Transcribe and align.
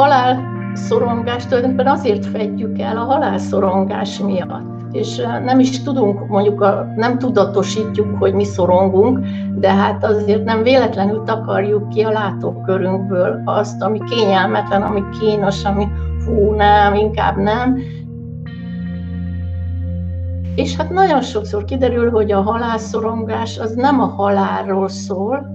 halál 0.00 0.42
szorongást 0.74 1.48
tulajdonképpen 1.48 1.86
azért 1.86 2.26
fedjük 2.26 2.78
el 2.78 2.96
a 2.96 3.04
halálszorongás 3.04 4.18
miatt. 4.18 4.68
És 4.92 5.16
nem 5.44 5.58
is 5.58 5.82
tudunk, 5.82 6.28
mondjuk 6.28 6.60
a, 6.60 6.86
nem 6.96 7.18
tudatosítjuk, 7.18 8.18
hogy 8.18 8.34
mi 8.34 8.44
szorongunk, 8.44 9.26
de 9.54 9.72
hát 9.72 10.04
azért 10.04 10.44
nem 10.44 10.62
véletlenül 10.62 11.22
takarjuk 11.24 11.88
ki 11.88 12.02
a 12.02 12.10
látókörünkből 12.10 13.42
azt, 13.44 13.82
ami 13.82 14.00
kényelmetlen, 14.04 14.82
ami 14.82 15.02
kínos, 15.20 15.64
ami 15.64 15.88
fú, 16.18 16.50
nem, 16.50 16.94
inkább 16.94 17.36
nem. 17.36 17.78
És 20.54 20.76
hát 20.76 20.90
nagyon 20.90 21.20
sokszor 21.22 21.64
kiderül, 21.64 22.10
hogy 22.10 22.32
a 22.32 22.40
halálszorongás 22.40 23.58
az 23.58 23.74
nem 23.74 24.00
a 24.00 24.06
halálról 24.06 24.88
szól, 24.88 25.46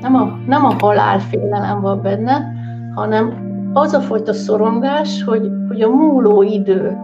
nem 0.00 0.14
a, 0.14 0.38
nem 0.46 0.64
a 0.64 0.74
halálfélelem 0.78 1.80
van 1.80 2.02
benne, 2.02 2.52
hanem 2.94 3.50
az 3.72 3.92
a 3.92 4.00
fajta 4.00 4.32
szorongás, 4.32 5.22
hogy, 5.22 5.50
hogy 5.68 5.80
a 5.80 5.88
múló 5.88 6.42
idő 6.42 6.96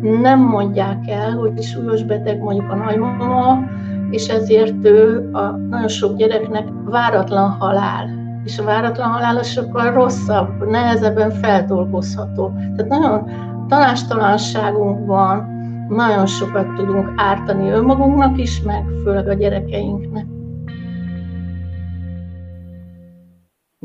nem 0.00 0.40
mondják 0.40 1.08
el, 1.08 1.32
hogy 1.32 1.62
súlyos 1.62 2.02
beteg 2.02 2.40
mondjuk 2.40 2.70
a 2.70 2.74
nagymama, 2.74 3.58
és 4.10 4.28
ezért 4.28 4.84
ő 4.84 5.30
a 5.32 5.56
nagyon 5.70 5.88
sok 5.88 6.16
gyereknek 6.16 6.68
váratlan 6.84 7.50
halál. 7.50 8.08
És 8.44 8.58
a 8.58 8.64
váratlan 8.64 9.08
halál 9.08 9.42
sokkal 9.42 9.92
rosszabb, 9.92 10.68
nehezebben 10.68 11.30
feldolgozható. 11.30 12.52
Tehát 12.76 12.90
nagyon 12.90 13.30
tanástalanságunk 13.68 15.06
van, 15.06 15.52
nagyon 15.88 16.26
sokat 16.26 16.74
tudunk 16.74 17.12
ártani 17.16 17.70
önmagunknak 17.70 18.38
is, 18.38 18.62
meg 18.62 18.84
főleg 19.04 19.28
a 19.28 19.34
gyerekeinknek. 19.34 20.26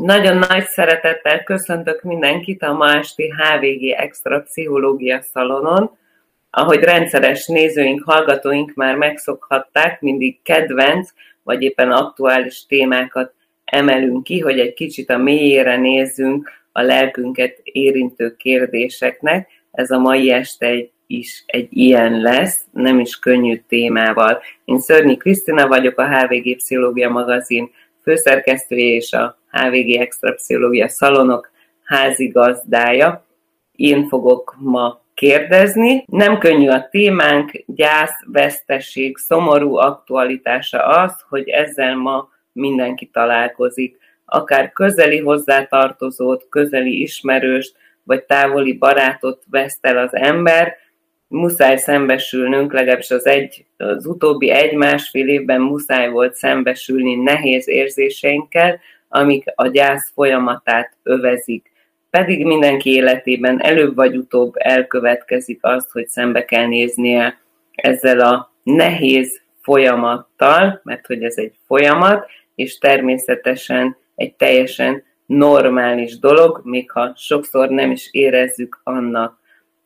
Nagyon 0.02 0.38
nagy 0.38 0.66
szeretettel 0.66 1.44
köszöntök 1.44 2.02
mindenkit 2.02 2.64
a 2.64 2.74
ma 2.74 2.94
esti 2.94 3.30
HVG 3.30 3.90
Extra 3.90 4.42
Pszichológia 4.42 5.22
Szalonon. 5.22 5.98
Ahogy 6.50 6.80
rendszeres 6.80 7.48
nézőink, 7.48 8.04
hallgatóink 8.04 8.74
már 8.74 8.96
megszokhatták, 8.96 10.02
mindig 10.02 10.42
kedvenc 10.44 11.10
vagy 11.44 11.62
éppen 11.62 11.92
aktuális 11.92 12.66
témákat 12.66 13.34
emelünk 13.66 14.24
ki, 14.24 14.40
hogy 14.40 14.60
egy 14.60 14.74
kicsit 14.74 15.10
a 15.10 15.18
mélyére 15.18 15.78
nézzünk 15.78 16.50
a 16.72 16.82
lelkünket 16.82 17.60
érintő 17.64 18.36
kérdéseknek. 18.36 19.48
Ez 19.72 19.92
a 19.92 20.00
mai 20.00 20.32
este 20.32 20.90
is 21.08 21.44
egy 21.46 21.68
ilyen 21.70 22.22
lesz, 22.22 22.62
nem 22.72 23.00
is 23.00 23.20
könnyű 23.20 23.62
témával. 23.68 24.42
Én 24.66 24.80
Szörnyi 24.80 25.18
Krisztina 25.18 25.68
vagyok, 25.68 26.00
a 26.00 26.18
HVG 26.18 26.56
Pszichológia 26.56 27.10
magazin 27.10 27.70
főszerkesztője 28.02 28.96
és 28.96 29.14
a 29.14 29.39
HVG 29.52 29.96
Extra 29.96 30.34
Pszichológia 30.34 30.88
Szalonok 30.88 31.52
házigazdája. 31.84 33.26
Én 33.72 34.08
fogok 34.08 34.56
ma 34.60 35.02
kérdezni. 35.14 36.04
Nem 36.08 36.38
könnyű 36.38 36.70
a 36.70 36.88
témánk, 36.90 37.52
gyász, 37.66 38.24
veszteség, 38.26 39.18
szomorú 39.18 39.76
aktualitása 39.76 40.86
az, 40.86 41.26
hogy 41.30 41.50
ezzel 41.50 41.96
ma 41.96 42.30
mindenki 42.52 43.06
találkozik. 43.06 43.98
Akár 44.26 44.72
közeli 44.72 45.20
hozzátartozót, 45.20 46.46
közeli 46.50 47.02
ismerőst, 47.02 47.76
vagy 48.04 48.24
távoli 48.24 48.74
barátot 48.74 49.44
veszt 49.50 49.86
el 49.86 49.98
az 49.98 50.16
ember, 50.16 50.76
muszáj 51.28 51.78
szembesülnünk, 51.78 52.74
legalábbis 52.74 53.12
az, 53.12 53.26
egy, 53.26 53.66
az 53.78 54.06
utóbbi 54.06 54.50
egy-másfél 54.50 55.28
évben 55.28 55.62
muszáj 55.62 56.10
volt 56.10 56.36
szembesülni 56.36 57.16
nehéz 57.16 57.68
érzéseinkkel, 57.68 58.80
amik 59.10 59.44
a 59.56 59.68
gyász 59.68 60.12
folyamatát 60.14 60.98
övezik. 61.04 61.72
Pedig 62.10 62.46
mindenki 62.46 62.94
életében 62.94 63.62
előbb 63.62 63.96
vagy 63.96 64.18
utóbb 64.18 64.54
elkövetkezik 64.58 65.60
azt, 65.62 65.92
hogy 65.92 66.08
szembe 66.08 66.46
kell 66.46 66.66
néznie 66.66 67.40
ezzel 67.76 68.20
a 68.20 68.54
nehéz 68.64 69.42
folyamattal, 69.62 70.82
mert 70.84 71.06
hogy 71.06 71.24
ez 71.24 71.38
egy 71.38 71.54
folyamat, 71.66 72.30
és 72.56 72.78
természetesen 72.78 73.98
egy 74.16 74.34
teljesen 74.34 75.04
normális 75.26 76.20
dolog, 76.20 76.62
még 76.64 76.92
ha 76.92 77.14
sokszor 77.16 77.70
nem 77.70 77.92
is 77.92 78.10
érezzük 78.12 78.80
annak. 78.84 79.40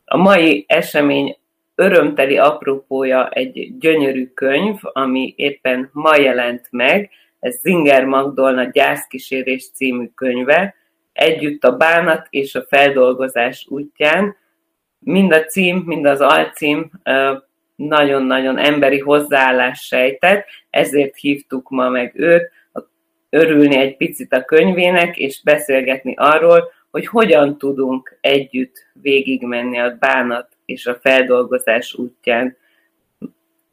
A 0.06 0.18
mai 0.18 0.66
esemény 0.68 1.38
örömteli 1.76 2.38
apropója 2.38 3.30
egy 3.30 3.78
gyönyörű 3.80 4.28
könyv, 4.34 4.76
ami 4.82 5.34
éppen 5.38 5.90
ma 5.94 6.16
jelent 6.16 6.68
meg, 6.72 7.10
ez 7.44 7.60
Zinger 7.62 8.06
Magdolna 8.06 8.64
Gyászkísérés 8.64 9.70
című 9.72 10.08
könyve, 10.16 10.76
együtt 11.14 11.64
a 11.64 11.78
bánat 11.78 12.28
és 12.30 12.56
a 12.56 12.66
feldolgozás 12.68 13.66
útján. 13.70 14.36
Mind 15.00 15.32
a 15.32 15.44
cím, 15.44 15.78
mind 15.86 16.06
az 16.06 16.22
alcím 16.22 16.92
nagyon-nagyon 17.76 18.58
emberi 18.58 19.00
hozzáállás 19.00 19.86
sejtett, 19.86 20.46
ezért 20.70 21.16
hívtuk 21.16 21.70
ma 21.70 21.90
meg 21.90 22.12
őt, 22.16 22.52
örülni 23.30 23.78
egy 23.78 23.98
picit 23.98 24.34
a 24.34 24.46
könyvének, 24.46 25.18
és 25.18 25.42
beszélgetni 25.44 26.14
arról, 26.18 26.72
hogy 26.92 27.08
hogyan 27.08 27.58
tudunk 27.58 28.18
együtt 28.22 28.88
végigmenni 28.94 29.80
a 29.80 29.96
bánat 30.00 30.48
és 30.66 30.86
a 30.86 30.96
feldolgozás 31.02 31.94
útján. 31.94 32.58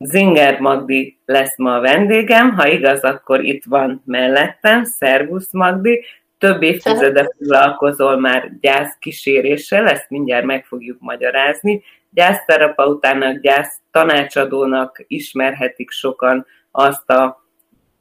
Zinger 0.04 0.60
Magdi 0.60 1.18
lesz 1.24 1.56
ma 1.56 1.74
a 1.74 1.80
vendégem, 1.80 2.50
ha 2.50 2.68
igaz, 2.68 3.00
akkor 3.00 3.44
itt 3.44 3.64
van 3.64 4.02
mellettem. 4.06 4.84
Szervusz 4.84 5.52
Magdi, 5.52 6.04
több 6.38 6.62
évtizede 6.62 7.30
foglalkozol 7.36 8.18
már 8.18 8.52
gyászkíséréssel, 8.60 9.88
ezt 9.88 10.10
mindjárt 10.10 10.44
meg 10.44 10.64
fogjuk 10.64 10.96
magyarázni. 11.00 11.82
Gyászterapeutának, 12.10 13.40
gyász 13.40 13.80
tanácsadónak 13.90 15.04
ismerhetik 15.06 15.90
sokan 15.90 16.46
azt 16.70 17.10
a 17.10 17.44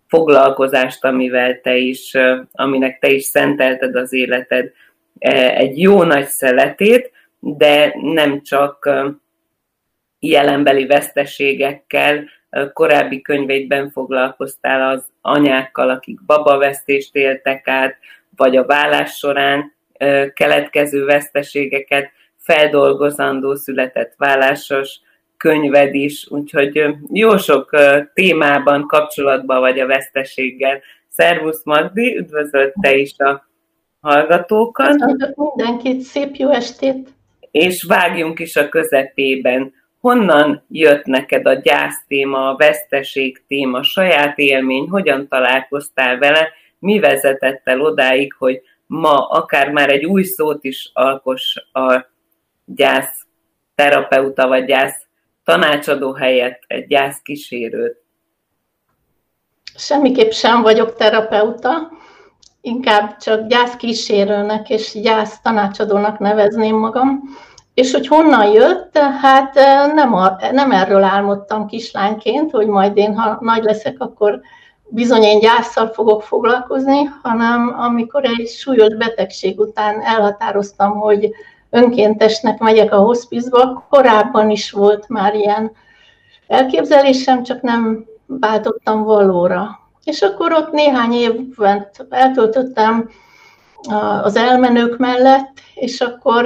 foglalkozást, 0.07 1.05
amivel 1.05 1.61
te 1.61 1.75
is, 1.75 2.17
aminek 2.51 2.99
te 2.99 3.09
is 3.09 3.23
szentelted 3.23 3.95
az 3.95 4.13
életed 4.13 4.71
e, 5.17 5.55
egy 5.55 5.81
jó 5.81 6.03
nagy 6.03 6.27
szeletét, 6.27 7.11
de 7.39 7.93
nem 8.01 8.41
csak 8.41 8.89
jelenbeli 10.19 10.85
veszteségekkel, 10.85 12.23
korábbi 12.73 13.21
könyveidben 13.21 13.89
foglalkoztál 13.89 14.89
az 14.89 15.05
anyákkal, 15.21 15.89
akik 15.89 16.25
babavesztést 16.25 17.15
éltek 17.15 17.67
át, 17.67 17.97
vagy 18.35 18.57
a 18.57 18.65
vállás 18.65 19.17
során 19.17 19.73
keletkező 20.33 21.05
veszteségeket 21.05 22.11
feldolgozandó 22.37 23.55
született 23.55 24.13
vállásos 24.17 24.99
könyved 25.37 25.93
is, 25.93 26.27
úgyhogy 26.29 26.85
jó 27.13 27.37
sok 27.37 27.69
témában 28.13 28.87
kapcsolatban 28.87 29.59
vagy 29.59 29.79
a 29.79 29.85
veszteséggel. 29.85 30.81
Szervusz 31.07 31.63
Magdi, 31.63 32.17
üdvözölt 32.17 32.73
te 32.81 32.95
is 32.95 33.17
a 33.17 33.47
hallgatókat. 34.01 34.87
Köszönjük 34.87 35.35
mindenkit, 35.35 36.01
szép 36.01 36.35
jó 36.35 36.49
estét! 36.49 37.09
És 37.51 37.83
vágjunk 37.83 38.39
is 38.39 38.55
a 38.55 38.69
közepében 38.69 39.73
honnan 39.99 40.65
jött 40.69 41.05
neked 41.05 41.45
a 41.45 41.53
gyász 41.53 42.03
téma, 42.07 42.49
a 42.49 42.55
veszteség 42.55 43.43
téma, 43.47 43.83
saját 43.83 44.37
élmény, 44.37 44.87
hogyan 44.89 45.27
találkoztál 45.27 46.17
vele, 46.17 46.49
mi 46.79 46.99
vezetett 46.99 47.61
el 47.63 47.81
odáig, 47.81 48.33
hogy 48.33 48.61
ma 48.85 49.27
akár 49.27 49.71
már 49.71 49.89
egy 49.89 50.05
új 50.05 50.23
szót 50.23 50.63
is 50.63 50.91
alkos 50.93 51.55
a 51.71 52.05
gyász 52.65 53.25
terapeuta 53.75 54.47
vagy 54.47 54.65
gyász 54.65 55.07
tanácsadó 55.43 56.13
helyett 56.13 56.63
egy 56.67 56.87
gyász 56.87 57.21
kísérőt? 57.21 58.03
Semmiképp 59.75 60.31
sem 60.31 60.61
vagyok 60.61 60.95
terapeuta, 60.95 61.91
inkább 62.61 63.17
csak 63.17 63.47
gyász 63.47 63.75
kísérőnek 63.75 64.69
és 64.69 64.91
gyász 65.01 65.41
tanácsadónak 65.41 66.19
nevezném 66.19 66.75
magam. 66.75 67.21
És 67.79 67.91
hogy 67.91 68.07
honnan 68.07 68.45
jött, 68.51 68.97
hát 68.97 69.53
nem, 69.93 70.13
a, 70.13 70.37
nem 70.51 70.71
erről 70.71 71.03
álmodtam 71.03 71.67
kislányként, 71.67 72.51
hogy 72.51 72.67
majd 72.67 72.97
én, 72.97 73.17
ha 73.17 73.37
nagy 73.41 73.63
leszek, 73.63 73.95
akkor 73.99 74.41
bizony 74.87 75.21
én 75.21 75.39
gyászsal 75.39 75.87
fogok 75.87 76.23
foglalkozni, 76.23 77.03
hanem 77.21 77.75
amikor 77.79 78.25
egy 78.25 78.47
súlyos 78.47 78.95
betegség 78.95 79.59
után 79.59 80.01
elhatároztam, 80.01 80.99
hogy 80.99 81.31
önkéntesnek 81.69 82.59
megyek 82.59 82.93
a 82.93 82.97
hospizba, 82.97 83.85
korábban 83.89 84.49
is 84.49 84.71
volt 84.71 85.07
már 85.07 85.35
ilyen 85.35 85.71
elképzelésem, 86.47 87.43
csak 87.43 87.61
nem 87.61 88.05
váltottam 88.25 89.03
valóra. 89.03 89.79
És 90.03 90.21
akkor 90.21 90.53
ott 90.53 90.71
néhány 90.71 91.13
évet 91.13 92.05
eltöltöttem 92.09 93.09
az 94.23 94.35
elmenők 94.35 94.97
mellett, 94.97 95.51
és 95.73 96.01
akkor 96.01 96.45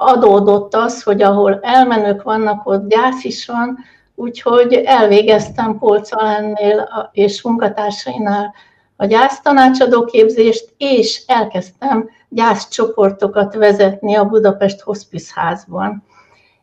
adódott 0.00 0.74
az, 0.74 1.02
hogy 1.02 1.22
ahol 1.22 1.58
elmenők 1.62 2.22
vannak, 2.22 2.66
ott 2.66 2.88
gyász 2.88 3.24
is 3.24 3.46
van, 3.46 3.78
úgyhogy 4.14 4.72
elvégeztem 4.72 5.78
Polca 5.78 6.36
ennél 6.36 6.88
és 7.12 7.42
munkatársainál 7.42 8.54
a 8.96 9.06
gyásztanácsadó 9.06 10.04
képzést, 10.04 10.74
és 10.76 11.22
elkezdtem 11.26 12.08
gyászcsoportokat 12.28 13.54
vezetni 13.54 14.14
a 14.14 14.24
Budapest 14.24 14.80
Hospice 14.80 15.32
házban. 15.34 16.04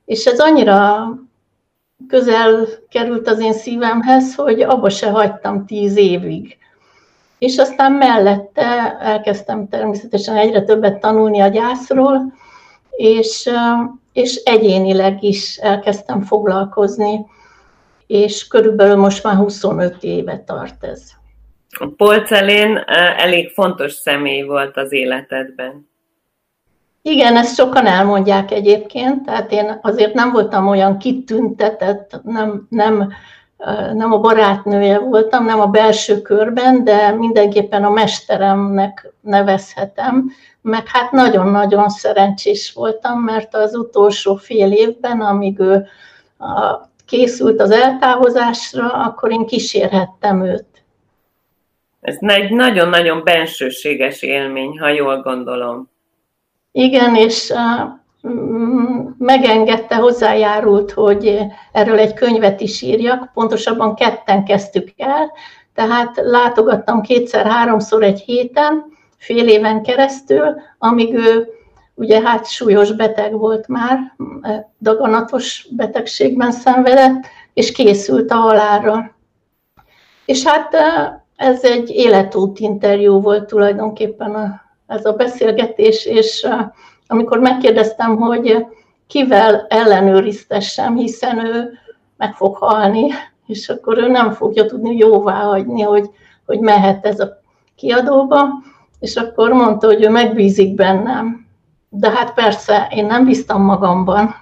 És 0.05 0.25
ez 0.25 0.39
annyira 0.39 1.07
közel 2.07 2.67
került 2.89 3.27
az 3.27 3.39
én 3.39 3.53
szívemhez, 3.53 4.35
hogy 4.35 4.61
abba 4.61 4.89
se 4.89 5.09
hagytam 5.09 5.65
tíz 5.65 5.97
évig. 5.97 6.57
És 7.39 7.57
aztán 7.57 7.91
mellette 7.91 8.97
elkezdtem 8.99 9.67
természetesen 9.69 10.35
egyre 10.35 10.61
többet 10.61 10.99
tanulni 10.99 11.39
a 11.39 11.47
gyászról, 11.47 12.33
és, 12.95 13.49
és 14.13 14.35
egyénileg 14.35 15.23
is 15.23 15.57
elkezdtem 15.57 16.21
foglalkozni, 16.21 17.25
és 18.07 18.47
körülbelül 18.47 18.95
most 18.95 19.23
már 19.23 19.35
25 19.35 20.03
éve 20.03 20.43
tart 20.45 20.83
ez. 20.83 21.11
Polcelén 21.97 22.77
elég 23.17 23.49
fontos 23.49 23.93
személy 23.93 24.41
volt 24.41 24.77
az 24.77 24.91
életedben. 24.91 25.89
Igen, 27.01 27.37
ezt 27.37 27.55
sokan 27.55 27.85
elmondják 27.85 28.51
egyébként, 28.51 29.25
tehát 29.25 29.51
én 29.51 29.79
azért 29.81 30.13
nem 30.13 30.31
voltam 30.31 30.67
olyan 30.67 30.97
kitüntetett, 30.97 32.19
nem, 32.23 32.67
nem, 32.69 33.13
nem 33.93 34.13
a 34.13 34.19
barátnője 34.19 34.99
voltam, 34.99 35.45
nem 35.45 35.59
a 35.59 35.67
belső 35.67 36.21
körben, 36.21 36.83
de 36.83 37.11
mindenképpen 37.11 37.83
a 37.83 37.89
mesteremnek 37.89 39.13
nevezhetem, 39.21 40.31
meg 40.61 40.87
hát 40.87 41.11
nagyon-nagyon 41.11 41.89
szerencsés 41.89 42.73
voltam, 42.73 43.19
mert 43.19 43.55
az 43.55 43.75
utolsó 43.75 44.35
fél 44.35 44.71
évben, 44.71 45.21
amíg 45.21 45.59
ő 45.59 45.87
készült 47.05 47.61
az 47.61 47.71
eltávozásra, 47.71 48.87
akkor 48.93 49.31
én 49.31 49.45
kísérhettem 49.45 50.45
őt. 50.45 50.65
Ez 52.01 52.17
egy 52.19 52.51
nagyon-nagyon 52.51 53.23
bensőséges 53.23 54.21
élmény, 54.21 54.79
ha 54.79 54.89
jól 54.89 55.21
gondolom. 55.21 55.89
Igen, 56.71 57.15
és 57.15 57.53
megengedte, 59.17 59.95
hozzájárult, 59.95 60.91
hogy 60.91 61.39
erről 61.71 61.99
egy 61.99 62.13
könyvet 62.13 62.61
is 62.61 62.81
írjak, 62.81 63.31
pontosabban 63.33 63.95
ketten 63.95 64.45
kezdtük 64.45 64.89
el, 64.97 65.31
tehát 65.73 66.11
látogattam 66.23 67.01
kétszer-háromszor 67.01 68.03
egy 68.03 68.19
héten, 68.19 68.85
fél 69.17 69.47
éven 69.47 69.83
keresztül, 69.83 70.55
amíg 70.77 71.13
ő 71.13 71.47
ugye 71.95 72.21
hát 72.21 72.45
súlyos 72.45 72.91
beteg 72.91 73.37
volt 73.37 73.67
már, 73.67 73.99
daganatos 74.79 75.67
betegségben 75.75 76.51
szenvedett, 76.51 77.25
és 77.53 77.71
készült 77.71 78.31
a 78.31 78.35
halálra. 78.35 79.15
És 80.25 80.43
hát 80.45 80.75
ez 81.35 81.63
egy 81.63 81.89
életút 81.89 82.59
interjú 82.59 83.21
volt 83.21 83.45
tulajdonképpen 83.47 84.61
ez 84.87 85.05
a 85.05 85.13
beszélgetés, 85.13 86.05
és 86.05 86.47
amikor 87.07 87.39
megkérdeztem, 87.39 88.15
hogy 88.15 88.65
kivel 89.07 89.65
ellenőriztessem, 89.69 90.95
hiszen 90.95 91.45
ő 91.45 91.71
meg 92.17 92.33
fog 92.33 92.55
halni, 92.55 93.11
és 93.47 93.69
akkor 93.69 93.97
ő 93.97 94.07
nem 94.07 94.31
fogja 94.31 94.65
tudni 94.65 94.97
jóvá 94.97 95.41
hagyni, 95.41 95.81
hogy, 95.81 96.09
hogy 96.45 96.59
mehet 96.59 97.05
ez 97.05 97.19
a 97.19 97.41
kiadóba, 97.75 98.47
és 98.99 99.15
akkor 99.15 99.51
mondta, 99.51 99.87
hogy 99.87 100.03
ő 100.03 100.09
megbízik 100.09 100.75
bennem. 100.75 101.47
De 101.89 102.09
hát 102.09 102.33
persze, 102.33 102.87
én 102.95 103.05
nem 103.05 103.25
bíztam 103.25 103.61
magamban, 103.61 104.35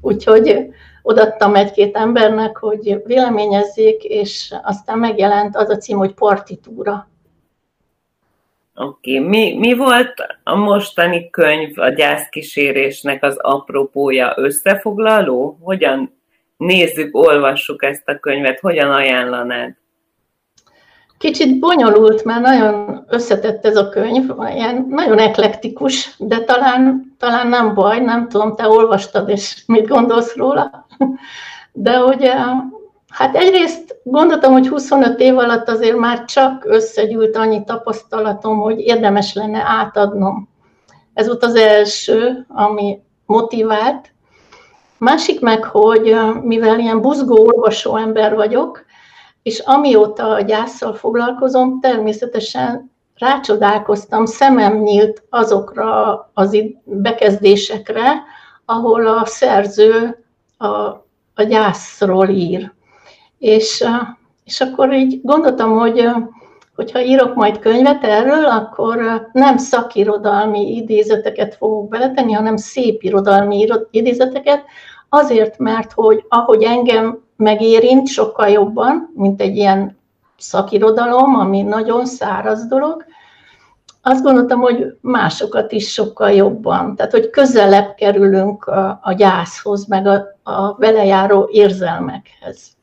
úgyhogy 0.00 0.70
odattam 1.02 1.54
egy-két 1.54 1.96
embernek, 1.96 2.56
hogy 2.56 3.02
véleményezzék, 3.04 4.04
és 4.04 4.54
aztán 4.62 4.98
megjelent 4.98 5.56
az 5.56 5.70
a 5.70 5.76
cím, 5.76 5.98
hogy 5.98 6.14
partitúra. 6.14 7.08
Oké, 8.82 9.18
okay. 9.18 9.28
mi, 9.28 9.56
mi 9.58 9.74
volt 9.74 10.14
a 10.44 10.54
mostani 10.54 11.30
könyv 11.30 11.78
a 11.78 11.88
gyászkísérésnek 11.88 13.24
az 13.24 13.36
apropója 13.38 14.32
összefoglaló? 14.36 15.58
Hogyan 15.62 16.20
nézzük, 16.56 17.16
olvassuk 17.16 17.84
ezt 17.84 18.08
a 18.08 18.18
könyvet, 18.18 18.60
hogyan 18.60 18.90
ajánlanád? 18.90 19.74
Kicsit 21.18 21.58
bonyolult, 21.58 22.24
mert 22.24 22.40
nagyon 22.40 23.04
összetett 23.08 23.64
ez 23.64 23.76
a 23.76 23.88
könyv, 23.88 24.30
ilyen 24.54 24.86
nagyon 24.88 25.18
eklektikus, 25.18 26.14
de 26.18 26.44
talán, 26.44 27.14
talán 27.18 27.48
nem 27.48 27.74
baj, 27.74 28.00
nem 28.00 28.28
tudom, 28.28 28.56
te 28.56 28.68
olvastad, 28.68 29.28
és 29.28 29.62
mit 29.66 29.86
gondolsz 29.86 30.36
róla. 30.36 30.86
De 31.72 31.96
hogy 31.96 32.30
hát 33.10 33.36
egyrészt 33.36 33.96
gondoltam, 34.02 34.52
hogy 34.52 34.68
25 34.68 35.20
év 35.20 35.38
alatt 35.38 35.68
azért 35.68 35.96
már 35.96 36.24
csak 36.24 36.64
összegyűlt 36.64 37.36
annyi 37.36 37.64
tapasztalatom, 37.64 38.58
hogy 38.58 38.78
érdemes 38.80 39.34
lenne 39.34 39.62
átadnom. 39.66 40.48
Ez 41.14 41.26
volt 41.26 41.44
az 41.44 41.54
első, 41.54 42.46
ami 42.48 43.02
motivált. 43.26 44.12
Másik 44.98 45.40
meg, 45.40 45.64
hogy 45.64 46.16
mivel 46.42 46.78
ilyen 46.78 47.00
buzgó 47.00 47.46
olvasó 47.46 47.96
ember 47.96 48.34
vagyok, 48.34 48.84
és 49.42 49.58
amióta 49.58 50.28
a 50.28 50.40
gyászsal 50.40 50.94
foglalkozom, 50.94 51.80
természetesen 51.80 52.90
rácsodálkoztam, 53.14 54.26
szemem 54.26 54.76
nyílt 54.76 55.22
azokra 55.30 56.14
az 56.34 56.56
bekezdésekre, 56.84 58.22
ahol 58.64 59.06
a 59.06 59.26
szerző 59.26 60.24
a, 60.58 60.66
a 61.34 61.42
gyászról 61.48 62.28
ír. 62.28 62.72
És, 63.40 63.84
és 64.44 64.60
akkor 64.60 64.92
így 64.92 65.20
gondoltam, 65.22 65.78
hogy 65.78 66.08
hogyha 66.74 67.00
írok 67.00 67.34
majd 67.34 67.58
könyvet 67.58 68.04
erről, 68.04 68.44
akkor 68.44 69.28
nem 69.32 69.56
szakirodalmi 69.56 70.76
idézeteket 70.76 71.54
fogok 71.54 71.88
beletenni, 71.88 72.32
hanem 72.32 72.56
szép 72.56 73.02
irodalmi 73.02 73.68
idézeteket, 73.90 74.64
azért, 75.08 75.58
mert 75.58 75.92
hogy 75.92 76.24
ahogy 76.28 76.62
engem 76.62 77.22
megérint 77.36 78.08
sokkal 78.08 78.48
jobban, 78.48 79.12
mint 79.14 79.40
egy 79.40 79.56
ilyen 79.56 79.98
szakirodalom, 80.38 81.34
ami 81.34 81.62
nagyon 81.62 82.06
száraz 82.06 82.66
dolog, 82.66 83.04
azt 84.02 84.22
gondoltam, 84.22 84.60
hogy 84.60 84.86
másokat 85.00 85.72
is 85.72 85.92
sokkal 85.92 86.30
jobban, 86.30 86.96
tehát 86.96 87.12
hogy 87.12 87.30
közelebb 87.30 87.94
kerülünk 87.94 88.64
a, 88.64 88.98
a 89.02 89.12
gyászhoz, 89.12 89.86
meg 89.86 90.06
a, 90.06 90.24
a 90.42 90.74
vele 90.74 91.04
járó 91.04 91.48
érzelmekhez. 91.52 92.78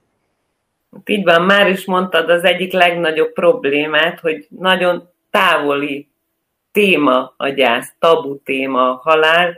Így 1.06 1.24
van, 1.24 1.42
már 1.42 1.70
is 1.70 1.86
mondtad 1.86 2.30
az 2.30 2.44
egyik 2.44 2.74
legnagyobb 2.74 3.34
problémát, 3.34 4.20
hogy 4.20 4.48
nagyon 4.50 5.10
távoli 5.30 6.08
téma 6.72 7.34
a 7.38 7.48
gyász, 7.48 7.94
tabu 8.00 8.38
téma 8.44 8.90
a 8.90 9.00
halál, 9.04 9.58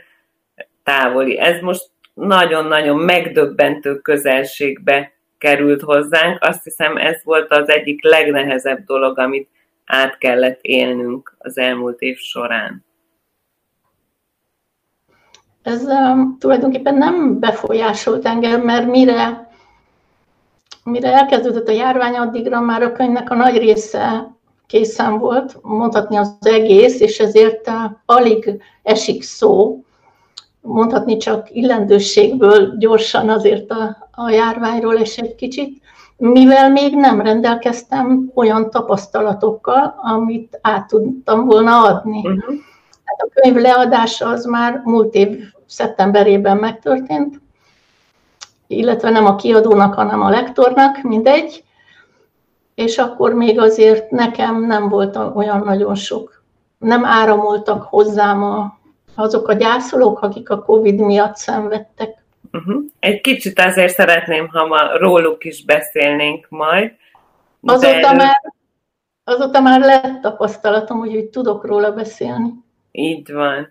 távoli. 0.84 1.38
Ez 1.38 1.60
most 1.62 1.89
nagyon-nagyon 2.13 2.98
megdöbbentő 2.98 3.96
közelségbe 3.96 5.12
került 5.38 5.81
hozzánk. 5.81 6.43
Azt 6.43 6.63
hiszem, 6.63 6.98
ez 6.98 7.24
volt 7.24 7.51
az 7.51 7.69
egyik 7.69 8.03
legnehezebb 8.03 8.86
dolog, 8.86 9.19
amit 9.19 9.50
át 9.86 10.17
kellett 10.17 10.60
élnünk 10.62 11.36
az 11.38 11.58
elmúlt 11.58 12.00
év 12.00 12.17
során. 12.17 12.86
Ez 15.63 15.84
um, 15.84 16.38
tulajdonképpen 16.39 16.96
nem 16.96 17.39
befolyásolt 17.39 18.25
engem, 18.25 18.62
mert 18.62 18.88
mire, 18.88 19.48
mire 20.89 21.13
elkezdődött 21.13 21.67
a 21.67 21.72
járvány, 21.72 22.15
addigra 22.15 22.60
már 22.60 22.81
a 22.81 22.91
könyvnek 22.91 23.31
a 23.31 23.36
nagy 23.36 23.58
része 23.58 24.38
készen 24.67 25.17
volt, 25.17 25.58
mondhatni 25.62 26.15
az 26.15 26.38
egész, 26.41 27.00
és 27.00 27.19
ezért 27.19 27.67
uh, 27.67 27.75
alig 28.05 28.62
esik 28.84 29.24
szó 29.24 29.84
mondhatni 30.62 31.17
csak 31.17 31.48
illendőségből 31.51 32.77
gyorsan 32.77 33.29
azért 33.29 33.72
a, 33.72 34.10
a 34.12 34.29
járványról 34.29 34.96
és 34.96 35.17
egy 35.17 35.36
kicsit, 35.36 35.81
mivel 36.17 36.69
még 36.72 36.96
nem 36.96 37.22
rendelkeztem 37.22 38.31
olyan 38.36 38.69
tapasztalatokkal, 38.69 39.96
amit 39.98 40.60
át 40.62 40.88
tudtam 40.88 41.46
volna 41.46 41.81
adni. 41.81 42.17
Uh-huh. 42.17 42.55
a 43.17 43.27
könyv 43.34 43.55
leadása 43.55 44.27
az 44.27 44.46
már 44.46 44.81
múlt 44.84 45.13
év 45.13 45.39
szeptemberében 45.65 46.58
megtörtént, 46.58 47.41
illetve 48.69 49.09
nem 49.09 49.25
a 49.25 49.35
kiadónak, 49.35 49.93
hanem 49.93 50.21
a 50.21 50.29
lektornak, 50.29 51.01
mindegy, 51.01 51.63
és 52.75 52.97
akkor 52.97 53.33
még 53.33 53.59
azért 53.59 54.11
nekem 54.11 54.65
nem 54.65 54.89
volt 54.89 55.15
olyan 55.15 55.59
nagyon 55.59 55.95
sok, 55.95 56.43
nem 56.77 57.05
áramoltak 57.05 57.83
hozzám 57.83 58.43
a, 58.43 58.79
azok 59.15 59.47
a 59.47 59.53
gyászolók, 59.53 60.21
akik 60.21 60.49
a 60.49 60.61
COVID 60.61 60.99
miatt 60.99 61.35
szenvedtek. 61.35 62.23
Uh-huh. 62.51 62.83
Egy 62.99 63.21
kicsit 63.21 63.59
azért 63.59 63.93
szeretném, 63.93 64.47
ha 64.47 64.67
ma 64.67 64.97
róluk 64.97 65.43
is 65.43 65.65
beszélnénk 65.65 66.45
majd. 66.49 66.91
Azóta, 67.61 68.13
már, 68.13 68.53
azóta 69.23 69.61
már 69.61 69.79
lett 69.79 70.21
tapasztalatom, 70.21 70.99
hogy 70.99 71.15
úgy 71.15 71.29
tudok 71.29 71.65
róla 71.65 71.91
beszélni. 71.91 72.53
Így 72.91 73.31
van. 73.31 73.67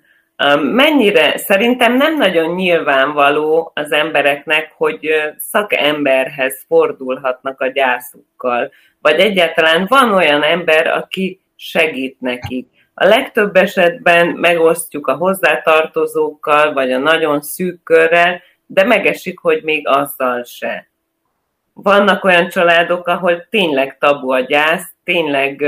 Mennyire, 0.61 1.37
szerintem 1.37 1.97
nem 1.97 2.17
nagyon 2.17 2.55
nyilvánvaló 2.55 3.71
az 3.75 3.93
embereknek, 3.93 4.73
hogy 4.77 5.09
szakemberhez 5.39 6.65
fordulhatnak 6.69 7.61
a 7.61 7.67
gyászukkal. 7.67 8.71
vagy 9.01 9.21
egyáltalán 9.21 9.87
van 9.89 10.13
olyan 10.13 10.43
ember, 10.43 10.87
aki 10.87 11.41
segít 11.57 12.21
nekik. 12.21 12.69
A 12.95 13.07
legtöbb 13.07 13.57
esetben 13.57 14.27
megosztjuk 14.27 15.07
a 15.07 15.17
hozzátartozókkal, 15.17 16.73
vagy 16.73 16.93
a 16.93 16.99
nagyon 16.99 17.41
szűk 17.41 17.83
körrel, 17.83 18.43
de 18.67 18.85
megesik, 18.85 19.39
hogy 19.39 19.63
még 19.63 19.89
azzal 19.89 20.45
se. 20.45 20.89
Vannak 21.73 22.25
olyan 22.25 22.49
családok, 22.49 23.07
ahol 23.07 23.47
tényleg 23.51 23.99
tabu 23.99 24.31
a 24.31 24.41
gyász, 24.41 24.95
tényleg, 25.05 25.65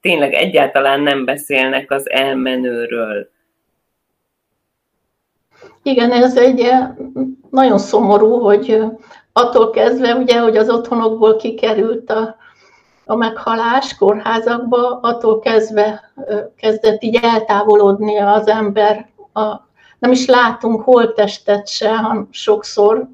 tényleg 0.00 0.32
egyáltalán 0.32 1.00
nem 1.00 1.24
beszélnek 1.24 1.90
az 1.90 2.10
elmenőről. 2.10 3.30
Igen, 5.82 6.12
ez 6.12 6.36
egy 6.36 6.70
nagyon 7.50 7.78
szomorú, 7.78 8.40
hogy 8.40 8.84
attól 9.32 9.70
kezdve, 9.70 10.14
ugye, 10.14 10.40
hogy 10.40 10.56
az 10.56 10.70
otthonokból 10.70 11.36
kikerült 11.36 12.10
a, 12.10 12.36
a 13.04 13.14
meghalás 13.14 13.96
kórházakba, 13.96 14.98
attól 15.02 15.38
kezdve 15.38 16.12
kezdett 16.56 17.02
így 17.02 17.18
eltávolodni 17.22 18.18
az 18.18 18.46
ember. 18.46 19.08
A, 19.32 19.66
nem 19.98 20.12
is 20.12 20.26
látunk 20.26 20.82
holttestet 20.82 21.68
se, 21.68 21.96
hanem 21.96 22.28
sokszor, 22.30 23.08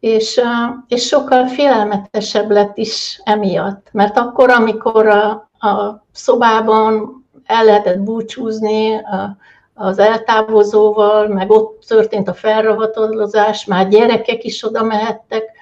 és, 0.00 0.40
és 0.88 1.06
sokkal 1.06 1.46
félelmetesebb 1.46 2.50
lett 2.50 2.76
is 2.76 3.20
emiatt. 3.24 3.88
Mert 3.92 4.18
akkor, 4.18 4.50
amikor 4.50 5.06
a, 5.06 5.30
a 5.66 6.04
szobában 6.12 7.14
el 7.44 7.64
lehetett 7.64 7.98
búcsúzni 7.98 8.94
a, 8.94 9.36
az 9.78 9.98
eltávozóval, 9.98 11.28
meg 11.28 11.50
ott 11.50 11.84
történt 11.86 12.28
a 12.28 12.34
felrahatolozás, 12.34 13.64
már 13.64 13.88
gyerekek 13.88 14.44
is 14.44 14.64
oda 14.64 14.82
mehettek, 14.82 15.54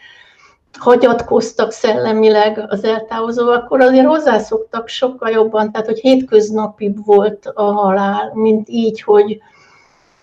hagyatkoztak 0.78 1.72
szellemileg 1.72 2.64
az 2.68 2.84
eltávozó, 2.84 3.50
akkor 3.50 3.80
azért 3.80 4.06
hozzászoktak 4.06 4.88
sokkal 4.88 5.30
jobban, 5.30 5.72
tehát 5.72 5.86
hogy 5.86 5.98
hétköznapibb 5.98 7.04
volt 7.04 7.46
a 7.54 7.62
halál, 7.62 8.30
mint 8.34 8.68
így, 8.68 9.02
hogy, 9.02 9.40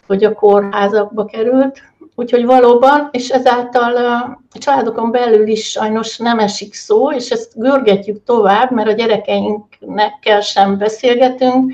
hogy 0.07 0.24
a 0.24 0.33
kórházakba 0.33 1.25
került. 1.25 1.81
Úgyhogy 2.15 2.45
valóban, 2.45 3.10
és 3.12 3.29
ezáltal 3.29 3.95
a 3.95 4.41
családokon 4.53 5.12
belül 5.12 5.48
is 5.48 5.69
sajnos 5.69 6.17
nem 6.17 6.39
esik 6.39 6.74
szó, 6.74 7.12
és 7.12 7.29
ezt 7.29 7.60
görgetjük 7.60 8.24
tovább, 8.24 8.71
mert 8.71 8.89
a 8.89 8.93
gyerekeinknek 8.93 10.41
sem 10.41 10.77
beszélgetünk, 10.77 11.74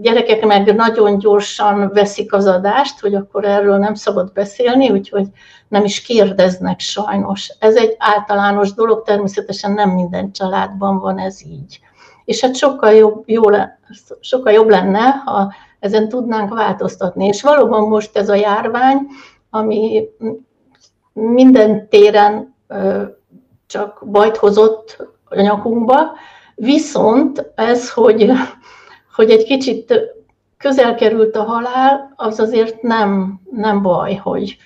gyerekek 0.00 0.44
meg 0.44 0.74
nagyon 0.74 1.18
gyorsan 1.18 1.90
veszik 1.92 2.32
az 2.32 2.46
adást, 2.46 3.00
hogy 3.00 3.14
akkor 3.14 3.44
erről 3.44 3.78
nem 3.78 3.94
szabad 3.94 4.32
beszélni, 4.32 4.90
úgyhogy 4.90 5.26
nem 5.68 5.84
is 5.84 6.02
kérdeznek 6.02 6.80
sajnos. 6.80 7.56
Ez 7.58 7.76
egy 7.76 7.96
általános 7.98 8.74
dolog, 8.74 9.02
természetesen 9.02 9.72
nem 9.72 9.90
minden 9.90 10.32
családban 10.32 10.98
van 10.98 11.18
ez 11.18 11.40
így. 11.46 11.80
És 12.24 12.40
hát 12.40 12.56
sokkal 12.56 12.92
jobb, 12.92 13.22
jó 13.26 13.42
sokkal 14.20 14.52
jobb 14.52 14.68
lenne, 14.68 15.10
ha 15.24 15.52
ezen 15.80 16.08
tudnánk 16.08 16.54
változtatni. 16.54 17.26
És 17.26 17.42
valóban 17.42 17.88
most 17.88 18.16
ez 18.16 18.28
a 18.28 18.34
járvány, 18.34 18.98
ami 19.50 20.08
minden 21.12 21.88
téren 21.88 22.54
csak 23.66 24.02
bajt 24.06 24.36
hozott 24.36 25.08
a 25.24 25.40
nyakunkba, 25.40 26.12
viszont 26.54 27.52
ez, 27.54 27.92
hogy 27.92 28.30
hogy 29.14 29.30
egy 29.30 29.44
kicsit 29.44 30.00
közel 30.58 30.94
került 30.94 31.36
a 31.36 31.42
halál, 31.42 32.12
az 32.16 32.40
azért 32.40 32.82
nem, 32.82 33.40
nem 33.50 33.82
baj, 33.82 34.14
hogy, 34.14 34.56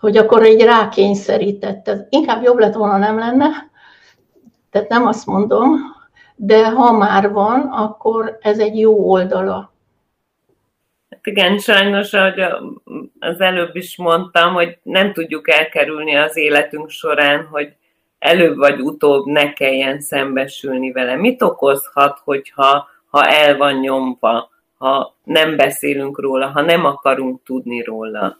hogy 0.00 0.16
akkor 0.16 0.42
egy 0.42 0.62
rákényszerített. 0.62 1.90
Inkább 2.08 2.42
jobb 2.42 2.58
lett 2.58 2.74
volna 2.74 2.96
nem 2.96 3.18
lenne, 3.18 3.48
tehát 4.70 4.88
nem 4.88 5.06
azt 5.06 5.26
mondom, 5.26 5.76
de 6.36 6.70
ha 6.70 6.92
már 6.92 7.30
van, 7.30 7.60
akkor 7.60 8.38
ez 8.40 8.58
egy 8.58 8.78
jó 8.78 9.10
oldala. 9.10 9.72
Hát 11.10 11.26
igen, 11.26 11.58
sajnos, 11.58 12.12
ahogy 12.12 12.40
az 13.18 13.40
előbb 13.40 13.76
is 13.76 13.96
mondtam, 13.96 14.52
hogy 14.54 14.78
nem 14.82 15.12
tudjuk 15.12 15.50
elkerülni 15.50 16.16
az 16.16 16.36
életünk 16.36 16.90
során, 16.90 17.46
hogy 17.50 17.72
előbb 18.18 18.56
vagy 18.56 18.80
utóbb 18.80 19.26
ne 19.26 19.52
kelljen 19.52 20.00
szembesülni 20.00 20.92
vele. 20.92 21.16
Mit 21.16 21.42
okozhat, 21.42 22.20
hogyha 22.24 22.88
ha 23.10 23.26
el 23.26 23.56
van 23.56 23.74
nyomva, 23.74 24.50
ha 24.78 25.14
nem 25.24 25.56
beszélünk 25.56 26.20
róla, 26.20 26.46
ha 26.46 26.60
nem 26.60 26.84
akarunk 26.84 27.42
tudni 27.44 27.82
róla. 27.82 28.38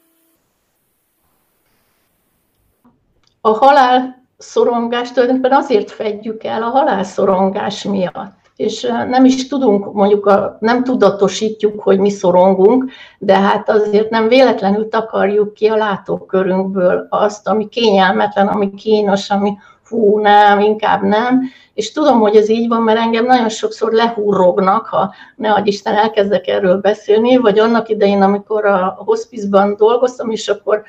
A 3.41 3.51
halál 3.51 4.25
szorongást 4.39 5.15
tulajdonképpen 5.15 5.59
azért 5.59 5.91
fedjük 5.91 6.45
el 6.45 6.63
a 6.63 6.69
halálszorongás 6.69 7.83
miatt. 7.83 8.39
És 8.57 8.83
nem 9.09 9.25
is 9.25 9.49
tudunk, 9.49 9.93
mondjuk 9.93 10.27
a, 10.27 10.57
nem 10.61 10.85
tudatosítjuk, 10.85 11.83
hogy 11.83 11.99
mi 11.99 12.11
szorongunk, 12.11 12.91
de 13.19 13.39
hát 13.39 13.69
azért 13.69 14.11
nem 14.11 14.29
véletlenül 14.29 14.89
takarjuk 14.89 15.55
ki 15.55 15.67
a 15.67 15.77
látókörünkből 15.77 17.07
azt, 17.11 17.49
ami 17.49 17.69
kényelmetlen, 17.69 18.49
ami 18.49 18.75
kínos, 18.75 19.31
ami 19.31 19.59
fú, 19.91 20.19
nem, 20.19 20.61
inkább 20.61 21.03
nem, 21.03 21.43
és 21.75 21.93
tudom, 21.93 22.21
hogy 22.21 22.37
ez 22.37 22.49
így 22.49 22.69
van, 22.69 22.83
mert 22.83 22.99
engem 22.99 23.25
nagyon 23.25 23.49
sokszor 23.49 23.93
lehúrognak, 23.93 24.87
ha 24.87 25.15
ne 25.37 25.53
adj 25.53 25.69
Isten 25.69 25.95
elkezdek 25.95 26.47
erről 26.47 26.77
beszélni, 26.77 27.37
vagy 27.37 27.59
annak 27.59 27.89
idején, 27.89 28.23
amikor 28.23 28.65
a 28.65 29.03
hospice-ban 29.05 29.77
dolgoztam, 29.77 30.31
és 30.31 30.49
akkor 30.49 30.83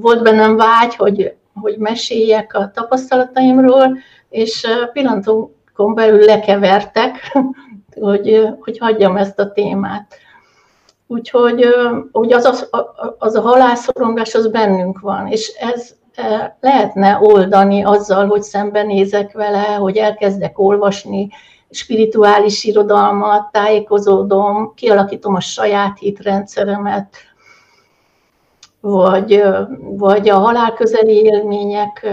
volt 0.00 0.22
bennem 0.22 0.56
vágy, 0.56 0.96
hogy, 0.96 1.34
hogy 1.54 1.76
meséljek 1.78 2.54
a 2.54 2.70
tapasztalataimról, 2.74 3.98
és 4.28 4.66
pillanatokon 4.92 5.94
belül 5.94 6.24
lekevertek, 6.24 7.38
hogy, 8.00 8.48
hogy 8.60 8.78
hagyjam 8.78 9.16
ezt 9.16 9.38
a 9.38 9.52
témát. 9.52 10.14
Úgyhogy 11.06 11.66
hogy 12.12 12.32
az, 12.32 12.44
az, 12.44 12.68
az 13.18 13.34
a 13.34 13.40
halászorongás 13.40 14.34
az 14.34 14.48
bennünk 14.48 15.00
van, 15.00 15.26
és 15.26 15.48
ez 15.48 15.94
lehetne 16.60 17.18
oldani 17.20 17.84
azzal, 17.84 18.26
hogy 18.26 18.42
szembenézek 18.42 19.32
vele, 19.32 19.74
hogy 19.74 19.96
elkezdek 19.96 20.58
olvasni 20.58 21.28
spirituális 21.70 22.64
irodalmat, 22.64 23.50
tájékozódom, 23.52 24.72
kialakítom 24.74 25.34
a 25.34 25.40
saját 25.40 25.98
hitrendszeremet, 25.98 27.16
vagy, 28.80 29.42
vagy 29.80 30.28
a 30.28 30.38
halálközeli 30.38 31.22
élmények 31.22 32.06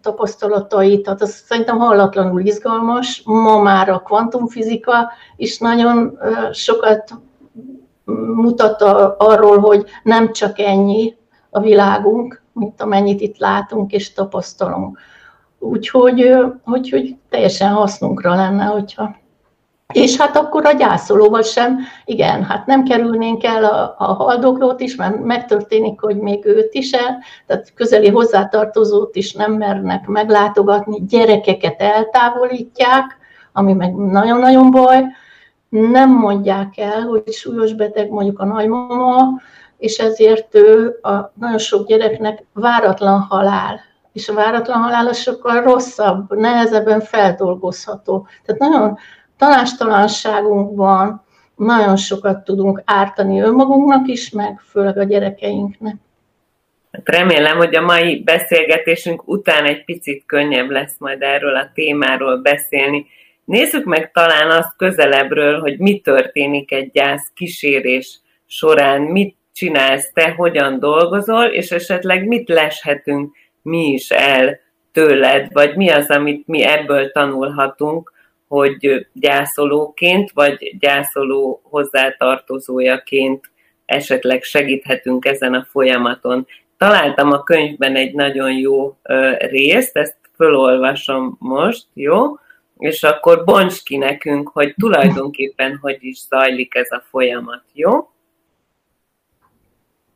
tapasztalatait, 0.00 1.02
tehát 1.02 1.22
az 1.22 1.30
szerintem 1.30 1.78
hallatlanul 1.78 2.40
izgalmas. 2.40 3.22
Ma 3.24 3.62
már 3.62 3.88
a 3.88 3.98
kvantumfizika 3.98 5.10
is 5.36 5.58
nagyon 5.58 6.18
sokat 6.52 7.10
mutat 8.34 8.82
arról, 9.18 9.58
hogy 9.58 9.86
nem 10.02 10.32
csak 10.32 10.58
ennyi 10.58 11.16
a 11.50 11.60
világunk, 11.60 12.43
mint 12.54 12.82
amennyit 12.82 13.20
itt 13.20 13.38
látunk 13.38 13.92
és 13.92 14.12
tapasztalunk. 14.12 14.98
Úgyhogy 15.58 16.34
hogy, 16.64 17.16
teljesen 17.28 17.72
hasznunkra 17.72 18.34
lenne, 18.34 18.64
hogyha 18.64 19.16
és 19.92 20.16
hát 20.16 20.36
akkor 20.36 20.66
a 20.66 20.72
gyászolóval 20.72 21.42
sem, 21.42 21.78
igen, 22.04 22.44
hát 22.44 22.66
nem 22.66 22.84
kerülnénk 22.84 23.44
el 23.44 23.64
a, 23.64 23.94
a 23.98 24.04
haldoklót 24.04 24.80
is, 24.80 24.96
mert 24.96 25.24
megtörténik, 25.24 26.00
hogy 26.00 26.16
még 26.16 26.46
őt 26.46 26.74
is 26.74 26.92
el, 26.92 27.18
tehát 27.46 27.72
közeli 27.74 28.08
hozzátartozót 28.08 29.16
is 29.16 29.32
nem 29.32 29.52
mernek 29.52 30.06
meglátogatni, 30.06 31.04
gyerekeket 31.08 31.80
eltávolítják, 31.80 33.18
ami 33.52 33.72
meg 33.72 33.94
nagyon-nagyon 33.94 34.70
baj, 34.70 35.04
nem 35.68 36.10
mondják 36.10 36.78
el, 36.78 37.00
hogy 37.00 37.32
súlyos 37.32 37.72
beteg 37.72 38.10
mondjuk 38.10 38.38
a 38.38 38.44
nagymama, 38.44 39.40
és 39.78 39.98
ezért 39.98 40.54
ő 40.54 40.98
a 41.02 41.32
nagyon 41.34 41.58
sok 41.58 41.86
gyereknek 41.86 42.44
váratlan 42.52 43.20
halál. 43.20 43.80
És 44.12 44.28
a 44.28 44.34
váratlan 44.34 44.82
halál 44.82 45.06
az 45.06 45.18
sokkal 45.18 45.62
rosszabb, 45.62 46.36
nehezebben 46.36 47.00
feldolgozható. 47.00 48.26
Tehát 48.44 48.60
nagyon 48.60 48.98
tanástalanságunk 49.36 50.76
van, 50.76 51.24
nagyon 51.56 51.96
sokat 51.96 52.44
tudunk 52.44 52.82
ártani 52.84 53.40
önmagunknak 53.40 54.08
is, 54.08 54.30
meg 54.30 54.60
főleg 54.70 54.98
a 54.98 55.04
gyerekeinknek. 55.04 55.94
Hát 56.92 57.08
remélem, 57.08 57.56
hogy 57.56 57.76
a 57.76 57.80
mai 57.80 58.22
beszélgetésünk 58.22 59.28
után 59.28 59.64
egy 59.64 59.84
picit 59.84 60.22
könnyebb 60.26 60.70
lesz 60.70 60.94
majd 60.98 61.22
erről 61.22 61.56
a 61.56 61.70
témáról 61.74 62.36
beszélni. 62.36 63.06
Nézzük 63.44 63.84
meg 63.84 64.10
talán 64.10 64.50
azt 64.50 64.76
közelebbről, 64.76 65.60
hogy 65.60 65.78
mi 65.78 66.00
történik 66.00 66.72
egy 66.72 66.90
gyász 66.90 67.30
kísérés 67.34 68.20
során, 68.46 69.02
mit 69.02 69.36
csinálsz 69.54 70.10
te, 70.12 70.30
hogyan 70.30 70.78
dolgozol, 70.78 71.44
és 71.44 71.70
esetleg 71.70 72.26
mit 72.26 72.48
leshetünk 72.48 73.34
mi 73.62 73.86
is 73.86 74.10
el 74.10 74.60
tőled, 74.92 75.52
vagy 75.52 75.76
mi 75.76 75.90
az, 75.90 76.10
amit 76.10 76.46
mi 76.46 76.62
ebből 76.62 77.10
tanulhatunk, 77.10 78.12
hogy 78.48 79.06
gyászolóként, 79.12 80.30
vagy 80.30 80.76
gyászoló 80.78 81.60
hozzátartozójaként 81.62 83.50
esetleg 83.86 84.42
segíthetünk 84.42 85.24
ezen 85.24 85.54
a 85.54 85.66
folyamaton. 85.70 86.46
Találtam 86.78 87.32
a 87.32 87.42
könyvben 87.42 87.96
egy 87.96 88.14
nagyon 88.14 88.52
jó 88.52 88.96
részt, 89.38 89.96
ezt 89.96 90.16
fölolvasom 90.36 91.36
most, 91.38 91.84
jó? 91.94 92.38
És 92.78 93.02
akkor 93.02 93.44
bonts 93.44 93.82
ki 93.82 93.96
nekünk, 93.96 94.48
hogy 94.48 94.74
tulajdonképpen 94.78 95.78
hogy 95.80 95.98
is 96.00 96.18
zajlik 96.28 96.74
ez 96.74 96.90
a 96.90 97.04
folyamat, 97.10 97.62
jó? 97.72 98.08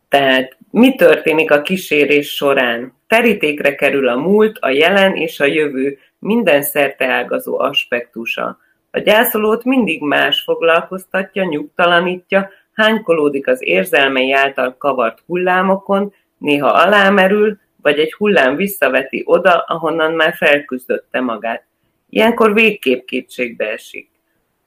Tehát 0.09 0.57
mi 0.71 0.95
történik 0.95 1.51
a 1.51 1.63
kísérés 1.63 2.35
során? 2.35 2.97
Terítékre 3.07 3.75
kerül 3.75 4.09
a 4.09 4.17
múlt, 4.17 4.59
a 4.59 4.69
jelen 4.69 5.17
és 5.17 5.41
a 5.41 5.45
jövő 5.45 5.99
minden 6.19 6.65
ágazó 6.99 7.59
aspektusa. 7.59 8.59
A 8.91 8.99
gyászolót 8.99 9.65
mindig 9.65 10.03
más 10.03 10.41
foglalkoztatja, 10.41 11.45
nyugtalanítja, 11.45 12.51
hánykolódik 12.73 13.47
az 13.47 13.63
érzelmei 13.63 14.33
által 14.33 14.77
kavart 14.77 15.23
hullámokon, 15.27 16.15
néha 16.39 16.69
alámerül, 16.69 17.59
vagy 17.83 17.99
egy 17.99 18.13
hullám 18.13 18.57
visszaveti 18.57 19.23
oda, 19.25 19.65
ahonnan 19.67 20.13
már 20.13 20.35
felküzdötte 20.35 21.21
magát. 21.21 21.65
Ilyenkor 22.09 22.55
végképp 22.55 23.05
kétségbe 23.05 23.65
esik. 23.71 24.11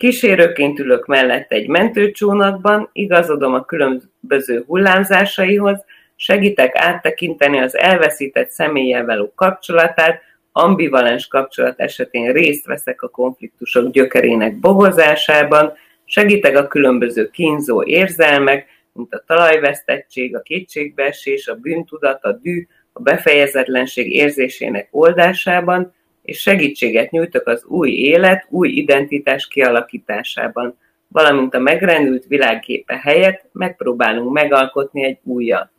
Kísérőként 0.02 0.80
ülök 0.80 1.06
mellett 1.06 1.52
egy 1.52 1.68
mentőcsónakban, 1.68 2.90
igazodom 2.94 3.54
a 3.54 3.66
különböző 3.66 4.64
hullámzásaihoz, 4.68 5.86
segítek 6.16 6.76
áttekinteni 6.76 7.60
az 7.60 7.78
elveszített 7.78 8.50
személlyel 8.50 9.06
való 9.06 9.32
kapcsolatát, 9.36 10.22
ambivalens 10.52 11.28
kapcsolat 11.28 11.80
esetén 11.80 12.32
részt 12.32 12.66
veszek 12.66 13.02
a 13.02 13.08
konfliktusok 13.08 13.92
gyökerének 13.92 14.60
bohozásában, 14.60 15.74
segítek 16.06 16.58
a 16.58 16.68
különböző 16.68 17.30
kínzó 17.30 17.84
érzelmek, 17.84 18.66
mint 18.94 19.14
a 19.14 19.24
talajvesztettség, 19.28 20.36
a 20.36 20.42
kétségbeesés, 20.42 21.48
a 21.48 21.56
bűntudat, 21.56 22.24
a 22.24 22.32
dű, 22.32 22.68
a 22.94 23.02
befejezetlenség 23.02 24.14
érzésének 24.14 24.88
oldásában, 24.92 25.94
és 26.22 26.42
segítséget 26.42 27.12
nyújtok 27.12 27.48
az 27.48 27.66
új 27.66 27.92
élet, 27.92 28.46
új 28.50 28.70
identitás 28.70 29.48
kialakításában, 29.48 30.78
valamint 31.08 31.54
a 31.54 31.60
megrendült 31.60 32.26
világképe 32.28 33.00
helyett 33.04 33.46
megpróbálunk 33.52 34.32
megalkotni 34.32 35.04
egy 35.04 35.18
újat. 35.24 35.70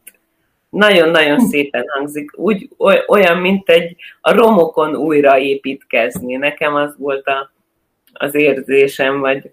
Nagyon-nagyon 0.70 1.40
szépen 1.40 1.84
hangzik, 1.88 2.38
úgy, 2.38 2.68
olyan, 3.06 3.38
mint 3.38 3.68
egy 3.68 3.96
a 4.20 4.32
romokon 4.32 4.96
újra 4.96 5.38
építkezni. 5.38 6.36
Nekem 6.36 6.74
az 6.74 6.94
volt 6.98 7.26
a, 7.26 7.52
az 8.12 8.34
érzésem, 8.34 9.20
vagy 9.20 9.50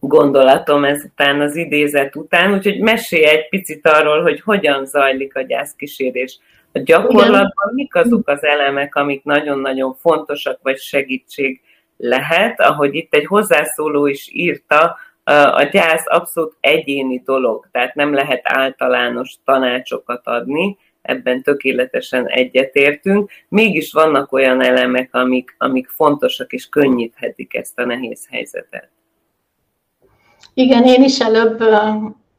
gondolatom 0.00 0.84
ezután 0.84 1.40
az 1.40 1.56
idézet 1.56 2.16
után, 2.16 2.54
úgyhogy 2.54 2.80
mesélj 2.80 3.24
egy 3.24 3.48
picit 3.48 3.86
arról, 3.86 4.22
hogy 4.22 4.40
hogyan 4.40 4.86
zajlik 4.86 5.36
a 5.36 5.42
gyászkísérés. 5.42 6.38
A 6.76 6.80
gyakorlatban 6.84 7.74
mik 7.74 7.94
azok 7.94 8.28
az 8.28 8.44
elemek, 8.44 8.94
amik 8.94 9.24
nagyon-nagyon 9.24 9.94
fontosak, 9.94 10.58
vagy 10.62 10.78
segítség 10.78 11.60
lehet, 11.96 12.60
ahogy 12.60 12.94
itt 12.94 13.14
egy 13.14 13.26
hozzászóló 13.26 14.06
is 14.06 14.28
írta, 14.32 14.96
a 15.54 15.62
gyász 15.62 16.04
abszolút 16.06 16.56
egyéni 16.60 17.22
dolog, 17.24 17.68
tehát 17.72 17.94
nem 17.94 18.14
lehet 18.14 18.40
általános 18.42 19.34
tanácsokat 19.44 20.20
adni, 20.26 20.76
ebben 21.02 21.42
tökéletesen 21.42 22.26
egyetértünk, 22.26 23.30
mégis 23.48 23.92
vannak 23.92 24.32
olyan 24.32 24.62
elemek, 24.62 25.14
amik, 25.14 25.54
amik 25.58 25.88
fontosak 25.88 26.52
és 26.52 26.68
könnyíthetik 26.68 27.54
ezt 27.54 27.78
a 27.78 27.84
nehéz 27.84 28.26
helyzetet. 28.30 28.88
Igen, 30.54 30.84
én 30.84 31.02
is 31.02 31.20
előbb 31.20 31.62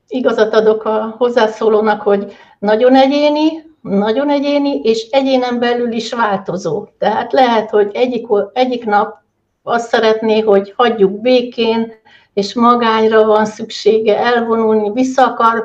igazat 0.08 0.54
adok 0.54 0.84
a 0.84 1.16
hozzászólónak, 1.18 2.02
hogy 2.02 2.34
nagyon 2.60 2.96
egyéni, 2.96 3.74
nagyon 3.90 4.30
egyéni, 4.30 4.80
és 4.84 5.08
egyénen 5.10 5.60
belül 5.60 5.92
is 5.92 6.14
változó. 6.14 6.88
Tehát 6.98 7.34
lehet, 7.34 7.70
hogy 7.70 7.92
egyik, 7.94 8.28
egyik 8.54 8.86
nap 8.86 9.18
azt 9.64 9.90
szeretné, 9.90 10.40
hogy 10.40 10.74
hagyjuk 10.78 11.22
békén, 11.22 11.94
és 12.34 12.54
magányra 12.54 13.26
van 13.26 13.46
szüksége 13.46 14.18
elvonulni, 14.18 14.92
vissza 14.92 15.26
akar, 15.26 15.64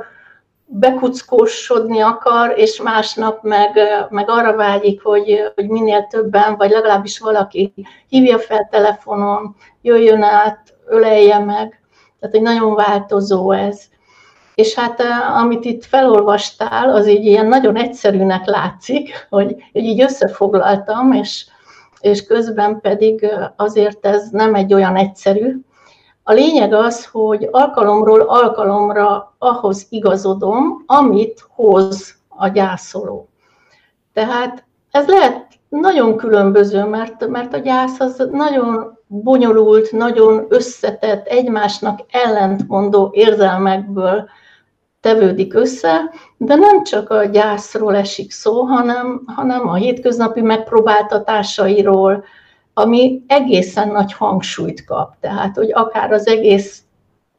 bekuckósodni 0.67 2.01
akar, 2.01 2.53
és 2.57 2.81
másnap 2.83 3.43
meg, 3.43 3.79
meg 4.09 4.31
arra 4.31 4.57
vágyik, 4.57 5.03
hogy, 5.03 5.53
hogy 5.55 5.69
minél 5.69 6.07
többen, 6.07 6.57
vagy 6.57 6.71
legalábbis 6.71 7.19
valaki 7.19 7.73
hívja 8.09 8.39
fel 8.39 8.69
telefonon, 8.71 9.57
jöjjön 9.83 10.23
át, 10.23 10.75
ölelje 10.87 11.39
meg. 11.39 11.81
Tehát, 12.21 12.35
hogy 12.35 12.45
nagyon 12.45 12.75
változó 12.75 13.53
ez. 13.53 13.81
És 14.61 14.75
hát 14.75 15.03
amit 15.37 15.64
itt 15.64 15.85
felolvastál, 15.85 16.94
az 16.94 17.07
így 17.07 17.25
ilyen 17.25 17.46
nagyon 17.46 17.77
egyszerűnek 17.77 18.46
látszik, 18.46 19.27
hogy, 19.31 19.57
hogy 19.73 19.85
így 19.85 20.03
összefoglaltam, 20.03 21.12
és, 21.12 21.46
és 22.01 22.27
közben 22.27 22.81
pedig 22.81 23.27
azért 23.57 24.07
ez 24.07 24.29
nem 24.31 24.55
egy 24.55 24.75
olyan 24.75 24.96
egyszerű, 24.96 25.57
a 26.23 26.33
lényeg 26.33 26.73
az, 26.73 27.07
hogy 27.07 27.49
alkalomról 27.51 28.20
alkalomra 28.20 29.35
ahhoz 29.38 29.87
igazodom, 29.88 30.83
amit 30.87 31.44
hoz 31.55 32.14
a 32.29 32.49
gyászoló. 32.49 33.29
Tehát 34.12 34.64
ez 34.90 35.07
lehet 35.09 35.49
nagyon 35.68 36.16
különböző, 36.16 36.85
mert, 36.85 37.27
mert 37.27 37.55
a 37.55 37.59
gyász 37.59 38.01
az 38.01 38.29
nagyon 38.33 38.99
bonyolult, 39.07 39.92
nagyon 39.92 40.46
összetett, 40.49 41.27
egymásnak 41.27 42.01
ellentmondó 42.11 43.11
érzelmekből 43.12 44.29
tevődik 45.01 45.55
össze, 45.55 46.11
de 46.37 46.55
nem 46.55 46.83
csak 46.85 47.11
a 47.11 47.25
gyászról 47.25 47.97
esik 47.97 48.31
szó, 48.31 48.63
hanem, 48.63 49.23
hanem 49.27 49.69
a 49.69 49.75
hétköznapi 49.75 50.41
megpróbáltatásairól, 50.41 52.25
ami 52.75 53.23
egészen 53.27 53.89
nagy 53.89 54.13
hangsúlyt 54.13 54.85
kap. 54.85 55.15
Tehát, 55.21 55.57
hogy 55.57 55.73
akár 55.73 56.13
az 56.13 56.27
egész 56.27 56.83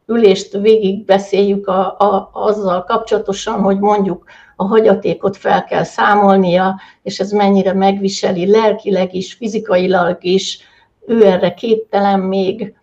ülést 0.06 0.52
végig 0.58 1.06
beszéljük 1.06 1.67
a, 1.67 1.95
a, 1.97 2.30
azzal 2.34 2.84
kapcsolatosan, 2.84 3.62
hogy 3.62 3.80
mondjuk 3.80 4.24
a 4.56 4.65
hagyatékot 4.65 5.38
fel 5.38 5.63
kell 5.63 5.84
számolnia, 5.84 6.80
és 7.04 7.19
ez 7.19 7.32
mennyire 7.32 7.74
megviseli 7.74 8.52
lelkileg 8.52 9.13
is, 9.13 9.34
fizikailag 9.34 10.17
is, 10.24 10.60
ő 11.08 11.26
erre 11.26 11.54
képtelen 11.54 12.19
még, 12.19 12.76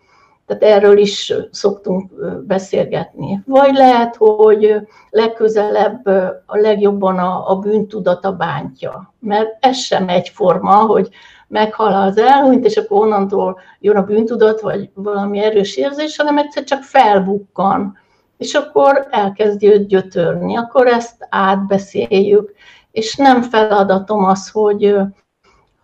tehát 0.49 0.63
erről 0.63 0.99
is 0.99 1.35
szoktunk 1.51 2.11
beszélgetni. 2.47 3.43
Vagy 3.47 3.75
lehet, 3.75 4.17
hogy 4.17 4.75
legközelebb 5.11 6.07
a 6.47 6.57
legjobban 6.57 7.19
a, 7.19 7.51
a 7.51 7.57
bűntudata 7.57 8.33
bántja, 8.33 9.15
mert 9.21 9.57
ez 9.61 9.77
sem 9.77 10.09
egyforma, 10.09 10.75
hogy 10.75 11.09
meghal 11.49 11.93
az 11.93 12.19
elhunyt, 12.19 12.65
és 12.65 12.77
akkor 12.77 13.03
onnantól 13.03 13.61
jön 13.81 13.97
a 13.97 14.03
bűntudat, 14.03 14.61
vagy 14.61 14.91
valami 14.95 15.39
erős 15.39 15.77
érzés, 15.77 16.17
hanem 16.17 16.39
egyszer 16.39 16.65
csak 16.65 16.83
felbukkan, 16.83 17.97
és 18.37 18.55
akkor 18.55 19.07
elkezdi 19.11 19.73
őt 19.73 19.87
gyötörni, 19.87 20.57
akkor 20.57 20.87
ezt 20.87 21.27
átbeszéljük, 21.31 22.53
és 22.91 23.17
nem 23.17 23.43
feladatom 23.43 24.25
az, 24.25 24.51
hogy, 24.51 24.95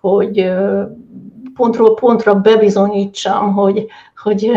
hogy 0.00 0.52
pontról 1.54 1.94
pontra 1.94 2.40
bebizonyítsam, 2.40 3.52
hogy, 3.52 3.86
hogy 4.24 4.52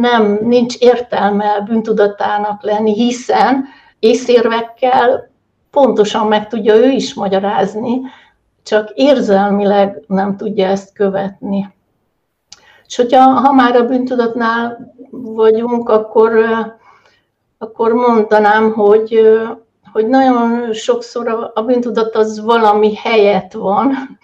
nem, 0.00 0.38
nincs 0.42 0.76
értelme 0.76 1.60
bűntudatának 1.60 2.62
lenni, 2.62 2.94
hiszen 2.94 3.64
észérvekkel 3.98 5.30
pontosan 5.70 6.26
meg 6.26 6.48
tudja 6.48 6.74
ő 6.74 6.90
is 6.90 7.14
magyarázni, 7.14 8.00
csak 8.62 8.90
érzelmileg 8.94 10.02
nem 10.06 10.36
tudja 10.36 10.66
ezt 10.66 10.92
követni. 10.92 11.74
És 12.86 12.96
hogyha 12.96 13.22
ha 13.22 13.52
már 13.52 13.76
a 13.76 13.86
bűntudatnál 13.86 14.92
vagyunk, 15.10 15.88
akkor, 15.88 16.32
akkor 17.58 17.92
mondanám, 17.92 18.72
hogy, 18.72 19.20
hogy 19.92 20.06
nagyon 20.06 20.72
sokszor 20.72 21.50
a 21.54 21.62
bűntudat 21.62 22.14
az 22.14 22.40
valami 22.44 22.94
helyet 22.94 23.52
van, 23.52 24.18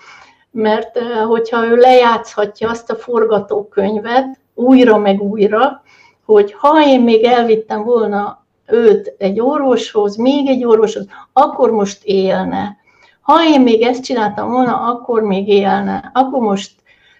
mert 0.54 0.98
hogyha 1.26 1.66
ő 1.66 1.76
lejátszhatja 1.76 2.70
azt 2.70 2.90
a 2.90 2.96
forgatókönyvet 2.96 4.38
újra 4.54 4.98
meg 4.98 5.20
újra, 5.20 5.82
hogy 6.24 6.52
ha 6.52 6.86
én 6.86 7.00
még 7.00 7.24
elvittem 7.24 7.84
volna 7.84 8.44
őt 8.66 9.14
egy 9.18 9.40
orvoshoz, 9.40 10.16
még 10.16 10.48
egy 10.48 10.64
orvoshoz, 10.64 11.06
akkor 11.32 11.70
most 11.70 12.04
élne 12.04 12.82
ha 13.24 13.44
én 13.44 13.60
még 13.60 13.82
ezt 13.82 14.02
csináltam 14.04 14.50
volna, 14.50 14.80
akkor 14.80 15.22
még 15.22 15.48
élne. 15.48 16.10
Akkor 16.14 16.40
most, 16.40 16.72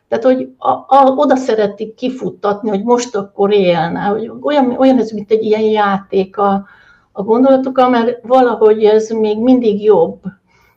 tehát 0.09 0.25
hogy 0.25 0.49
a, 0.59 0.69
a, 0.71 1.13
oda 1.17 1.37
szeretik 1.37 1.95
kifuttatni, 1.95 2.69
hogy 2.69 2.83
most 2.83 3.17
akkor 3.17 3.53
élne. 3.53 4.01
Hogy 4.01 4.31
olyan, 4.41 4.77
olyan 4.79 4.99
ez, 4.99 5.11
mint 5.11 5.31
egy 5.31 5.45
ilyen 5.45 5.63
játék 5.63 6.39
a, 6.39 6.67
a 7.13 7.23
gondolatokkal, 7.23 7.89
mert 7.89 8.19
valahogy 8.23 8.85
ez 8.85 9.11
még 9.11 9.39
mindig 9.39 9.83
jobb, 9.83 10.23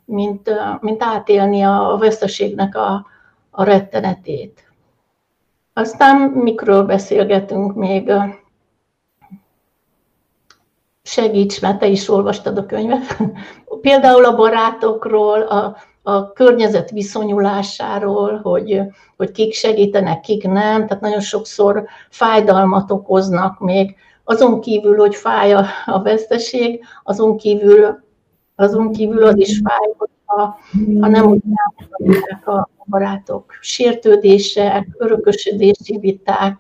mint, 0.08 0.50
mint 0.80 1.04
átélni 1.04 1.62
a 1.62 1.98
veszteségnek 2.00 2.76
a, 2.76 3.06
a 3.52 3.64
rettenetét. 3.64 4.72
Aztán 5.74 6.18
mikről 6.22 6.84
beszélgetünk 6.84 7.76
még? 7.76 8.12
Segíts, 11.04 11.62
mert 11.62 11.80
te 11.80 11.88
is 11.88 12.10
olvastad 12.10 12.58
a 12.58 12.66
könyvet. 12.66 13.18
Például 13.82 14.26
a 14.26 14.36
barátokról, 14.36 15.42
a, 15.42 15.78
a 16.04 16.34
környezet 16.34 16.92
viszonyulásáról, 16.92 18.40
hogy, 18.44 18.82
hogy 19.18 19.32
kik 19.32 19.54
segítenek, 19.54 20.20
kik 20.20 20.44
nem, 20.44 20.88
tehát 20.88 21.02
nagyon 21.02 21.20
sokszor 21.20 21.86
fájdalmat 22.10 22.92
okoznak 22.92 23.60
még, 23.60 23.96
azon 24.24 24.62
kívül, 24.62 24.98
hogy 24.98 25.16
fáj 25.16 25.54
a, 25.54 25.66
a 25.86 26.02
veszteség, 26.02 26.84
azon 27.04 27.38
kívül, 27.38 28.06
azon 28.58 28.92
kívül 28.92 29.24
az 29.24 29.38
is 29.38 29.62
fáj, 29.64 30.10
ha, 30.26 30.60
ha 31.00 31.08
nem 31.08 31.26
úgy 31.26 31.42
a 32.46 32.70
barátok. 32.86 33.58
Sértődések, 33.62 34.88
örökösödési 34.98 35.98
viták, 36.00 36.58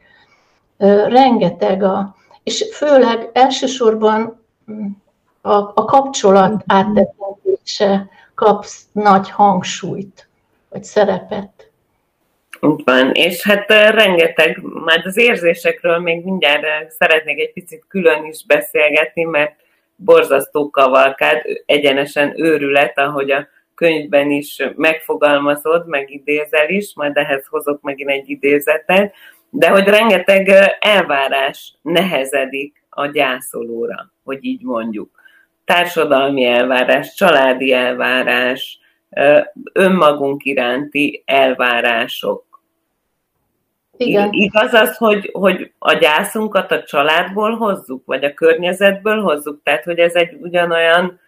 rengeteg 1.08 1.84
a, 1.84 2.16
és 2.44 2.66
főleg 2.74 3.30
elsősorban 3.34 4.46
a, 5.42 5.52
a 5.52 5.86
kapcsolat 5.86 6.64
áttekintése 6.66 8.10
kapsz 8.36 8.82
nagy 8.92 9.30
hangsúlyt, 9.30 10.28
vagy 10.70 10.84
szerepet. 10.84 11.72
Úgy 12.62 12.82
van, 12.86 13.12
és 13.12 13.44
hát 13.44 13.70
rengeteg, 13.70 14.62
már 14.86 15.02
az 15.06 15.18
érzésekről 15.18 16.00
még 16.00 16.24
mindjárt 16.24 16.92
szeretnék 16.92 17.40
egy 17.40 17.54
picit 17.54 17.84
külön 17.88 18.26
is 18.26 18.46
beszélgetni, 18.46 19.24
mert 19.24 19.56
borzasztó 19.98 20.70
kavalkád, 20.70 21.42
egyenesen 21.66 22.34
őrület, 22.44 22.98
ahogy 22.98 23.32
a 23.32 23.48
könyvben 23.76 24.32
is 24.32 24.64
megfogalmazod, 24.76 25.88
meg 25.88 26.12
idézel 26.12 26.70
is, 26.70 26.96
majd 26.96 27.18
ehhez 27.18 27.48
hozok 27.48 27.82
megint 27.82 28.10
egy 28.10 28.30
idézetet, 28.30 29.14
de 29.50 29.70
hogy 29.70 29.84
rengeteg 29.84 30.50
elvárás 30.80 31.74
nehezedik 31.82 32.84
a 32.90 33.06
gyászolóra, 33.06 34.12
hogy 34.24 34.38
így 34.42 34.62
mondjuk. 34.64 35.10
Társadalmi 35.66 36.46
elvárás, 36.46 37.14
családi 37.14 37.74
elvárás, 37.74 38.80
önmagunk 39.74 40.46
iránti 40.46 41.24
elvárások. 41.26 42.47
Igen. 43.98 44.30
Igaz 44.32 44.74
az, 44.74 44.98
hogy, 44.98 45.30
hogy 45.34 45.72
a 45.80 45.94
gyászunkat 45.94 46.72
a 46.72 46.84
családból 46.84 47.56
hozzuk, 47.56 48.06
vagy 48.06 48.24
a 48.24 48.34
környezetből 48.34 49.22
hozzuk? 49.22 49.64
Tehát, 49.64 49.84
hogy 49.84 50.00
ez 50.00 50.14
egy 50.14 50.38
ugyanolyan, 50.42 51.20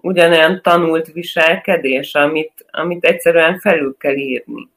ugyanolyan 0.00 0.60
tanult 0.62 1.12
viselkedés, 1.12 2.14
amit, 2.14 2.66
amit 2.70 3.04
egyszerűen 3.04 3.58
felül 3.58 3.96
kell 3.98 4.14
írni. 4.14 4.68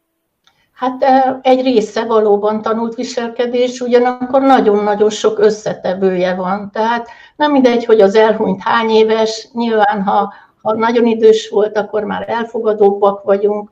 Hát 0.74 1.06
egy 1.42 1.62
része 1.62 2.06
valóban 2.06 2.62
tanult 2.62 2.96
viselkedés, 2.96 3.80
ugyanakkor 3.80 4.42
nagyon-nagyon 4.42 5.10
sok 5.10 5.40
összetevője 5.40 6.36
van. 6.36 6.70
Tehát 6.72 7.10
nem 7.36 7.52
mindegy, 7.52 7.86
hogy 7.86 8.02
az 8.02 8.16
elhunyt 8.16 8.62
hány 8.62 8.90
éves, 8.90 9.48
nyilván 9.54 10.04
ha, 10.04 10.34
ha 10.62 10.74
nagyon 10.74 11.06
idős 11.06 11.50
volt, 11.50 11.78
akkor 11.78 12.04
már 12.04 12.30
elfogadóbbak 12.30 13.24
vagyunk. 13.24 13.70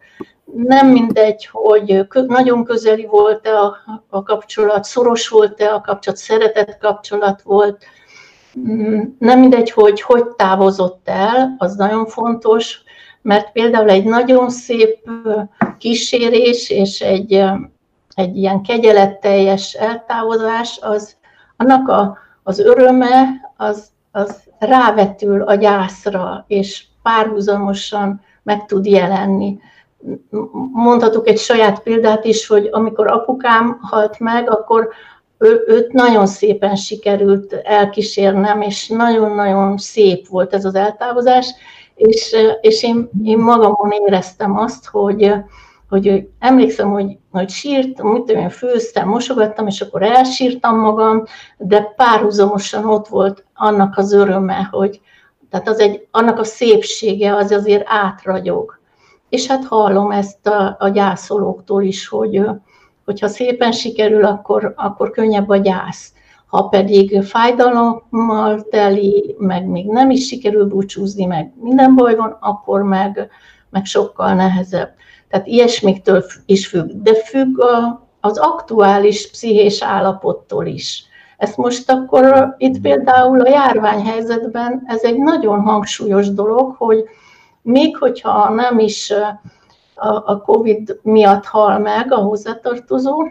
Nem 0.54 0.88
mindegy, 0.88 1.45
hogy 1.52 2.08
nagyon 2.28 2.63
közeli 2.63 3.06
volt-e 3.06 3.60
a, 4.10 4.23
kapcsolat, 4.23 4.84
szoros 4.84 5.28
volt-e 5.28 5.73
a 5.73 5.82
kapcsolat, 5.82 6.19
szeretett 6.19 6.78
kapcsolat 6.78 7.41
volt. 7.41 7.84
Mm, 8.60 9.02
nem 9.19 9.39
mindegy, 9.39 9.71
hogy 9.71 10.02
hogy 10.02 10.28
távozott 10.28 11.10
el, 11.10 11.56
az 11.58 11.75
nagyon 11.75 12.06
fontos, 12.06 12.82
mert 13.21 13.52
például 13.52 13.89
egy 13.89 14.04
nagyon 14.04 14.49
szép 14.49 15.10
kísérés 15.78 16.69
és 16.69 17.02
egy, 17.02 17.34
egy 18.15 18.38
ilyen 18.38 18.62
kegyeletteljes 18.62 19.73
eltávozás, 19.73 20.80
az, 20.82 21.15
annak 21.58 21.88
a, 21.88 22.17
az 22.43 22.60
öröme 22.60 23.25
az, 23.58 23.91
az 24.12 24.43
rávetül 24.60 25.41
a 25.41 25.56
gyászra, 25.56 26.45
és 26.48 26.86
párhuzamosan 27.04 28.22
meg 28.43 28.65
tud 28.65 28.86
jelenni. 28.86 29.60
Mondhatok 30.72 31.28
egy 31.28 31.38
saját 31.38 31.84
példát 31.84 32.26
is, 32.26 32.48
hogy 32.48 32.69
amikor 32.72 33.12
apukám 33.12 33.80
halt 33.82 34.19
meg, 34.19 34.52
akkor 34.52 34.89
ő, 35.38 35.63
őt 35.67 35.91
nagyon 35.91 36.28
szépen 36.28 36.76
sikerült 36.76 37.54
elkísérnem, 37.54 38.62
és 38.62 38.88
nagyon-nagyon 38.88 39.78
szép 39.78 40.28
volt 40.28 40.54
ez 40.54 40.65
az 40.65 40.76
eltávozás, 40.76 41.54
és, 41.95 42.36
és 42.62 42.84
én, 42.84 43.10
én 43.24 43.38
magamon 43.38 43.91
éreztem 43.91 44.58
azt, 44.58 44.86
hogy, 44.86 45.34
hogy 45.89 46.28
emlékszem, 46.39 46.91
hogy, 46.91 47.17
hogy 47.32 47.49
sírt, 47.49 48.04
mit 48.04 48.23
tudom 48.23 48.41
én, 48.41 48.49
főztem, 48.49 49.08
mosogattam, 49.08 49.67
és 49.67 49.82
akkor 49.82 50.04
elsírtam 50.04 50.80
magam, 50.80 51.23
de 51.58 51.82
párhuzamosan 51.82 52.86
ott 52.86 53.08
volt 53.08 53.45
annak 53.54 53.97
az 53.97 54.13
öröme, 54.13 54.67
hogy 54.71 55.02
tehát 55.49 55.67
az 55.67 55.80
egy, 55.80 56.08
annak 56.12 56.39
a 56.39 56.43
szépsége 56.43 57.36
az 57.36 57.52
azért 57.52 57.84
átragyog. 57.86 58.80
És 59.30 59.47
hát 59.47 59.65
hallom 59.65 60.12
ezt 60.12 60.47
a, 60.47 60.75
a 60.80 60.89
gyászolóktól 60.89 61.84
is, 61.84 62.08
hogy 62.08 62.41
hogyha 63.06 63.28
szépen 63.28 63.71
sikerül, 63.71 64.25
akkor, 64.25 64.73
akkor 64.75 65.12
könnyebb 65.12 65.49
a 65.49 65.58
gyász. 65.58 66.13
Ha 66.45 66.63
pedig 66.63 67.21
fájdalommal 67.21 68.62
teli, 68.69 69.36
meg 69.38 69.67
még 69.67 69.86
nem 69.86 70.10
is 70.10 70.28
sikerül 70.28 70.65
búcsúzni, 70.65 71.25
meg 71.25 71.54
minden 71.56 71.95
baj 71.95 72.15
van, 72.15 72.38
akkor 72.39 72.82
meg, 72.82 73.30
meg 73.69 73.86
sokkal 73.86 74.34
nehezebb. 74.34 74.93
Tehát 75.30 75.48
ilyesmiktől 75.48 76.24
is 76.46 76.68
függ, 76.68 76.89
de 77.02 77.15
függ 77.15 77.60
a, 77.60 78.08
az 78.20 78.38
aktuális 78.38 79.30
pszichés 79.30 79.84
állapottól 79.84 80.65
is. 80.65 81.04
Ezt 81.38 81.58
most 81.58 81.92
akkor 81.92 82.56
itt 82.58 82.82
például 82.82 83.42
a 83.42 83.50
járványhelyzetben 83.50 84.84
ez 84.86 85.04
egy 85.04 85.18
nagyon 85.18 85.62
hangsúlyos 85.62 86.34
dolog, 86.34 86.76
hogy 86.78 87.04
még 87.62 87.98
hogyha 87.98 88.50
nem 88.50 88.80
is 88.80 89.13
a 90.26 90.42
COVID 90.42 91.00
miatt 91.02 91.46
hal 91.46 91.80
meg 91.80 92.12
a 92.12 92.18
hozzátartozó, 92.18 93.28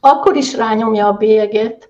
akkor 0.00 0.36
is 0.36 0.56
rányomja 0.56 1.06
a 1.06 1.12
bélyeget 1.12 1.88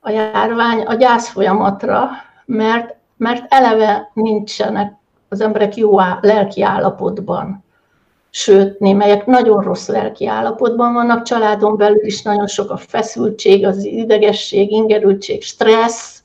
a 0.00 0.10
járvány 0.10 0.82
a 0.82 0.94
gyász 0.94 1.28
folyamatra, 1.28 2.08
mert, 2.44 2.96
mert 3.16 3.44
eleve 3.48 4.10
nincsenek 4.14 4.94
az 5.28 5.40
emberek 5.40 5.76
jó 5.76 5.98
lelki 6.20 6.62
állapotban. 6.62 7.64
Sőt, 8.34 8.78
némelyek 8.78 9.26
nagyon 9.26 9.62
rossz 9.62 9.88
lelki 9.88 10.26
állapotban 10.26 10.92
vannak, 10.92 11.22
családon 11.22 11.76
belül 11.76 12.04
is 12.04 12.22
nagyon 12.22 12.46
sok 12.46 12.70
a 12.70 12.76
feszültség, 12.76 13.66
az 13.66 13.84
idegesség, 13.84 14.70
ingerültség, 14.70 15.42
stressz, 15.42 16.22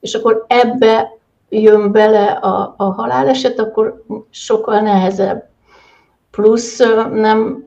és 0.00 0.14
akkor 0.14 0.44
ebbe 0.48 1.18
jön 1.48 1.92
bele 1.92 2.26
a, 2.26 2.74
a 2.76 2.84
haláleset, 2.84 3.58
akkor 3.58 4.04
sokkal 4.30 4.80
nehezebb. 4.80 5.48
Plusz 6.30 6.78
nem, 7.12 7.66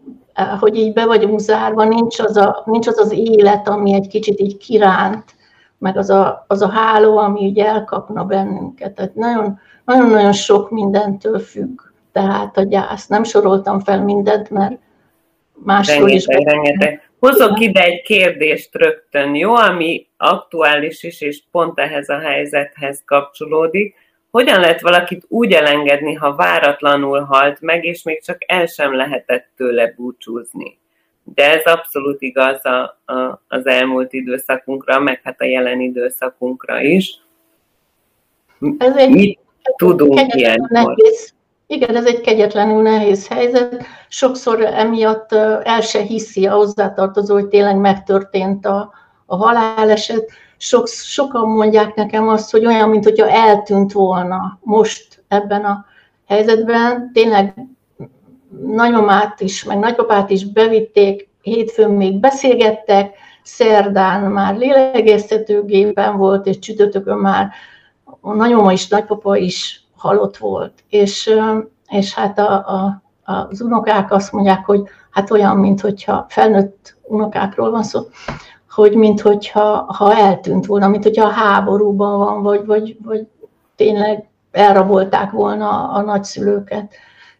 hogy 0.59 0.75
így 0.75 0.93
be 0.93 1.05
vagyunk 1.05 1.39
zárva, 1.39 1.83
nincs 1.83 2.19
az, 2.19 2.37
a, 2.37 2.63
nincs 2.65 2.87
az 2.87 2.99
az 2.99 3.11
élet, 3.11 3.67
ami 3.67 3.93
egy 3.93 4.07
kicsit 4.07 4.39
így 4.39 4.57
kiránt, 4.57 5.35
meg 5.77 5.97
az 5.97 6.09
a, 6.09 6.45
az 6.47 6.61
a 6.61 6.69
háló, 6.69 7.17
ami 7.17 7.41
így 7.41 7.59
elkapna 7.59 8.23
bennünket. 8.23 8.95
Tehát 8.95 9.15
nagyon, 9.15 9.59
nagyon-nagyon 9.85 10.33
sok 10.33 10.69
mindentől 10.69 11.39
függ. 11.39 11.91
Tehát 12.13 12.57
a 12.57 12.63
gyász. 12.63 13.07
Nem 13.07 13.23
soroltam 13.23 13.79
fel 13.79 14.03
mindent, 14.03 14.49
mert 14.49 14.77
másról 15.53 16.09
is... 16.09 16.25
Rengeteg. 16.25 17.07
Hozok 17.19 17.59
ide 17.59 17.83
egy 17.83 18.01
kérdést 18.01 18.75
rögtön, 18.75 19.35
jó, 19.35 19.55
ami 19.55 20.07
aktuális 20.17 21.03
is, 21.03 21.21
és 21.21 21.43
pont 21.51 21.79
ehhez 21.79 22.09
a 22.09 22.19
helyzethez 22.19 23.01
kapcsolódik. 23.05 23.95
Hogyan 24.31 24.59
lehet 24.59 24.81
valakit 24.81 25.25
úgy 25.27 25.51
elengedni, 25.51 26.13
ha 26.13 26.35
váratlanul 26.35 27.19
halt 27.19 27.61
meg, 27.61 27.85
és 27.85 28.03
még 28.03 28.23
csak 28.23 28.37
el 28.45 28.65
sem 28.65 28.95
lehetett 28.95 29.49
tőle 29.55 29.93
búcsúzni? 29.95 30.77
De 31.23 31.51
ez 31.51 31.63
abszolút 31.73 32.21
igaz 32.21 32.65
a, 32.65 32.99
a, 33.05 33.41
az 33.47 33.65
elmúlt 33.65 34.13
időszakunkra, 34.13 34.99
meg 34.99 35.21
hát 35.23 35.41
a 35.41 35.45
jelen 35.45 35.79
időszakunkra 35.79 36.81
is. 36.81 37.19
Ez 38.77 38.95
egy 38.95 39.09
Mit 39.09 39.39
tudunk 39.75 40.35
ilyenkor? 40.35 40.95
Igen, 41.73 41.95
ez 41.95 42.05
egy 42.05 42.21
kegyetlenül 42.21 42.81
nehéz 42.81 43.27
helyzet. 43.27 43.85
Sokszor 44.07 44.61
emiatt 44.61 45.33
el 45.63 45.81
se 45.81 46.01
hiszi 46.01 46.47
a 46.47 46.53
hozzátartozó, 46.53 47.33
hogy 47.33 47.47
tényleg 47.47 47.77
megtörtént 47.77 48.65
a, 48.65 48.91
a 49.25 49.35
haláleset. 49.35 50.31
Sok, 50.57 50.87
sokan 50.87 51.49
mondják 51.49 51.95
nekem 51.95 52.27
azt, 52.27 52.51
hogy 52.51 52.65
olyan, 52.65 52.89
mint 52.89 53.03
hogyha 53.03 53.29
eltűnt 53.29 53.91
volna 53.91 54.59
most 54.61 55.23
ebben 55.27 55.65
a 55.65 55.85
helyzetben. 56.27 57.11
Tényleg 57.13 57.67
nagymamát 58.65 59.39
is, 59.39 59.63
meg 59.63 59.79
nagypapát 59.79 60.29
is 60.29 60.45
bevitték, 60.45 61.29
hétfőn 61.41 61.89
még 61.89 62.19
beszélgettek, 62.19 63.15
szerdán 63.43 64.31
már 64.31 64.57
lélegeztetőgépen 64.57 66.17
volt, 66.17 66.45
és 66.45 66.59
csütörtökön 66.59 67.17
már 67.17 67.51
a 68.21 68.33
nagymama 68.33 68.71
is, 68.71 68.87
nagypapa 68.87 69.37
is 69.37 69.82
halott 70.03 70.37
volt. 70.37 70.73
És, 70.89 71.33
és 71.89 72.13
hát 72.13 72.39
a, 72.39 72.51
a, 72.53 73.01
az 73.23 73.61
unokák 73.61 74.11
azt 74.11 74.31
mondják, 74.31 74.65
hogy 74.65 74.81
hát 75.11 75.31
olyan, 75.31 75.57
mint 75.57 75.81
hogyha 75.81 76.25
felnőtt 76.29 76.95
unokákról 77.01 77.71
van 77.71 77.83
szó, 77.83 78.01
hogy 78.69 78.95
mint 78.95 79.21
hogyha 79.21 79.93
ha 79.97 80.15
eltűnt 80.15 80.65
volna, 80.65 80.87
mint 80.87 81.03
hogyha 81.03 81.25
a 81.25 81.31
háborúban 81.31 82.17
van, 82.17 82.43
vagy, 82.43 82.65
vagy, 82.65 82.97
vagy 83.03 83.27
tényleg 83.75 84.29
elrabolták 84.51 85.31
volna 85.31 85.89
a, 85.89 86.01
nagyszülőket. 86.01 86.93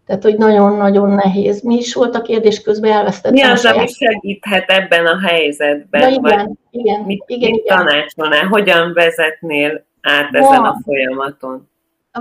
Tehát, 0.06 0.24
hogy 0.24 0.38
nagyon-nagyon 0.38 1.10
nehéz. 1.10 1.62
Mi 1.62 1.76
is 1.76 1.94
volt 1.94 2.16
a 2.16 2.22
kérdés 2.22 2.62
közben 2.62 2.92
elvesztettem. 2.92 3.34
Mi 3.34 3.54
az, 3.54 3.66
ami 3.66 3.88
segíthet 3.88 4.70
ebben 4.70 5.06
a 5.06 5.20
helyzetben? 5.28 6.02
Ja, 6.02 6.08
igen, 6.08 6.60
igen, 6.72 7.02
mit, 7.02 7.24
igen, 7.28 7.52
mit 7.52 7.64
igen. 7.64 7.78
tanácsolnál? 7.78 8.48
Hogyan 8.48 8.94
vezetnél 8.94 9.86
át 10.02 10.32
Van. 10.32 10.42
ezen 10.42 10.64
a 10.64 10.78
folyamaton? 10.84 11.72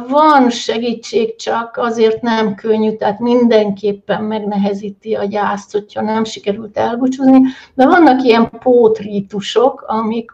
Van 0.09 0.51
segítség, 0.51 1.37
csak 1.37 1.77
azért 1.77 2.23
nem 2.23 2.55
könnyű, 2.55 2.97
tehát 2.97 3.19
mindenképpen 3.19 4.25
megnehezíti 4.25 5.15
a 5.15 5.25
gyászt, 5.25 5.73
hogyha 5.73 6.01
nem 6.01 6.25
sikerült 6.25 6.77
elbúcsúzni, 6.77 7.41
de 7.75 7.87
vannak 7.87 8.25
ilyen 8.25 8.51
pótrítusok, 8.51 9.85
amik 9.87 10.31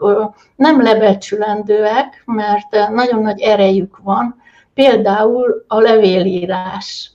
nem 0.56 0.82
lebecsülendőek, 0.82 2.22
mert 2.26 2.90
nagyon 2.90 3.22
nagy 3.22 3.40
erejük 3.40 3.98
van, 4.02 4.42
például 4.74 5.64
a 5.68 5.80
levélírás, 5.80 7.10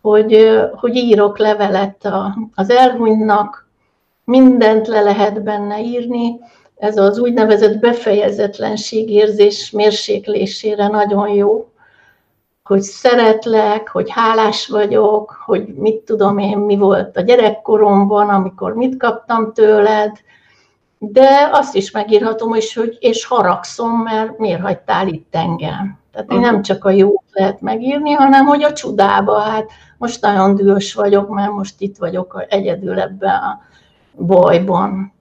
hogy, 0.00 0.58
hogy 0.72 0.96
írok 0.96 1.38
levelet 1.38 2.08
az 2.54 2.70
elhunynak, 2.70 3.68
mindent 4.24 4.86
le 4.86 5.00
lehet 5.00 5.42
benne 5.42 5.80
írni, 5.80 6.38
ez 6.78 6.96
az 6.96 7.18
úgynevezett 7.18 7.78
befejezetlenségérzés 7.78 9.70
mérséklésére 9.70 10.88
nagyon 10.88 11.28
jó, 11.28 11.68
hogy 12.64 12.80
szeretlek, 12.80 13.88
hogy 13.88 14.10
hálás 14.10 14.68
vagyok, 14.68 15.42
hogy 15.44 15.66
mit 15.66 15.96
tudom 15.96 16.38
én, 16.38 16.58
mi 16.58 16.76
volt 16.76 17.16
a 17.16 17.20
gyerekkoromban, 17.20 18.28
amikor 18.28 18.74
mit 18.74 18.96
kaptam 18.96 19.52
tőled, 19.52 20.10
de 20.98 21.48
azt 21.52 21.74
is 21.74 21.90
megírhatom 21.90 22.54
is, 22.54 22.74
hogy 22.74 22.96
és 23.00 23.24
haragszom, 23.24 23.90
mert 23.90 24.38
miért 24.38 24.60
hagytál 24.60 25.08
itt 25.08 25.34
engem. 25.34 25.98
Tehát 26.12 26.28
uh-huh. 26.28 26.44
nem 26.44 26.62
csak 26.62 26.84
a 26.84 26.90
jót 26.90 27.24
lehet 27.32 27.60
megírni, 27.60 28.12
hanem 28.12 28.46
hogy 28.46 28.62
a 28.62 28.72
csodába, 28.72 29.38
hát 29.38 29.70
most 29.98 30.22
nagyon 30.22 30.54
dühös 30.54 30.94
vagyok, 30.94 31.28
mert 31.28 31.52
most 31.52 31.80
itt 31.80 31.96
vagyok 31.96 32.44
egyedül 32.48 33.00
ebben 33.00 33.34
a 33.34 33.60
bajban 34.24 35.12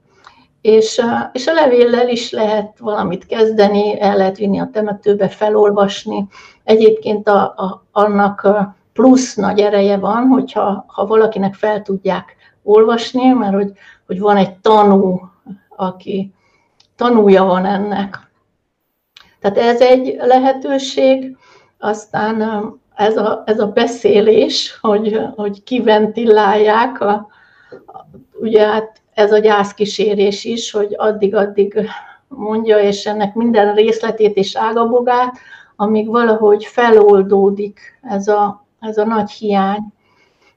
és, 0.61 1.01
és 1.31 1.47
a 1.47 1.53
levéllel 1.53 2.09
is 2.09 2.31
lehet 2.31 2.77
valamit 2.79 3.25
kezdeni, 3.25 4.01
el 4.01 4.17
lehet 4.17 4.37
vinni 4.37 4.59
a 4.59 4.69
temetőbe, 4.71 5.27
felolvasni. 5.27 6.27
Egyébként 6.63 7.27
a, 7.27 7.41
a, 7.41 7.85
annak 7.91 8.47
plusz 8.93 9.35
nagy 9.35 9.59
ereje 9.59 9.97
van, 9.97 10.27
hogyha 10.27 10.83
ha 10.87 11.05
valakinek 11.05 11.53
fel 11.53 11.81
tudják 11.81 12.35
olvasni, 12.63 13.27
mert 13.27 13.53
hogy, 13.53 13.71
hogy 14.05 14.19
van 14.19 14.37
egy 14.37 14.55
tanú, 14.55 15.21
aki 15.75 16.33
tanúja 16.95 17.43
van 17.43 17.65
ennek. 17.65 18.29
Tehát 19.39 19.57
ez 19.57 19.81
egy 19.81 20.15
lehetőség, 20.19 21.37
aztán 21.79 22.41
ez 22.95 23.17
a, 23.17 23.43
ez 23.45 23.59
a 23.59 23.67
beszélés, 23.67 24.77
hogy, 24.81 25.21
hogy 25.35 25.63
kiventillálják, 25.63 27.01
a, 27.01 27.11
a, 27.85 28.05
ugye 28.39 28.67
hát 28.67 29.01
ez 29.17 29.31
a 29.31 29.39
gyászkísérés 29.39 30.43
is, 30.43 30.71
hogy 30.71 30.93
addig-addig 30.97 31.89
mondja, 32.27 32.79
és 32.79 33.05
ennek 33.05 33.33
minden 33.33 33.75
részletét 33.75 34.35
és 34.35 34.55
ágabogát, 34.55 35.37
amíg 35.75 36.07
valahogy 36.07 36.65
feloldódik 36.65 37.79
ez 38.01 38.27
a, 38.27 38.65
ez 38.79 38.97
a 38.97 39.05
nagy 39.05 39.31
hiány. 39.31 39.93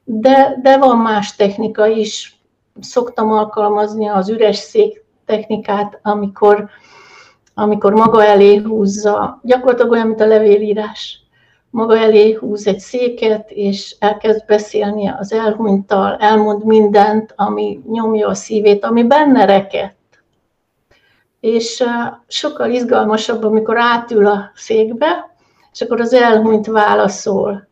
De, 0.04 0.58
de 0.62 0.78
van 0.78 0.98
más 0.98 1.36
technika 1.36 1.86
is. 1.86 2.40
Szoktam 2.80 3.32
alkalmazni 3.32 4.08
az 4.08 4.28
üres 4.28 4.56
szék 4.56 5.04
technikát, 5.24 5.98
amikor, 6.02 6.68
amikor 7.54 7.92
maga 7.92 8.24
elé 8.24 8.56
húzza, 8.56 9.40
gyakorlatilag 9.42 9.90
olyan, 9.90 10.06
mint 10.06 10.20
a 10.20 10.26
levélírás 10.26 11.19
maga 11.70 11.98
elé 11.98 12.32
húz 12.32 12.66
egy 12.66 12.78
széket, 12.78 13.50
és 13.50 13.96
elkezd 13.98 14.44
beszélni 14.46 15.08
az 15.08 15.32
elhunytal, 15.32 16.16
elmond 16.16 16.64
mindent, 16.64 17.32
ami 17.36 17.80
nyomja 17.90 18.28
a 18.28 18.34
szívét, 18.34 18.84
ami 18.84 19.04
benne 19.04 19.44
rekedt. 19.44 20.22
És 21.40 21.84
sokkal 22.26 22.70
izgalmasabb, 22.70 23.44
amikor 23.44 23.78
átül 23.78 24.26
a 24.26 24.50
székbe, 24.54 25.30
és 25.72 25.80
akkor 25.80 26.00
az 26.00 26.12
elhunyt 26.12 26.66
válaszol. 26.66 27.68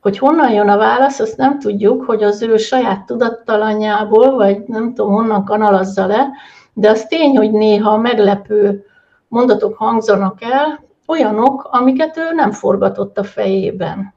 Hogy 0.00 0.18
honnan 0.18 0.52
jön 0.52 0.68
a 0.68 0.76
válasz, 0.76 1.20
azt 1.20 1.36
nem 1.36 1.58
tudjuk, 1.58 2.04
hogy 2.04 2.22
az 2.22 2.42
ő 2.42 2.56
saját 2.56 3.06
tudattalanyából, 3.06 4.34
vagy 4.34 4.62
nem 4.66 4.94
tudom, 4.94 5.12
honnan 5.12 5.44
kanalazza 5.44 6.06
le, 6.06 6.28
de 6.72 6.90
az 6.90 7.06
tény, 7.06 7.36
hogy 7.36 7.50
néha 7.50 7.96
meglepő 7.96 8.84
mondatok 9.28 9.76
hangzanak 9.76 10.42
el, 10.42 10.84
olyanok, 11.10 11.68
amiket 11.70 12.16
ő 12.16 12.32
nem 12.34 12.52
forgatott 12.52 13.18
a 13.18 13.24
fejében. 13.24 14.14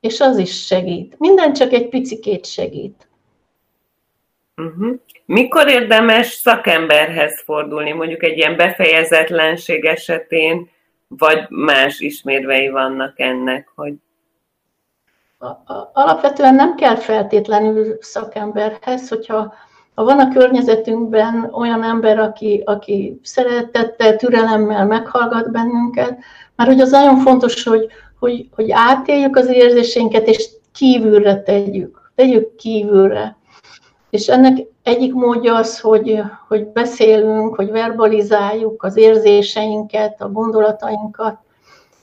És 0.00 0.20
az 0.20 0.38
is 0.38 0.66
segít. 0.66 1.18
Minden 1.18 1.52
csak 1.52 1.72
egy 1.72 1.88
picikét 1.88 2.46
segít. 2.46 3.08
Uh-huh. 4.56 4.96
Mikor 5.24 5.68
érdemes 5.68 6.26
szakemberhez 6.26 7.42
fordulni, 7.44 7.92
mondjuk 7.92 8.22
egy 8.22 8.36
ilyen 8.36 8.56
befejezetlenség 8.56 9.84
esetén, 9.84 10.70
vagy 11.08 11.46
más 11.48 12.00
ismérvei 12.00 12.68
vannak 12.68 13.20
ennek, 13.20 13.68
hogy 13.74 13.94
Alapvetően 15.92 16.54
nem 16.54 16.74
kell 16.74 16.96
feltétlenül 16.96 17.96
szakemberhez, 18.00 19.08
hogyha 19.08 19.54
ha 19.98 20.04
van 20.04 20.18
a 20.18 20.32
környezetünkben 20.32 21.50
olyan 21.52 21.82
ember, 21.82 22.18
aki, 22.18 22.62
aki 22.64 23.20
szeretettel, 23.22 24.16
türelemmel 24.16 24.86
meghallgat 24.86 25.50
bennünket, 25.50 26.18
mert 26.56 26.70
hogy 26.70 26.80
az 26.80 26.90
nagyon 26.90 27.16
fontos, 27.16 27.64
hogy, 27.64 27.86
hogy, 28.18 28.48
hogy 28.54 28.70
átéljük 28.70 29.36
az 29.36 29.48
érzéseinket, 29.48 30.26
és 30.26 30.48
kívülre 30.72 31.42
tegyük. 31.42 32.12
Tegyük 32.14 32.56
kívülre. 32.56 33.36
És 34.10 34.28
ennek 34.28 34.66
egyik 34.82 35.14
módja 35.14 35.54
az, 35.54 35.80
hogy, 35.80 36.22
hogy 36.48 36.66
beszélünk, 36.66 37.54
hogy 37.54 37.70
verbalizáljuk 37.70 38.82
az 38.82 38.96
érzéseinket, 38.96 40.20
a 40.20 40.28
gondolatainkat, 40.28 41.38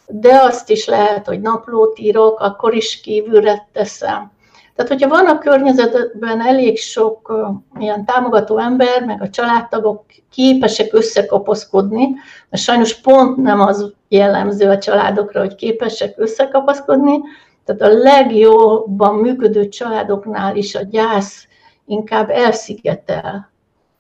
de 0.08 0.42
azt 0.42 0.70
is 0.70 0.88
lehet, 0.88 1.26
hogy 1.26 1.42
naplót 1.42 2.00
írok, 2.00 2.40
akkor 2.40 2.74
is 2.74 3.02
kívülre 3.02 3.68
teszem. 3.74 4.32
Tehát, 4.76 4.92
hogyha 4.92 5.10
van 5.10 5.26
a 5.26 5.38
környezetben 5.38 6.42
elég 6.42 6.78
sok 6.78 7.34
ilyen 7.80 8.06
támogató 8.06 8.58
ember, 8.58 9.06
meg 9.06 9.22
a 9.22 9.30
családtagok 9.30 10.06
képesek 10.32 10.94
összekapaszkodni, 10.94 12.08
mert 12.50 12.64
sajnos 12.64 13.02
pont 13.02 13.38
nem 13.38 13.60
az 13.60 13.94
jellemző 14.08 14.70
a 14.70 14.78
családokra, 14.78 15.40
hogy 15.40 15.56
képesek 15.56 16.14
összekapaszkodni, 16.18 17.20
tehát 17.66 17.82
a 17.82 17.98
legjobban 17.98 19.16
működő 19.16 19.68
családoknál 19.68 20.56
is 20.56 20.76
a 20.76 20.84
gyász 20.84 21.48
inkább 21.86 22.30
elszigetel. 22.30 23.52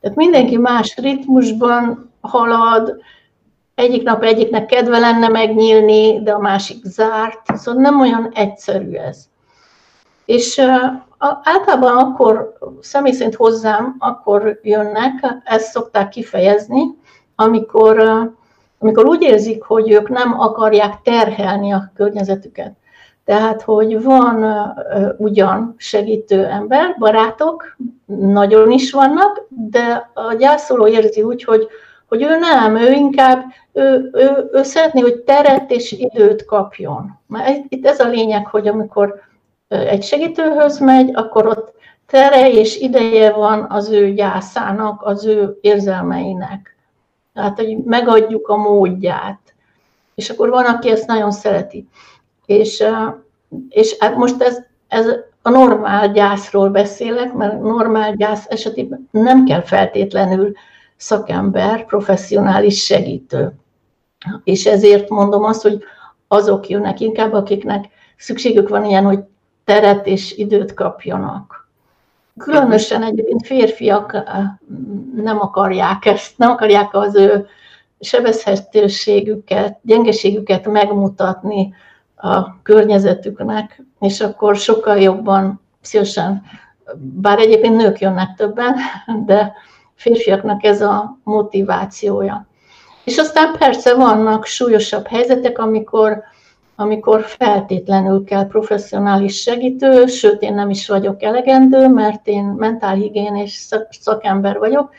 Tehát 0.01 0.17
mindenki 0.17 0.57
más 0.57 0.97
ritmusban 0.97 2.11
halad, 2.21 3.01
egyik 3.75 4.03
nap 4.03 4.23
egyiknek 4.23 4.65
kedve 4.65 4.99
lenne 4.99 5.27
megnyílni, 5.27 6.23
de 6.23 6.31
a 6.31 6.39
másik 6.39 6.83
zárt, 6.83 7.57
szóval 7.57 7.81
nem 7.81 7.99
olyan 7.99 8.31
egyszerű 8.33 8.91
ez. 8.91 9.29
És 10.25 10.61
általában 11.43 11.97
akkor, 11.97 12.57
személy 12.81 13.11
szerint 13.11 13.35
hozzám, 13.35 13.95
akkor 13.99 14.59
jönnek, 14.63 15.41
ezt 15.43 15.71
szokták 15.71 16.09
kifejezni, 16.09 16.81
amikor, 17.35 17.99
amikor 18.79 19.05
úgy 19.05 19.21
érzik, 19.21 19.63
hogy 19.63 19.91
ők 19.91 20.09
nem 20.09 20.39
akarják 20.39 21.01
terhelni 21.03 21.71
a 21.71 21.91
környezetüket. 21.95 22.73
Tehát, 23.25 23.61
hogy 23.61 24.03
van 24.03 24.45
ugyan 25.17 25.75
segítő 25.77 26.45
ember, 26.45 26.95
barátok, 26.99 27.75
nagyon 28.05 28.71
is 28.71 28.91
vannak, 28.91 29.45
de 29.49 30.11
a 30.13 30.33
gyászoló 30.33 30.87
érzi 30.87 31.21
úgy, 31.21 31.43
hogy, 31.43 31.67
hogy 32.07 32.21
ő 32.21 32.37
nem, 32.37 32.75
ő 32.75 32.91
inkább, 32.91 33.43
ő, 33.73 34.09
ő, 34.13 34.49
ő 34.51 34.63
szeretné, 34.63 35.01
hogy 35.01 35.15
teret 35.15 35.71
és 35.71 35.91
időt 35.91 36.45
kapjon. 36.45 37.19
Mert 37.27 37.63
itt 37.69 37.85
ez 37.85 37.99
a 37.99 38.07
lényeg, 38.07 38.47
hogy 38.47 38.67
amikor 38.67 39.21
egy 39.67 40.03
segítőhöz 40.03 40.79
megy, 40.79 41.09
akkor 41.13 41.47
ott 41.47 41.73
tere 42.05 42.51
és 42.51 42.77
ideje 42.77 43.31
van 43.31 43.65
az 43.69 43.89
ő 43.89 44.13
gyászának, 44.13 45.01
az 45.01 45.25
ő 45.25 45.57
érzelmeinek. 45.61 46.75
Tehát, 47.33 47.59
hogy 47.59 47.77
megadjuk 47.77 48.47
a 48.47 48.57
módját. 48.57 49.39
És 50.15 50.29
akkor 50.29 50.49
van, 50.49 50.65
aki 50.65 50.89
ezt 50.89 51.07
nagyon 51.07 51.31
szereti. 51.31 51.87
És, 52.45 52.83
és 53.69 53.95
hát 53.99 54.15
most 54.15 54.41
ez, 54.41 54.57
ez 54.87 55.05
a 55.41 55.49
normál 55.49 56.11
gyászról 56.11 56.69
beszélek, 56.69 57.33
mert 57.33 57.61
normál 57.61 58.15
gyász 58.15 58.45
esetében 58.49 59.09
nem 59.11 59.45
kell 59.45 59.61
feltétlenül 59.61 60.51
szakember, 60.95 61.85
professzionális 61.85 62.83
segítő. 62.83 63.53
És 64.43 64.65
ezért 64.65 65.09
mondom 65.09 65.43
azt, 65.43 65.61
hogy 65.61 65.83
azok 66.27 66.69
jönnek 66.69 66.99
inkább, 66.99 67.33
akiknek 67.33 67.85
szükségük 68.17 68.69
van 68.69 68.85
ilyen, 68.85 69.05
hogy 69.05 69.19
teret 69.65 70.07
és 70.07 70.37
időt 70.37 70.73
kapjanak. 70.73 71.69
Különösen 72.37 73.03
egyébként 73.03 73.45
férfiak 73.45 74.13
eh, 74.13 74.23
nem 75.15 75.41
akarják 75.41 76.05
ezt, 76.05 76.37
nem 76.37 76.49
akarják 76.49 76.93
az 76.93 77.15
ő 77.15 77.47
sebezhetőségüket, 77.99 79.79
gyengeségüket 79.81 80.67
megmutatni 80.67 81.73
a 82.15 82.61
környezetüknek, 82.61 83.83
és 83.99 84.21
akkor 84.21 84.55
sokkal 84.55 84.97
jobban 84.97 85.61
szívesen, 85.81 86.43
bár 86.97 87.39
egyébként 87.39 87.75
nők 87.75 87.99
jönnek 87.99 88.35
többen, 88.35 88.75
de 89.25 89.53
férfiaknak 89.95 90.63
ez 90.63 90.81
a 90.81 91.17
motivációja. 91.23 92.47
És 93.03 93.17
aztán 93.17 93.55
persze 93.57 93.95
vannak 93.95 94.45
súlyosabb 94.45 95.07
helyzetek, 95.07 95.59
amikor, 95.59 96.23
amikor 96.75 97.25
feltétlenül 97.25 98.23
kell 98.23 98.47
professzionális 98.47 99.41
segítő, 99.41 100.05
sőt 100.05 100.41
én 100.41 100.53
nem 100.53 100.69
is 100.69 100.87
vagyok 100.87 101.23
elegendő, 101.23 101.87
mert 101.87 102.27
én 102.27 102.43
mentálhigiénés 102.43 103.67
szakember 103.89 104.57
vagyok, 104.57 104.93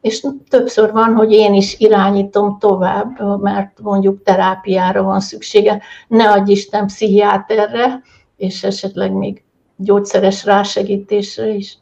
és 0.00 0.26
többször 0.48 0.92
van, 0.92 1.14
hogy 1.14 1.32
én 1.32 1.54
is 1.54 1.78
irányítom 1.78 2.58
tovább, 2.58 3.40
mert 3.40 3.80
mondjuk 3.82 4.22
terápiára 4.22 5.02
van 5.02 5.20
szüksége, 5.20 5.82
ne 6.08 6.30
adj 6.30 6.52
Isten 6.52 6.86
pszichiáterre, 6.86 8.02
és 8.36 8.64
esetleg 8.64 9.12
még 9.12 9.42
gyógyszeres 9.76 10.44
rásegítésre 10.44 11.48
is. 11.48 11.76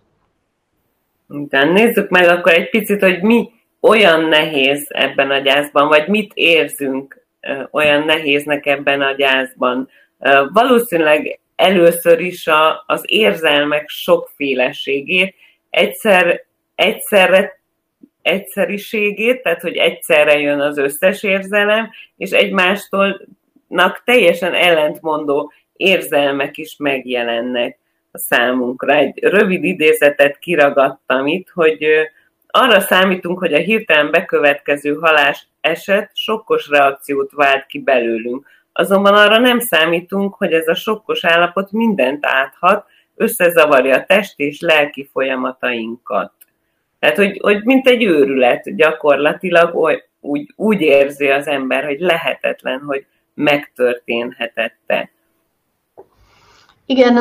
Igen, 1.29 1.69
nézzük 1.69 2.09
meg 2.09 2.29
akkor 2.29 2.53
egy 2.53 2.71
picit, 2.71 3.01
hogy 3.01 3.23
mi 3.23 3.51
olyan 3.81 4.25
nehéz 4.25 4.87
ebben 4.89 5.31
a 5.31 5.39
gyászban, 5.39 5.89
vagy 5.89 6.09
mit 6.09 6.33
érzünk 6.35 7.20
olyan 7.71 8.05
nehéznek 8.05 8.67
ebben 8.67 9.01
a 9.03 9.13
gyászban. 9.13 9.89
Valószínűleg 10.53 11.41
először 11.57 12.21
is 12.21 12.47
a, 12.47 12.85
az 12.87 13.03
érzelmek 13.07 13.89
sokféleségét, 13.89 15.35
egyszer, 15.71 16.45
egyszerre 16.75 17.61
egyszeriségét, 18.23 19.43
tehát 19.43 19.61
hogy 19.61 19.77
egyszerre 19.77 20.39
jön 20.39 20.61
az 20.61 20.79
összes 20.79 21.23
érzelem, 21.23 21.91
és 22.17 22.31
egymástól 22.31 23.21
teljesen 24.05 24.55
ellentmondó 24.55 25.53
érzelmek 25.77 26.57
is 26.57 26.77
megjelennek 26.77 27.79
a 28.11 28.19
számunkra. 28.19 28.95
Egy 28.95 29.19
rövid 29.23 29.65
idézetet 29.65 30.39
kiragadtam 30.39 31.27
itt, 31.27 31.49
hogy 31.49 31.87
arra 32.51 32.81
számítunk, 32.81 33.39
hogy 33.39 33.53
a 33.53 33.59
hirtelen 33.59 34.11
bekövetkező 34.11 34.95
halás 34.95 35.47
eset 35.61 36.11
sokkos 36.15 36.69
reakciót 36.69 37.31
vált 37.33 37.67
ki 37.67 37.79
belőlünk. 37.79 38.47
Azonban 38.73 39.15
arra 39.15 39.39
nem 39.39 39.59
számítunk, 39.59 40.35
hogy 40.35 40.53
ez 40.53 40.69
a 40.69 40.75
sokkos 40.75 41.25
állapot 41.25 41.73
mindent 41.73 42.27
áthat, 42.27 42.87
összezavarja 43.17 43.97
a 43.97 44.05
test 44.05 44.35
és 44.37 44.61
lelki 44.61 45.09
folyamatainkat. 45.13 46.33
Tehát, 46.99 47.17
hogy, 47.17 47.39
hogy 47.43 47.65
mint 47.65 47.87
egy 47.87 48.03
őrület 48.03 48.77
gyakorlatilag 48.77 49.75
úgy, 50.21 50.53
úgy 50.57 50.81
érzi 50.81 51.29
az 51.29 51.47
ember, 51.47 51.85
hogy 51.85 52.01
lehetetlen, 52.01 52.81
hogy 52.81 53.07
megtörténhetette. 53.35 55.11
Igen, 56.87 57.19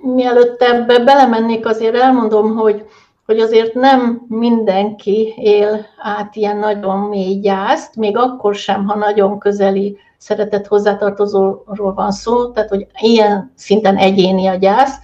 mielőtt 0.00 0.62
ebbe 0.62 0.98
belemennék, 0.98 1.66
azért 1.66 1.94
elmondom, 1.94 2.56
hogy, 2.56 2.88
hogy 3.26 3.38
azért 3.38 3.74
nem 3.74 4.24
mindenki 4.28 5.34
él 5.36 5.86
át 5.98 6.36
ilyen 6.36 6.56
nagyon 6.56 6.98
mély 6.98 7.38
gyászt, 7.38 7.96
még 7.96 8.16
akkor 8.16 8.54
sem, 8.54 8.86
ha 8.86 8.96
nagyon 8.96 9.38
közeli 9.38 9.96
szeretett 10.18 10.66
hozzátartozóról 10.66 11.94
van 11.94 12.10
szó, 12.10 12.50
tehát 12.50 12.68
hogy 12.68 12.86
ilyen 13.00 13.52
szinten 13.54 13.96
egyéni 13.96 14.46
a 14.46 14.54
gyász, 14.54 14.98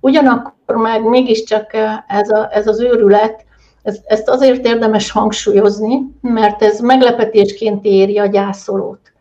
Ugyanakkor 0.00 0.76
meg 0.76 1.04
mégiscsak 1.04 1.72
ez, 2.06 2.30
a, 2.30 2.48
ez 2.52 2.66
az 2.66 2.80
őrület, 2.80 3.44
ez, 3.82 3.98
ezt 4.04 4.28
azért 4.28 4.66
érdemes 4.66 5.10
hangsúlyozni, 5.10 6.14
mert 6.20 6.62
ez 6.62 6.80
meglepetésként 6.80 7.84
éri 7.84 8.18
a 8.18 8.26
gyászolót. 8.26 9.12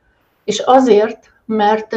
És 0.43 0.59
azért, 0.59 1.19
mert 1.45 1.95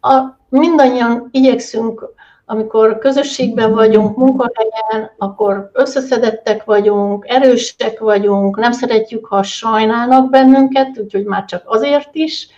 a, 0.00 0.38
mindannyian 0.48 1.28
igyekszünk, 1.30 2.14
amikor 2.50 2.98
közösségben 2.98 3.72
vagyunk, 3.72 4.16
munkahelyen, 4.16 5.10
akkor 5.18 5.70
összeszedettek 5.72 6.64
vagyunk, 6.64 7.24
erősek 7.28 7.98
vagyunk, 7.98 8.56
nem 8.56 8.72
szeretjük, 8.72 9.26
ha 9.26 9.42
sajnálnak 9.42 10.30
bennünket, 10.30 10.98
úgyhogy 10.98 11.24
már 11.24 11.44
csak 11.44 11.62
azért 11.66 12.08
is, 12.12 12.48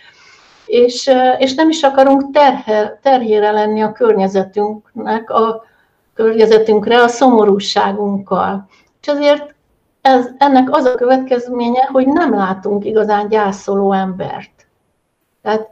és, 0.65 1.11
és 1.37 1.53
nem 1.53 1.69
is 1.69 1.83
akarunk 1.83 2.31
terhe, 2.31 2.99
terhére 3.01 3.51
lenni 3.51 3.81
a 3.81 3.91
környezetünknek, 3.91 5.29
a 5.29 5.63
környezetünkre, 6.13 7.01
a 7.01 7.07
szomorúságunkkal. 7.07 8.67
És 9.01 9.07
azért 9.07 9.55
ez, 10.01 10.29
ennek 10.37 10.75
az 10.75 10.85
a 10.85 10.95
következménye, 10.95 11.89
hogy 11.91 12.07
nem 12.07 12.33
látunk 12.33 12.85
igazán 12.85 13.27
gyászoló 13.27 13.91
embert. 13.91 14.67
Tehát 15.41 15.69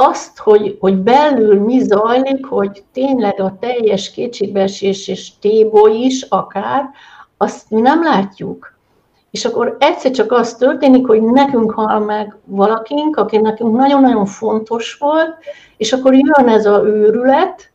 azt, 0.00 0.38
hogy, 0.38 0.76
hogy 0.80 0.96
belül 0.96 1.60
mi 1.60 1.80
zajlik, 1.82 2.46
hogy 2.46 2.84
tényleg 2.92 3.40
a 3.40 3.56
teljes 3.60 4.10
kétségbeesés 4.10 5.08
és 5.08 5.38
tébo 5.38 5.86
is 5.86 6.22
akár, 6.28 6.90
azt 7.36 7.70
mi 7.70 7.80
nem 7.80 8.02
látjuk. 8.02 8.78
És 9.30 9.44
akkor 9.44 9.76
egyszer 9.80 10.10
csak 10.10 10.32
az 10.32 10.54
történik, 10.54 11.06
hogy 11.06 11.22
nekünk 11.22 11.72
hal 11.72 12.00
meg 12.00 12.36
valakink, 12.44 13.16
aki 13.16 13.36
nekünk 13.36 13.76
nagyon-nagyon 13.76 14.26
fontos 14.26 14.96
volt, 14.98 15.34
és 15.76 15.92
akkor 15.92 16.14
jön 16.14 16.48
ez 16.48 16.66
a 16.66 16.82
őrület, 16.84 17.70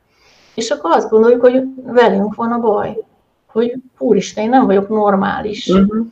és 0.56 0.70
akkor 0.70 0.92
azt 0.92 1.10
gondoljuk, 1.10 1.42
hogy 1.42 1.64
velünk 1.84 2.36
van 2.36 2.52
a 2.52 2.60
baj. 2.60 2.98
Hogy 3.48 3.74
úristen, 3.98 4.44
én 4.44 4.50
nem 4.50 4.66
vagyok 4.66 4.90
normális. 4.90 5.68
Uh-huh. 5.68 6.06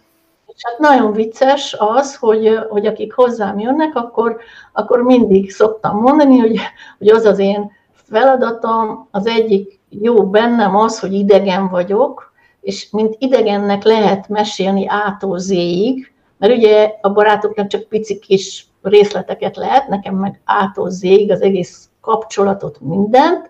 És 0.56 0.62
hát 0.64 0.80
nagyon 0.80 1.12
vicces 1.12 1.76
az, 1.80 2.16
hogy, 2.16 2.60
hogy 2.70 2.86
akik 2.86 3.14
hozzám 3.14 3.60
jönnek, 3.60 3.96
akkor, 3.96 4.38
akkor 4.74 5.02
mindig 5.02 5.52
szoktam 5.52 5.98
mondani, 5.98 6.38
hogy, 6.38 6.60
hogy 6.98 7.08
az 7.08 7.26
az 7.26 7.40
én 7.40 7.72
feladatom, 7.94 9.08
az 9.12 9.26
egyik 9.26 9.80
jó 9.90 10.30
bennem 10.30 10.76
az, 10.76 11.00
hogy 11.00 11.14
idegen 11.14 11.70
vagyok, 11.70 12.34
és 12.62 12.90
mint 12.92 13.16
idegennek 13.20 13.84
lehet 13.84 14.30
mesélni 14.30 14.88
ától 14.88 15.40
zéig, 15.40 16.12
mert 16.38 16.54
ugye 16.54 16.92
a 17.02 17.10
barátoknak 17.10 17.68
csak 17.68 17.84
pici 17.84 18.20
kis 18.20 18.68
részleteket 18.82 19.56
lehet, 19.56 19.88
nekem 19.88 20.16
meg 20.16 20.42
ától 20.46 20.90
zéig 20.90 21.32
az 21.32 21.42
egész 21.42 21.90
kapcsolatot, 22.02 22.80
mindent, 22.82 23.50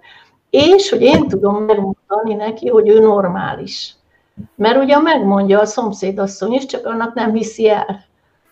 és 0.50 0.90
hogy 0.90 1.02
én 1.02 1.28
tudom 1.28 1.64
megmondani 1.64 2.34
neki, 2.34 2.68
hogy 2.68 2.90
ő 2.90 3.00
normális. 3.00 3.96
Mert 4.56 4.78
ugye 4.78 5.00
megmondja 5.00 5.60
a 5.60 5.66
szomszédasszony 5.66 6.54
is, 6.54 6.66
csak 6.66 6.86
annak 6.86 7.14
nem 7.14 7.34
hiszi 7.34 7.70
el. 7.70 8.06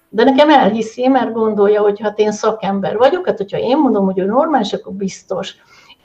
De 0.10 0.24
nekem 0.24 0.50
elhiszi, 0.50 1.08
mert 1.08 1.34
gondolja, 1.34 1.82
hogy 1.82 2.00
hát 2.02 2.20
én 2.20 2.32
szakember 2.32 2.98
vagyok, 2.98 3.26
hát 3.26 3.38
hogyha 3.38 3.58
én 3.58 3.78
mondom, 3.78 4.06
hogy 4.06 4.20
ő 4.20 4.26
normális, 4.26 4.74
akkor 4.74 4.94
biztos. 4.94 5.56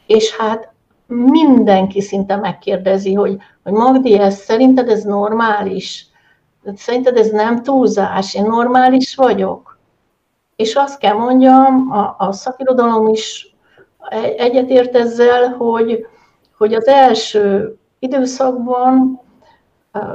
És 0.07 0.37
hát 0.37 0.73
mindenki 1.07 2.01
szinte 2.01 2.37
megkérdezi, 2.37 3.15
hogy, 3.15 3.37
hogy 3.63 3.73
Magdi, 3.73 4.19
ez 4.19 4.37
szerinted 4.37 4.89
ez 4.89 5.03
normális? 5.03 6.07
Szerinted 6.75 7.17
ez 7.17 7.31
nem 7.31 7.63
túlzás? 7.63 8.35
Én 8.35 8.45
normális 8.45 9.15
vagyok? 9.15 9.79
És 10.57 10.75
azt 10.75 10.99
kell 10.99 11.15
mondjam, 11.15 11.91
a, 11.93 12.15
a 12.19 12.33
szakirodalom 12.33 13.09
is 13.09 13.55
egyetért 14.37 14.97
ezzel, 14.97 15.49
hogy, 15.49 16.07
hogy 16.57 16.75
az 16.75 16.87
első 16.87 17.77
időszakban, 17.99 19.21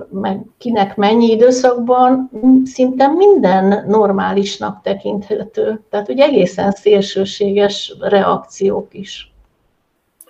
meg 0.10 0.40
kinek 0.58 0.96
mennyi 0.96 1.32
időszakban, 1.32 2.30
szinte 2.66 3.08
minden 3.08 3.86
normálisnak 3.88 4.82
tekinthető. 4.84 5.82
Tehát 5.90 6.10
ugye 6.10 6.24
egészen 6.24 6.72
szélsőséges 6.72 7.94
reakciók 8.00 8.94
is. 8.94 9.32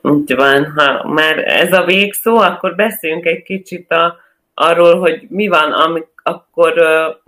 Úgy 0.01 0.35
van, 0.35 0.73
ha 0.75 1.07
már 1.07 1.37
ez 1.37 1.73
a 1.73 1.83
végszó, 1.83 2.37
akkor 2.37 2.75
beszéljünk 2.75 3.25
egy 3.25 3.43
kicsit 3.43 3.91
a, 3.91 4.15
arról, 4.53 4.99
hogy 4.99 5.25
mi 5.29 5.47
van, 5.47 5.71
amik, 5.71 6.07
akkor 6.23 6.73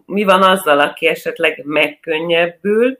mi 0.05 0.23
van 0.23 0.41
azzal, 0.41 0.79
aki 0.79 1.07
esetleg 1.07 1.61
megkönnyebbül, 1.65 2.97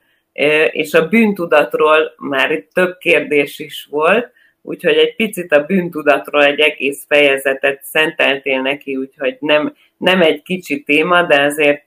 és 0.70 0.94
a 0.94 1.08
bűntudatról 1.08 2.14
már 2.16 2.50
itt 2.50 2.70
több 2.72 2.98
kérdés 2.98 3.58
is 3.58 3.86
volt, 3.90 4.32
úgyhogy 4.66 4.96
egy 4.96 5.16
picit 5.16 5.52
a 5.52 5.64
bűntudatról 5.64 6.44
egy 6.44 6.60
egész 6.60 7.04
fejezetet 7.08 7.82
szenteltél 7.82 8.60
neki, 8.60 8.96
úgyhogy 8.96 9.36
nem, 9.40 9.74
nem 9.96 10.22
egy 10.22 10.42
kicsi 10.42 10.82
téma, 10.82 11.22
de 11.22 11.42
azért 11.42 11.84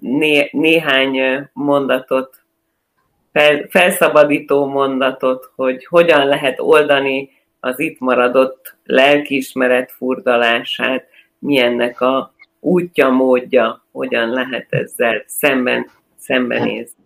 né, 0.00 0.48
néhány 0.52 1.48
mondatot 1.52 2.44
fel, 3.32 3.66
felszabadító 3.68 4.66
mondatot, 4.66 5.50
hogy 5.54 5.86
hogyan 5.86 6.26
lehet 6.26 6.60
oldani 6.60 7.30
az 7.60 7.80
itt 7.80 7.98
maradott 8.00 8.76
lelkiismeret 8.84 9.92
furdalását, 9.92 11.06
milyennek 11.38 12.00
a 12.00 12.34
útja, 12.60 13.08
módja, 13.08 13.84
hogyan 13.92 14.28
lehet 14.28 14.66
ezzel 14.70 15.22
szemben, 15.26 15.90
szembenézni. 16.16 17.04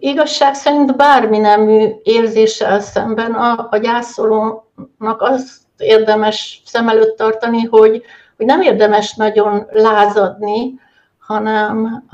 Igazság 0.00 0.54
szerint 0.54 0.96
bármi 0.96 1.38
nemű 1.38 1.88
érzéssel 2.02 2.80
szemben 2.80 3.32
a, 3.32 3.68
a 3.70 3.76
gyászolónak 3.76 5.16
azt 5.18 5.60
érdemes 5.76 6.62
szem 6.64 6.88
előtt 6.88 7.16
tartani, 7.16 7.62
hogy, 7.62 8.02
hogy 8.36 8.46
nem 8.46 8.60
érdemes 8.60 9.14
nagyon 9.14 9.66
lázadni, 9.70 10.80
hanem, 11.18 12.04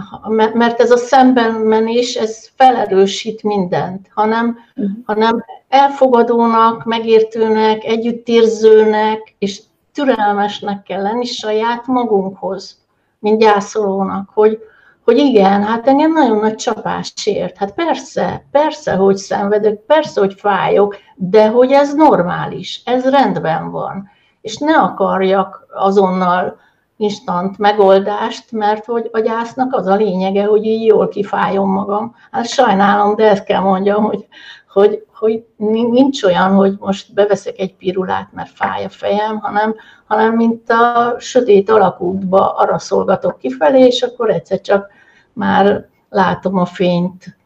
mert 0.55 0.81
ez 0.81 0.91
a 0.91 0.97
szembenmenés, 0.97 2.15
ez 2.15 2.49
felerősít 2.57 3.43
mindent, 3.43 4.11
hanem, 4.15 4.59
hanem 5.05 5.45
elfogadónak, 5.69 6.85
megértőnek, 6.85 7.85
együttérzőnek, 7.85 9.35
és 9.39 9.61
türelmesnek 9.93 10.83
kell 10.83 11.03
lenni 11.03 11.25
saját 11.25 11.87
magunkhoz, 11.87 12.79
mint 13.19 13.41
gyászolónak, 13.41 14.31
hogy, 14.35 14.59
hogy 15.05 15.17
igen, 15.17 15.63
hát 15.63 15.89
engem 15.89 16.13
nagyon 16.13 16.39
nagy 16.39 16.55
csapás 16.55 17.13
ért. 17.25 17.57
Hát 17.57 17.73
persze, 17.75 18.47
persze, 18.51 18.95
hogy 18.95 19.17
szenvedek, 19.17 19.75
persze, 19.75 20.21
hogy 20.21 20.35
fájok, 20.35 20.97
de 21.15 21.49
hogy 21.49 21.73
ez 21.73 21.95
normális, 21.95 22.83
ez 22.85 23.11
rendben 23.11 23.71
van. 23.71 24.09
És 24.41 24.57
ne 24.57 24.77
akarjak 24.77 25.67
azonnal 25.75 26.57
instant 26.97 27.59
megoldást, 27.59 28.53
mert 28.53 28.85
hogy 28.85 29.09
a 29.13 29.19
gyásznak 29.19 29.75
az 29.75 29.87
a 29.87 29.95
lényege, 29.95 30.45
hogy 30.45 30.65
így 30.65 30.85
jól 30.87 31.09
kifájom 31.09 31.71
magam. 31.71 32.15
Hát 32.31 32.49
sajnálom, 32.49 33.17
de 33.17 33.31
ezt 33.31 33.45
kell 33.45 33.61
mondjam, 33.61 34.05
hogy, 34.05 34.27
hogy, 34.75 35.05
hogy 35.15 35.45
nincs 35.57 36.23
olyan, 36.23 36.55
hogy 36.55 36.77
most 36.79 37.15
beveszek 37.15 37.59
egy 37.59 37.75
pirulát, 37.75 38.29
mert 38.33 38.51
fáj 38.55 38.85
a 38.85 38.89
fejem, 38.89 39.39
hanem, 39.39 39.75
hanem 40.07 40.35
mint 40.35 40.71
a 40.71 41.15
sötét 41.19 41.71
alakútba 41.71 42.53
arra 42.55 42.79
szolgatok 42.79 43.39
kifelé, 43.39 43.87
és 43.87 44.03
akkor 44.03 44.31
egyszer 44.31 44.61
csak 44.61 44.91
már 45.33 45.89
látom 46.11 46.57
a 46.57 46.65
fényt. 46.65 47.37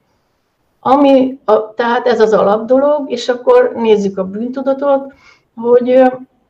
Ami, 0.80 1.38
a, 1.44 1.74
tehát 1.74 2.06
ez 2.06 2.20
az 2.20 2.32
alapdolog, 2.32 3.10
és 3.10 3.28
akkor 3.28 3.72
nézzük 3.74 4.18
a 4.18 4.24
bűntudatot, 4.24 5.12
hogy 5.56 5.88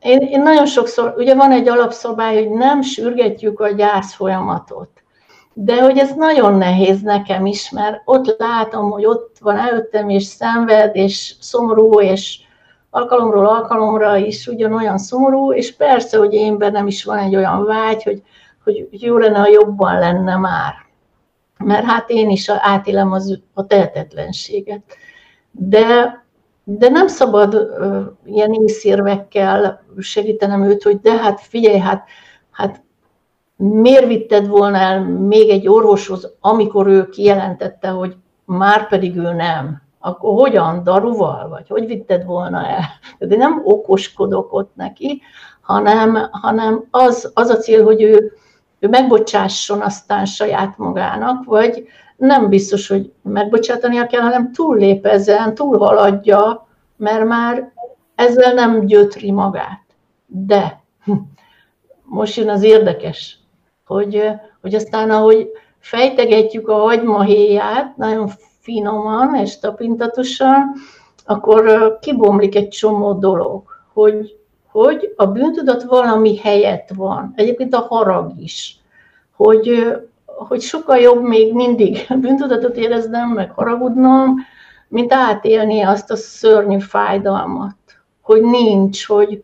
én, 0.00 0.18
én 0.18 0.42
nagyon 0.42 0.66
sokszor, 0.66 1.14
ugye 1.16 1.34
van 1.34 1.50
egy 1.50 1.68
alapszabály, 1.68 2.44
hogy 2.44 2.56
nem 2.56 2.82
sürgetjük 2.82 3.60
a 3.60 3.68
gyász 3.68 4.14
folyamatot. 4.14 4.90
De 5.60 5.82
hogy 5.82 5.98
ez 5.98 6.14
nagyon 6.14 6.54
nehéz 6.54 7.02
nekem 7.02 7.46
is, 7.46 7.70
mert 7.70 8.02
ott 8.04 8.36
látom, 8.38 8.90
hogy 8.90 9.04
ott 9.06 9.36
van 9.40 9.56
előttem, 9.56 10.08
és 10.08 10.24
szenved, 10.24 10.96
és 10.96 11.34
szomorú, 11.40 12.00
és 12.00 12.40
alkalomról 12.90 13.46
alkalomra 13.46 14.16
is 14.16 14.46
ugyanolyan 14.46 14.98
szomorú, 14.98 15.52
és 15.52 15.76
persze, 15.76 16.18
hogy 16.18 16.34
én 16.34 16.58
bennem 16.58 16.86
is 16.86 17.04
van 17.04 17.18
egy 17.18 17.36
olyan 17.36 17.64
vágy, 17.64 18.02
hogy, 18.02 18.22
hogy 18.64 18.86
jó 18.90 19.16
lenne, 19.16 19.38
ha 19.38 19.48
jobban 19.48 19.98
lenne 19.98 20.36
már. 20.36 20.74
Mert 21.64 21.84
hát 21.84 22.10
én 22.10 22.30
is 22.30 22.50
átélem 22.50 23.12
az, 23.12 23.40
a 23.54 23.66
tehetetlenséget. 23.66 24.82
De 25.50 26.22
de 26.70 26.88
nem 26.88 27.06
szabad 27.06 27.54
uh, 27.54 28.06
ilyen 28.24 28.52
észérvekkel 28.52 29.84
segítenem 29.98 30.62
őt, 30.62 30.82
hogy 30.82 31.00
de 31.00 31.16
hát 31.16 31.40
figyelj, 31.40 31.78
hát, 31.78 32.08
hát 32.50 32.82
miért 33.58 34.06
vitted 34.06 34.46
volna 34.46 34.78
el 34.78 35.04
még 35.04 35.48
egy 35.50 35.68
orvoshoz, 35.68 36.36
amikor 36.40 36.86
ő 36.86 37.08
kijelentette, 37.08 37.88
hogy 37.88 38.16
már 38.44 38.88
pedig 38.88 39.16
ő 39.16 39.32
nem. 39.32 39.82
Akkor 39.98 40.40
hogyan, 40.40 40.82
daruval, 40.82 41.48
vagy 41.48 41.68
hogy 41.68 41.86
vitted 41.86 42.24
volna 42.24 42.66
el? 42.66 42.84
De 43.18 43.36
nem 43.36 43.60
okoskodok 43.64 44.52
ott 44.52 44.72
neki, 44.74 45.22
hanem, 45.60 46.28
hanem 46.30 46.84
az, 46.90 47.30
az 47.34 47.48
a 47.48 47.56
cél, 47.56 47.84
hogy 47.84 48.02
ő, 48.02 48.32
ő 48.78 48.88
megbocsásson 48.88 49.80
aztán 49.80 50.24
saját 50.24 50.78
magának, 50.78 51.44
vagy 51.44 51.86
nem 52.16 52.48
biztos, 52.48 52.88
hogy 52.88 53.12
megbocsátania 53.22 54.06
kell, 54.06 54.20
hanem 54.20 54.52
túllép 54.52 55.06
ezen, 55.06 55.54
túlhaladja, 55.54 56.66
mert 56.96 57.24
már 57.24 57.72
ezzel 58.14 58.54
nem 58.54 58.86
gyötri 58.86 59.30
magát. 59.30 59.82
De 60.26 60.82
most 62.02 62.36
jön 62.36 62.48
az 62.48 62.62
érdekes, 62.62 63.37
hogy, 63.88 64.22
hogy 64.60 64.74
aztán 64.74 65.10
ahogy 65.10 65.48
fejtegetjük 65.78 66.68
a 66.68 66.74
hagymahéját, 66.74 67.96
nagyon 67.96 68.30
finoman 68.60 69.34
és 69.34 69.58
tapintatosan, 69.58 70.72
akkor 71.24 71.96
kibomlik 72.00 72.54
egy 72.54 72.68
csomó 72.68 73.12
dolog, 73.12 73.62
hogy, 73.92 74.36
hogy 74.70 75.12
a 75.16 75.26
bűntudat 75.26 75.82
valami 75.82 76.36
helyett 76.36 76.88
van. 76.94 77.32
Egyébként 77.36 77.74
a 77.74 77.86
harag 77.88 78.32
is. 78.40 78.78
Hogy, 79.36 79.96
hogy 80.24 80.60
sokkal 80.60 80.98
jobb 80.98 81.22
még 81.22 81.54
mindig 81.54 82.06
bűntudatot 82.20 82.76
éreznem, 82.76 83.28
meg 83.28 83.50
haragudnom, 83.50 84.34
mint 84.88 85.12
átélni 85.12 85.80
azt 85.80 86.10
a 86.10 86.16
szörnyű 86.16 86.78
fájdalmat, 86.78 87.76
hogy 88.22 88.42
nincs, 88.42 89.06
hogy 89.06 89.42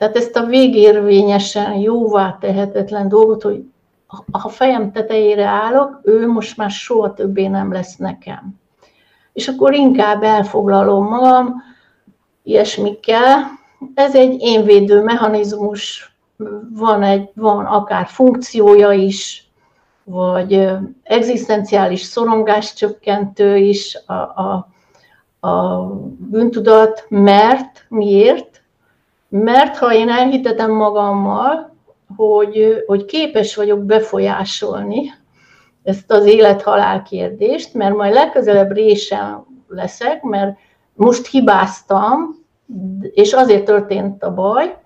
tehát 0.00 0.16
ezt 0.16 0.36
a 0.36 0.44
végérvényesen 0.44 1.74
jóvá 1.74 2.36
tehetetlen 2.40 3.08
dolgot, 3.08 3.42
hogy 3.42 3.64
ha 4.32 4.48
fejem 4.48 4.92
tetejére 4.92 5.44
állok, 5.44 6.00
ő 6.02 6.28
most 6.28 6.56
már 6.56 6.70
soha 6.70 7.14
többé 7.14 7.46
nem 7.46 7.72
lesz 7.72 7.96
nekem. 7.96 8.54
És 9.32 9.48
akkor 9.48 9.74
inkább 9.74 10.22
elfoglalom 10.22 11.06
magam 11.06 11.62
ilyesmikkel. 12.42 13.44
Ez 13.94 14.14
egy 14.14 14.40
énvédő 14.40 15.02
mechanizmus, 15.02 16.14
van, 16.74 17.02
egy, 17.02 17.30
van 17.34 17.66
akár 17.66 18.06
funkciója 18.06 18.92
is, 18.92 19.50
vagy 20.04 20.68
egzisztenciális 21.02 22.02
szorongás 22.02 22.74
csökkentő 22.74 23.56
is 23.56 23.98
a, 24.06 24.12
a, 24.12 24.68
a 25.48 25.86
bűntudat, 26.18 27.06
mert 27.08 27.86
miért? 27.88 28.59
Mert 29.30 29.76
ha 29.76 29.94
én 29.94 30.08
elhitetem 30.08 30.70
magammal, 30.70 31.76
hogy, 32.16 32.84
hogy 32.86 33.04
képes 33.04 33.56
vagyok 33.56 33.84
befolyásolni 33.84 35.12
ezt 35.82 36.12
az 36.12 36.24
élet-halál 36.24 37.02
kérdést, 37.02 37.74
mert 37.74 37.96
majd 37.96 38.12
legközelebb 38.12 38.72
résen 38.72 39.44
leszek, 39.68 40.22
mert 40.22 40.58
most 40.94 41.26
hibáztam, 41.26 42.38
és 43.00 43.32
azért 43.32 43.64
történt 43.64 44.22
a 44.22 44.34
baj. 44.34 44.78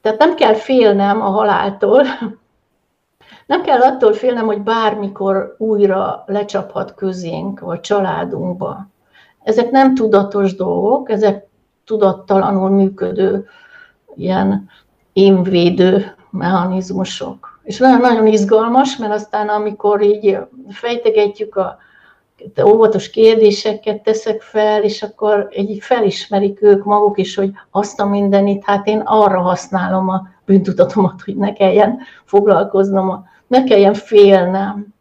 Tehát 0.00 0.18
nem 0.18 0.34
kell 0.34 0.54
félnem 0.54 1.20
a 1.20 1.28
haláltól, 1.28 2.04
nem 3.46 3.62
kell 3.62 3.80
attól 3.80 4.12
félnem, 4.12 4.46
hogy 4.46 4.60
bármikor 4.60 5.54
újra 5.58 6.24
lecsaphat 6.26 6.94
közénk, 6.94 7.60
vagy 7.60 7.80
családunkba. 7.80 8.86
Ezek 9.42 9.70
nem 9.70 9.94
tudatos 9.94 10.54
dolgok, 10.54 11.10
ezek 11.10 11.46
tudattalanul 11.84 12.70
működő 12.70 13.46
ilyen 14.16 14.70
émvédő 15.12 16.14
mechanizmusok. 16.30 17.60
És 17.62 17.78
nagyon-nagyon 17.78 18.26
izgalmas, 18.26 18.96
mert 18.96 19.12
aztán 19.12 19.48
amikor 19.48 20.02
így 20.02 20.38
fejtegetjük 20.68 21.56
a 21.56 21.78
óvatos 22.64 23.10
kérdéseket 23.10 24.02
teszek 24.02 24.42
fel, 24.42 24.82
és 24.82 25.02
akkor 25.02 25.48
így 25.56 25.82
felismerik 25.82 26.62
ők 26.62 26.84
maguk 26.84 27.18
is, 27.18 27.34
hogy 27.34 27.50
azt 27.70 28.00
a 28.00 28.06
mindenit, 28.06 28.64
hát 28.64 28.86
én 28.86 29.00
arra 29.04 29.40
használom 29.40 30.08
a 30.08 30.28
bűntudatomat, 30.44 31.22
hogy 31.22 31.36
ne 31.36 31.52
kelljen 31.52 31.98
foglalkoznom 32.24 33.24
ne 33.46 33.64
kelljen 33.64 33.94
félnem. 33.94 34.93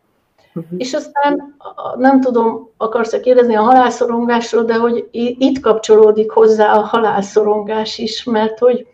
Uh-huh. 0.55 0.73
És 0.77 0.93
aztán 0.93 1.55
nem 1.97 2.21
tudom, 2.21 2.69
akarsz-e 2.77 3.19
kérdezni 3.19 3.55
a 3.55 3.61
halálszorongásról, 3.61 4.63
de 4.63 4.75
hogy 4.75 5.07
itt 5.11 5.59
kapcsolódik 5.59 6.31
hozzá 6.31 6.73
a 6.73 6.81
halálszorongás 6.81 7.97
is, 7.97 8.23
mert 8.23 8.59
hogy 8.59 8.87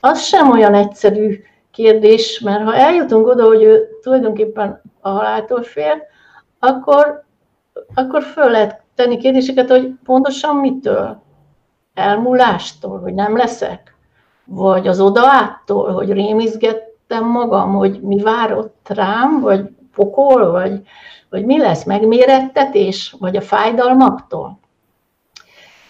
az 0.00 0.22
sem 0.22 0.50
olyan 0.50 0.74
egyszerű 0.74 1.40
kérdés, 1.70 2.40
mert 2.40 2.64
ha 2.64 2.74
eljutunk 2.74 3.26
oda, 3.26 3.44
hogy 3.44 3.62
ő 3.62 3.88
tulajdonképpen 4.02 4.82
a 5.00 5.08
haláltól 5.08 5.62
fél, 5.62 6.02
akkor, 6.58 7.24
akkor 7.94 8.22
föl 8.22 8.50
lehet 8.50 8.82
tenni 8.94 9.16
kérdéseket, 9.16 9.70
hogy 9.70 9.92
pontosan 10.04 10.56
mitől? 10.56 11.22
Elmúlástól, 11.94 12.98
hogy 12.98 13.14
nem 13.14 13.36
leszek? 13.36 13.96
Vagy 14.44 14.88
az 14.88 15.00
odaáttól, 15.00 15.92
hogy 15.92 16.12
rémizget 16.12 16.88
éreztem 17.08 17.30
magam, 17.30 17.74
hogy 17.74 18.00
mi 18.00 18.22
vár 18.22 18.52
ott 18.52 18.86
rám, 18.88 19.40
vagy 19.40 19.68
pokol, 19.98 20.50
vagy, 20.50 20.80
vagy 21.30 21.44
mi 21.44 21.58
lesz, 21.58 21.84
megmérettetés, 21.84 23.16
vagy 23.18 23.36
a 23.36 23.40
fájdalmaktól. 23.40 24.58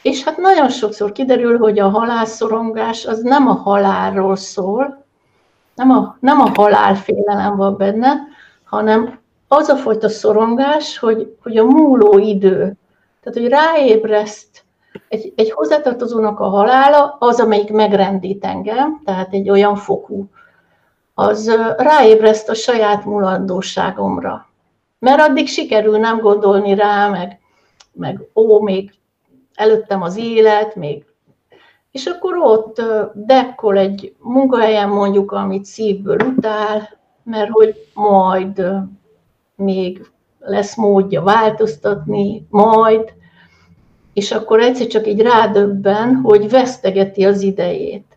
És 0.03 0.25
hát 0.25 0.37
nagyon 0.37 0.69
sokszor 0.69 1.13
kiderül, 1.13 1.59
hogy 1.59 1.79
a 1.79 1.89
halálszorongás 1.89 3.07
az 3.07 3.21
nem 3.21 3.49
a 3.49 3.53
halálról 3.53 4.37
szól, 4.37 5.05
nem 5.75 5.91
a, 5.91 6.17
nem 6.21 6.41
a 6.41 6.51
halálfélelem 6.55 7.57
van 7.57 7.77
benne, 7.77 8.13
hanem 8.65 9.19
az 9.49 9.69
a 9.69 9.77
fajta 9.77 10.09
szorongás, 10.09 10.99
hogy, 10.99 11.37
hogy 11.43 11.57
a 11.57 11.65
múló 11.65 12.19
idő, 12.19 12.77
tehát 13.23 13.39
hogy 13.39 13.49
ráébreszt 13.49 14.65
egy, 15.09 15.33
egy 15.37 15.51
hozzátartozónak 15.51 16.41
a 16.41 16.49
halála, 16.49 17.17
az, 17.19 17.41
amelyik 17.41 17.71
megrendít 17.71 18.45
engem, 18.45 19.01
tehát 19.05 19.33
egy 19.33 19.51
olyan 19.51 19.77
fokú 19.77 20.29
az 21.21 21.57
ráébreszt 21.77 22.49
a 22.49 22.55
saját 22.55 23.05
mulandóságomra. 23.05 24.47
Mert 24.99 25.21
addig 25.21 25.49
sikerül 25.49 25.99
nem 25.99 26.21
gondolni 26.21 26.75
rá, 26.75 27.09
meg, 27.09 27.41
meg 27.93 28.29
ó, 28.35 28.61
még 28.61 28.95
előttem 29.55 30.03
az 30.03 30.17
élet, 30.17 30.75
még 30.75 31.05
és 31.91 32.07
akkor 32.07 32.37
ott 32.37 32.83
dekkol 33.15 33.79
egy 33.79 34.15
munkahelyen 34.19 34.89
mondjuk, 34.89 35.33
amit 35.33 35.65
szívből 35.65 36.19
utál, 36.21 36.89
mert 37.23 37.51
hogy 37.51 37.75
majd 37.95 38.63
még 39.55 40.11
lesz 40.39 40.77
módja 40.77 41.23
változtatni, 41.23 42.47
majd, 42.51 43.13
és 44.13 44.33
akkor 44.33 44.61
egyszer 44.61 44.87
csak 44.87 45.07
így 45.07 45.21
rádöbben, 45.21 46.15
hogy 46.15 46.51
vesztegeti 46.51 47.25
az 47.25 47.43
idejét. 47.43 48.08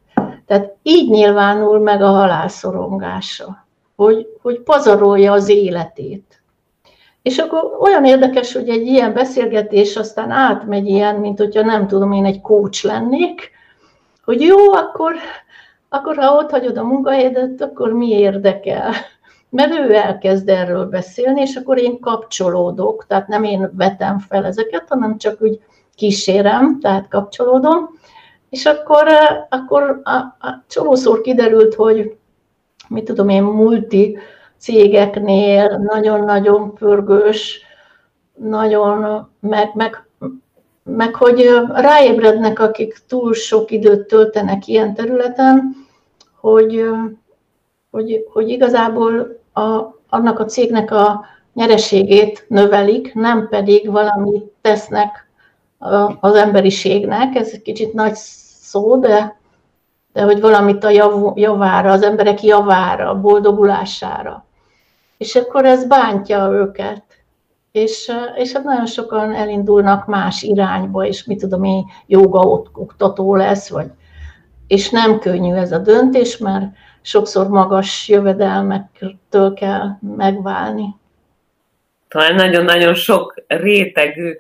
Tehát 0.52 0.76
így 0.84 1.10
nyilvánul 1.10 1.80
meg 1.80 2.02
a 2.02 2.08
halálszorongása, 2.08 3.66
hogy, 3.96 4.28
hogy 4.42 4.60
pazarolja 4.60 5.32
az 5.32 5.50
életét. 5.50 6.42
És 7.22 7.38
akkor 7.38 7.78
olyan 7.80 8.06
érdekes, 8.06 8.54
hogy 8.54 8.70
egy 8.70 8.86
ilyen 8.86 9.14
beszélgetés 9.14 9.96
aztán 9.96 10.32
átmegy 10.32 10.88
ilyen, 10.88 11.16
mint 11.16 11.38
hogyha 11.38 11.62
nem 11.62 11.88
tudom, 11.88 12.12
én 12.12 12.26
egy 12.26 12.42
coach 12.42 12.86
lennék, 12.86 13.52
hogy 14.26 14.42
jó, 14.42 14.72
akkor, 14.72 15.14
akkor 15.90 16.16
ha 16.18 16.36
ott 16.36 16.50
hagyod 16.50 16.78
a 16.78 16.84
munkahelyedet, 16.84 17.62
akkor 17.62 17.94
mi 17.94 18.10
érdekel? 18.10 18.94
Mert 19.50 19.74
ő 19.74 19.94
elkezd 19.94 20.50
erről 20.50 20.86
beszélni, 20.86 21.42
és 21.42 21.56
akkor 21.56 21.78
én 21.78 22.00
kapcsolódok, 22.00 23.06
tehát 23.08 23.28
nem 23.28 23.44
én 23.44 23.72
vetem 23.74 24.20
fel 24.20 24.46
ezeket, 24.46 24.86
hanem 24.90 25.18
csak 25.18 25.42
úgy 25.42 25.60
kísérem, 25.96 26.80
tehát 26.80 27.08
kapcsolódom, 27.08 28.00
és 28.52 28.66
akkor, 28.66 29.08
akkor 29.50 30.02
a, 30.04 30.16
a 30.48 30.64
csomószor 30.68 31.22
kiderült, 31.22 31.76
hogy 31.76 32.16
mit 32.88 33.04
tudom 33.04 33.30
én, 33.30 33.44
multi 33.44 34.18
cégeknél 34.58 35.78
nagyon-nagyon 35.78 36.74
pörgős, 36.74 37.62
nagyon, 38.34 39.30
meg, 39.40 39.72
meg, 39.74 40.08
meg 40.84 41.16
hogy 41.16 41.50
ráébrednek, 41.74 42.60
akik 42.60 42.98
túl 43.08 43.34
sok 43.34 43.72
időt 43.72 44.08
töltenek 44.08 44.68
ilyen 44.68 44.94
területen, 44.94 45.76
hogy, 46.36 46.86
hogy, 47.92 48.26
hogy 48.34 48.50
igazából 48.50 49.40
a, 49.54 49.82
annak 50.10 50.40
a 50.40 50.46
cégnek 50.46 50.92
a 50.92 51.26
nyereségét 51.54 52.46
növelik, 52.48 53.14
nem 53.14 53.48
pedig 53.50 53.92
valamit 53.92 54.44
tesznek 54.62 55.30
az 56.20 56.36
emberiségnek. 56.36 57.36
Ez 57.36 57.50
egy 57.54 57.62
kicsit 57.62 57.94
nagy 57.94 58.16
szó, 58.72 59.00
de, 59.00 59.40
de 60.14 60.22
hogy 60.22 60.42
valamit 60.42 60.84
a 60.84 60.90
jav, 60.90 61.38
javára, 61.38 61.92
az 61.92 62.02
emberek 62.04 62.44
javára, 62.44 63.20
boldogulására. 63.20 64.46
És 65.18 65.36
akkor 65.36 65.66
ez 65.66 65.86
bántja 65.86 66.50
őket. 66.52 67.04
És, 67.72 68.12
és 68.36 68.52
hát 68.52 68.64
nagyon 68.64 68.86
sokan 68.86 69.34
elindulnak 69.34 70.06
más 70.06 70.42
irányba, 70.42 71.06
és 71.06 71.24
mit 71.24 71.40
tudom 71.40 71.64
én, 71.64 71.86
joga 72.08 72.40
oktató 72.74 73.36
lesz, 73.36 73.70
vagy, 73.70 73.88
és 74.68 74.90
nem 74.90 75.20
könnyű 75.20 75.54
ez 75.54 75.72
a 75.72 75.78
döntés, 75.78 76.38
mert 76.38 76.66
sokszor 77.02 77.48
magas 77.48 78.10
jövedelmektől 78.10 79.54
kell 79.54 79.88
megválni. 80.18 80.96
Talán 82.08 82.36
nagyon-nagyon 82.36 82.94
sok 82.94 83.44
rétegű 83.48 84.38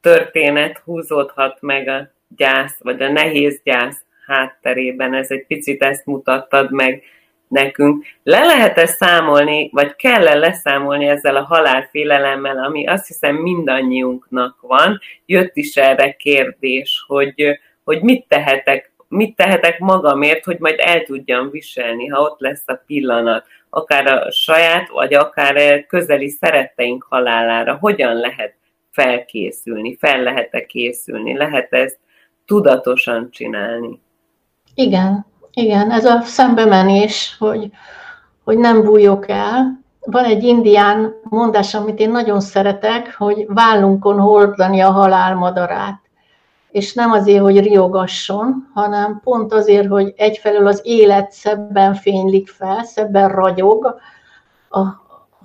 történet 0.00 0.78
húzódhat 0.84 1.58
meg 1.60 1.88
a 1.88 2.19
gyász, 2.36 2.76
vagy 2.78 3.02
a 3.02 3.08
nehéz 3.08 3.60
gyász 3.64 4.04
hátterében. 4.26 5.14
Ez 5.14 5.30
egy 5.30 5.46
picit 5.46 5.82
ezt 5.82 6.06
mutattad 6.06 6.72
meg 6.72 7.02
nekünk. 7.48 8.04
Le 8.22 8.44
lehet-e 8.44 8.86
számolni, 8.86 9.68
vagy 9.72 9.96
kell-e 9.96 10.34
leszámolni 10.34 11.06
ezzel 11.06 11.36
a 11.36 11.44
halálfélelemmel, 11.44 12.58
ami 12.58 12.86
azt 12.86 13.06
hiszem 13.06 13.34
mindannyiunknak 13.34 14.56
van. 14.60 15.00
Jött 15.26 15.56
is 15.56 15.76
erre 15.76 16.12
kérdés, 16.12 17.04
hogy, 17.06 17.60
hogy 17.84 18.02
mit 18.02 18.24
tehetek, 18.28 18.92
mit 19.08 19.36
tehetek 19.36 19.78
magamért, 19.78 20.44
hogy 20.44 20.58
majd 20.58 20.78
el 20.78 21.02
tudjam 21.02 21.50
viselni, 21.50 22.06
ha 22.06 22.20
ott 22.20 22.40
lesz 22.40 22.64
a 22.66 22.82
pillanat, 22.86 23.46
akár 23.70 24.06
a 24.06 24.30
saját, 24.30 24.88
vagy 24.88 25.14
akár 25.14 25.86
közeli 25.86 26.28
szeretteink 26.28 27.06
halálára. 27.08 27.76
Hogyan 27.80 28.14
lehet 28.14 28.54
felkészülni, 28.90 29.96
fel 29.96 30.22
lehet-e 30.22 30.66
készülni, 30.66 31.36
lehet 31.36 31.72
ezt 31.72 31.98
tudatosan 32.50 33.30
csinálni. 33.30 34.00
Igen, 34.74 35.26
igen, 35.52 35.90
ez 35.90 36.04
a 36.04 36.20
szembemenés, 36.20 37.36
hogy, 37.38 37.70
hogy 38.44 38.58
nem 38.58 38.82
bújok 38.82 39.28
el. 39.28 39.80
Van 40.00 40.24
egy 40.24 40.42
indián 40.42 41.14
mondás, 41.22 41.74
amit 41.74 41.98
én 41.98 42.10
nagyon 42.10 42.40
szeretek, 42.40 43.14
hogy 43.16 43.46
vállunkon 43.48 44.20
hordani 44.20 44.80
a 44.80 44.90
halál 44.90 45.34
madarát. 45.34 46.00
És 46.70 46.94
nem 46.94 47.12
azért, 47.12 47.42
hogy 47.42 47.60
riogasson, 47.60 48.70
hanem 48.74 49.20
pont 49.24 49.52
azért, 49.52 49.88
hogy 49.88 50.14
egyfelől 50.16 50.66
az 50.66 50.80
élet 50.84 51.30
szebben 51.30 51.94
fénylik 51.94 52.48
fel, 52.48 52.84
szebben 52.84 53.28
ragyog, 53.28 54.00
a, 54.70 54.80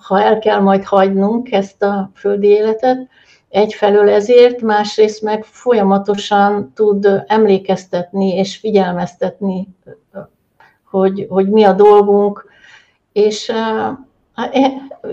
ha 0.01 0.22
el 0.22 0.39
kell 0.39 0.60
majd 0.60 0.84
hagynunk 0.84 1.51
ezt 1.51 1.84
a 1.84 2.12
földi 2.16 2.47
életet, 2.47 3.08
egyfelől 3.56 4.10
ezért, 4.10 4.62
másrészt 4.62 5.22
meg 5.22 5.43
folyamatosan 5.43 6.72
tud 6.76 7.24
emlékeztetni 7.28 8.36
és 8.36 8.58
figyelmeztetni, 8.58 9.68
hogy, 10.84 11.26
hogy 11.30 11.49
mi 11.49 11.64
a 11.64 11.74
dolgunk. 11.74 12.45
És 13.12 13.51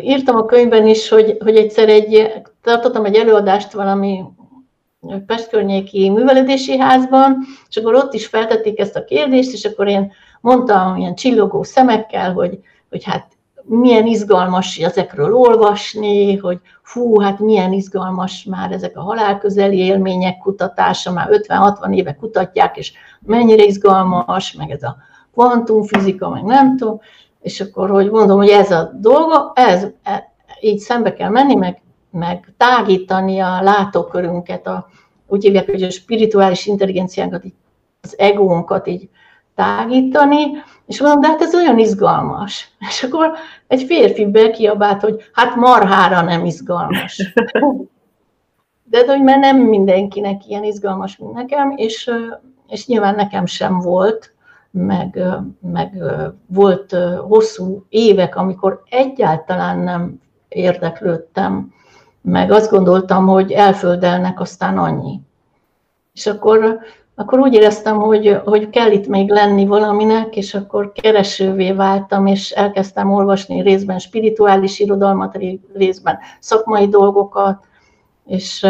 írtam 0.00 0.36
a 0.36 0.44
könyvben 0.44 0.86
is, 0.86 1.08
hogy, 1.08 1.36
hogy 1.40 1.56
egyszer 1.56 1.88
egy, 1.88 2.32
tartottam 2.62 3.04
egy 3.04 3.14
előadást 3.14 3.72
valami 3.72 4.24
Pest 5.26 5.48
környéki 5.48 6.10
művelődési 6.10 6.78
házban, 6.78 7.38
és 7.68 7.76
akkor 7.76 7.94
ott 7.94 8.14
is 8.14 8.26
feltették 8.26 8.78
ezt 8.78 8.96
a 8.96 9.04
kérdést, 9.04 9.52
és 9.52 9.64
akkor 9.64 9.88
én 9.88 10.12
mondtam 10.40 10.96
ilyen 10.96 11.14
csillogó 11.14 11.62
szemekkel, 11.62 12.32
hogy, 12.32 12.58
hogy 12.90 13.04
hát 13.04 13.26
milyen 13.64 14.06
izgalmas 14.06 14.76
ezekről 14.76 15.34
olvasni, 15.34 16.36
hogy 16.36 16.60
fú, 16.82 17.20
hát 17.20 17.38
milyen 17.38 17.72
izgalmas 17.72 18.44
már 18.44 18.72
ezek 18.72 18.96
a 18.96 19.00
halálközeli 19.00 19.76
élmények 19.78 20.38
kutatása, 20.38 21.12
már 21.12 21.28
50-60 21.30 21.94
éve 21.94 22.14
kutatják, 22.14 22.76
és 22.76 22.92
mennyire 23.20 23.62
izgalmas, 23.62 24.52
meg 24.52 24.70
ez 24.70 24.82
a 24.82 24.96
kvantumfizika, 25.32 26.28
meg 26.28 26.42
nem 26.42 26.76
tudom, 26.76 27.00
és 27.40 27.60
akkor, 27.60 27.90
hogy 27.90 28.10
mondom, 28.10 28.36
hogy 28.36 28.48
ez 28.48 28.70
a 28.70 28.90
dolga, 29.00 29.52
ez, 29.54 29.86
e, 30.02 30.32
így 30.60 30.78
szembe 30.78 31.12
kell 31.12 31.30
menni, 31.30 31.54
meg, 31.54 31.82
meg 32.10 32.54
tágítani 32.56 33.38
a 33.38 33.62
látókörünket, 33.62 34.66
a, 34.66 34.88
úgy 35.26 35.42
hívják, 35.42 35.70
hogy 35.70 35.82
a 35.82 35.90
spirituális 35.90 36.66
intelligenciánkat, 36.66 37.44
az 38.00 38.18
egónkat 38.18 38.86
így 38.86 39.08
tágítani, 39.54 40.44
és 40.86 41.00
mondom, 41.00 41.20
de 41.20 41.26
hát 41.26 41.40
ez 41.40 41.54
olyan 41.54 41.78
izgalmas. 41.78 42.70
És 42.88 43.02
akkor 43.02 43.32
egy 43.66 43.82
férfi 43.82 44.26
bekiabált, 44.26 45.00
hogy 45.00 45.22
hát 45.32 45.56
marhára 45.56 46.22
nem 46.22 46.44
izgalmas. 46.44 47.16
De, 48.84 49.02
de 49.02 49.12
hogy 49.12 49.22
mert 49.22 49.40
nem 49.40 49.56
mindenkinek 49.56 50.46
ilyen 50.46 50.64
izgalmas, 50.64 51.16
mint 51.16 51.32
nekem, 51.32 51.72
és, 51.76 52.10
és 52.68 52.86
nyilván 52.86 53.14
nekem 53.14 53.46
sem 53.46 53.78
volt, 53.78 54.34
meg, 54.70 55.22
meg 55.60 56.02
volt 56.46 56.96
hosszú 57.28 57.84
évek, 57.88 58.36
amikor 58.36 58.82
egyáltalán 58.90 59.78
nem 59.78 60.20
érdeklődtem, 60.48 61.72
meg 62.22 62.50
azt 62.50 62.70
gondoltam, 62.70 63.26
hogy 63.26 63.52
elföldelnek 63.52 64.40
aztán 64.40 64.78
annyi. 64.78 65.20
És 66.14 66.26
akkor 66.26 66.78
akkor 67.22 67.38
úgy 67.38 67.54
éreztem, 67.54 67.96
hogy, 67.98 68.40
hogy 68.44 68.70
kell 68.70 68.90
itt 68.90 69.06
még 69.06 69.30
lenni 69.30 69.66
valaminek, 69.66 70.36
és 70.36 70.54
akkor 70.54 70.92
keresővé 70.92 71.72
váltam, 71.72 72.26
és 72.26 72.50
elkezdtem 72.50 73.12
olvasni 73.12 73.62
részben 73.62 73.98
spirituális 73.98 74.78
irodalmat, 74.78 75.38
részben 75.74 76.18
szakmai 76.40 76.88
dolgokat, 76.88 77.64
és, 78.26 78.66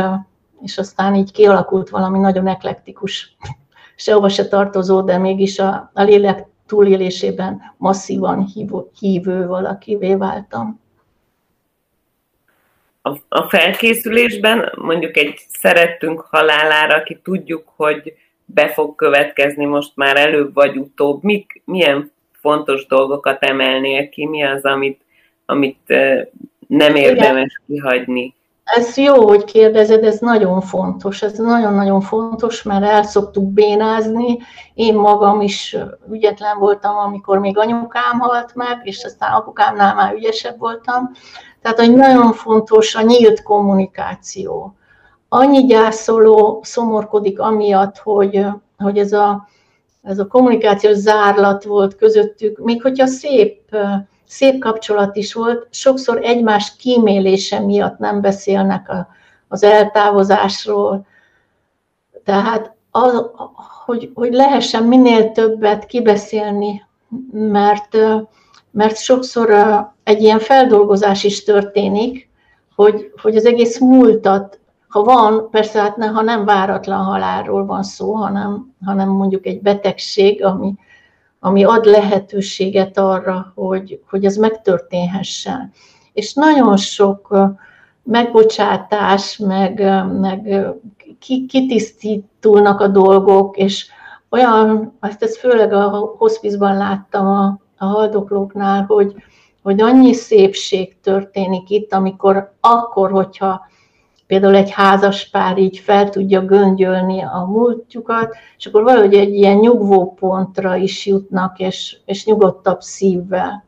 és 0.62 0.78
aztán 0.78 1.14
így 1.14 1.32
kialakult 1.32 1.88
valami 1.90 2.18
nagyon 2.18 2.46
eklektikus, 2.46 3.36
sehova 3.96 4.28
se 4.28 4.48
tartozó, 4.48 5.00
de 5.00 5.18
mégis 5.18 5.58
a, 5.58 5.90
a 5.94 6.02
lélek 6.02 6.46
túlélésében 6.66 7.74
masszívan 7.76 8.44
hívő, 8.44 8.78
hívő 8.98 9.46
valakivé 9.46 10.14
váltam. 10.14 10.80
A, 13.02 13.16
a 13.28 13.48
felkészülésben 13.48 14.72
mondjuk 14.76 15.16
egy 15.16 15.40
szerettünk 15.48 16.20
halálára, 16.20 16.94
aki 16.94 17.20
tudjuk, 17.22 17.72
hogy 17.76 18.14
be 18.54 18.68
fog 18.68 18.94
következni 18.94 19.64
most 19.64 19.92
már 19.94 20.16
előbb 20.16 20.54
vagy 20.54 20.76
utóbb, 20.76 21.22
mik, 21.22 21.62
milyen 21.64 22.12
fontos 22.32 22.86
dolgokat 22.86 23.42
emelnél 23.42 24.08
ki, 24.08 24.26
mi 24.26 24.42
az, 24.42 24.64
amit, 24.64 25.00
amit 25.46 25.94
nem 26.66 26.94
érdemes 26.94 27.60
Igen. 27.66 27.80
kihagyni? 27.80 28.34
Ez 28.64 28.96
jó, 28.96 29.28
hogy 29.28 29.44
kérdezed, 29.44 30.04
ez 30.04 30.18
nagyon 30.18 30.60
fontos, 30.60 31.22
ez 31.22 31.38
nagyon-nagyon 31.38 32.00
fontos, 32.00 32.62
mert 32.62 32.84
el 32.84 33.02
szoktuk 33.02 33.52
bénázni. 33.52 34.38
Én 34.74 34.94
magam 34.94 35.40
is 35.40 35.76
ügyetlen 36.10 36.58
voltam, 36.58 36.96
amikor 36.96 37.38
még 37.38 37.58
anyukám 37.58 38.18
halt 38.18 38.54
meg, 38.54 38.80
és 38.82 39.04
aztán 39.04 39.32
apukámnál 39.32 39.94
már 39.94 40.14
ügyesebb 40.14 40.58
voltam. 40.58 41.10
Tehát, 41.62 41.78
hogy 41.78 41.94
nagyon 41.94 42.32
fontos 42.32 42.94
a 42.94 43.02
nyílt 43.02 43.42
kommunikáció 43.42 44.76
annyi 45.34 45.64
gyászoló 45.66 46.60
szomorkodik 46.62 47.40
amiatt, 47.40 47.98
hogy, 47.98 48.46
hogy 48.78 48.98
ez, 48.98 49.12
a, 49.12 49.48
ez 50.02 50.18
a 50.18 50.26
kommunikációs 50.26 50.96
zárlat 50.96 51.64
volt 51.64 51.96
közöttük, 51.96 52.58
még 52.58 52.82
hogyha 52.82 53.06
szép, 53.06 53.76
szép 54.26 54.60
kapcsolat 54.60 55.16
is 55.16 55.34
volt, 55.34 55.66
sokszor 55.70 56.24
egymás 56.24 56.76
kímélése 56.76 57.60
miatt 57.60 57.98
nem 57.98 58.20
beszélnek 58.20 58.88
a, 58.88 59.08
az 59.48 59.62
eltávozásról. 59.62 61.06
Tehát 62.24 62.74
az, 62.90 63.24
hogy, 63.84 64.10
hogy 64.14 64.32
lehessen 64.32 64.82
minél 64.82 65.32
többet 65.32 65.86
kibeszélni, 65.86 66.82
mert, 67.32 67.96
mert 68.70 68.96
sokszor 68.96 69.50
egy 70.04 70.22
ilyen 70.22 70.38
feldolgozás 70.38 71.24
is 71.24 71.44
történik, 71.44 72.28
hogy, 72.74 73.12
hogy 73.22 73.36
az 73.36 73.46
egész 73.46 73.78
múltat, 73.78 74.60
ha 74.92 75.02
van, 75.02 75.50
persze 75.50 75.80
hát 75.80 75.96
ne, 75.96 76.06
ha 76.06 76.22
nem 76.22 76.44
váratlan 76.44 77.04
halálról 77.04 77.66
van 77.66 77.82
szó, 77.82 78.14
hanem, 78.14 78.74
hanem 78.84 79.08
mondjuk 79.08 79.46
egy 79.46 79.62
betegség, 79.62 80.44
ami, 80.44 80.74
ami 81.40 81.64
ad 81.64 81.84
lehetőséget 81.84 82.98
arra, 82.98 83.52
hogy, 83.54 84.00
hogy 84.10 84.24
ez 84.24 84.36
megtörténhessen. 84.36 85.72
És 86.12 86.34
sok 86.76 87.36
megbocsátás, 88.02 89.36
meg, 89.36 90.04
meg 90.20 90.66
kitisztítulnak 91.48 92.80
a 92.80 92.88
dolgok, 92.88 93.56
és 93.56 93.86
olyan, 94.28 94.96
azt 95.00 95.22
ezt 95.22 95.36
főleg 95.36 95.72
a 95.72 96.14
hospizban 96.18 96.76
láttam 96.76 97.26
a, 97.26 97.58
a 97.78 97.84
haldoklóknál, 97.84 98.84
hogy, 98.88 99.14
hogy 99.62 99.80
annyi 99.80 100.12
szépség 100.12 101.00
történik 101.00 101.70
itt, 101.70 101.92
amikor 101.92 102.54
akkor, 102.60 103.10
hogyha 103.10 103.70
például 104.32 104.54
egy 104.54 104.70
házas 104.70 105.28
pár 105.28 105.58
így 105.58 105.78
fel 105.78 106.08
tudja 106.08 106.44
göngyölni 106.44 107.22
a 107.22 107.46
múltjukat, 107.48 108.36
és 108.58 108.66
akkor 108.66 108.82
valahogy 108.82 109.14
egy 109.14 109.34
ilyen 109.34 109.56
nyugvó 109.56 110.14
pontra 110.14 110.76
is 110.76 111.06
jutnak, 111.06 111.58
és, 111.58 111.96
és 112.04 112.24
nyugodtabb 112.24 112.80
szívvel. 112.80 113.64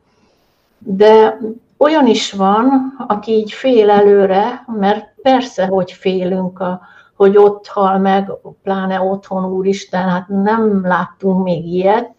De 0.77 1.39
olyan 1.77 2.07
is 2.07 2.31
van, 2.31 2.95
aki 3.07 3.31
így 3.31 3.51
fél 3.51 3.89
előre, 3.89 4.65
mert 4.79 5.13
persze, 5.21 5.65
hogy 5.65 5.91
félünk, 5.91 6.59
a, 6.59 6.81
hogy 7.15 7.37
ott 7.37 7.67
hal 7.67 7.97
meg, 7.97 8.31
pláne 8.63 9.01
otthon, 9.01 9.45
úristen, 9.45 10.09
hát 10.09 10.27
nem 10.27 10.85
láttunk 10.85 11.43
még 11.43 11.65
ilyet, 11.65 12.11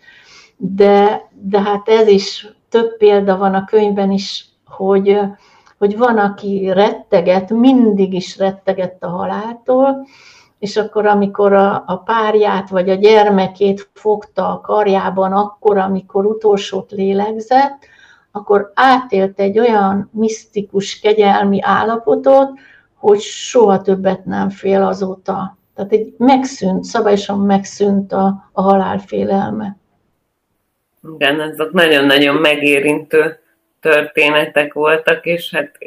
de, 0.57 1.29
de 1.33 1.61
hát 1.61 1.89
ez 1.89 2.09
is, 2.09 2.49
több 2.69 2.97
példa 2.97 3.37
van 3.37 3.55
a 3.55 3.65
könyvben 3.65 4.11
is, 4.11 4.49
hogy, 4.67 5.21
hogy 5.79 5.97
van, 5.97 6.19
aki 6.19 6.71
retteget, 6.73 7.51
mindig 7.51 8.13
is 8.13 8.39
rettegett 8.39 9.03
a 9.03 9.09
haláltól, 9.09 10.07
és 10.59 10.77
akkor, 10.77 11.07
amikor 11.07 11.53
a, 11.53 11.85
a 11.87 11.97
párját 11.97 12.69
vagy 12.69 12.91
a 12.91 12.95
gyermekét 12.95 13.91
fogta 13.93 14.53
a 14.53 14.61
karjában, 14.61 15.33
akkor, 15.33 15.79
amikor 15.79 16.27
utolsót 16.27 16.91
lélegzett, 16.91 17.85
akkor 18.33 18.73
átélt 18.75 19.41
egy 19.41 19.59
olyan 19.59 20.11
misztikus, 20.13 21.01
kegyelmi 21.01 21.59
állapotot, 21.63 22.51
hogy 22.95 23.21
soha 23.21 23.81
többet 23.81 24.25
nem 24.25 24.51
fél 24.51 24.83
azóta. 24.83 25.57
Tehát 25.75 25.93
egy 25.93 26.15
megszűnt, 26.19 26.85
szabályosan 26.85 27.41
megszűnt 27.41 28.13
a, 28.13 28.51
a 28.53 28.63
halálfélelme. 28.63 29.77
Igen, 31.15 31.41
ezek 31.41 31.71
nagyon-nagyon 31.71 32.35
megérintő 32.35 33.39
történetek 33.81 34.73
voltak, 34.73 35.27
és 35.27 35.51
hát 35.51 35.79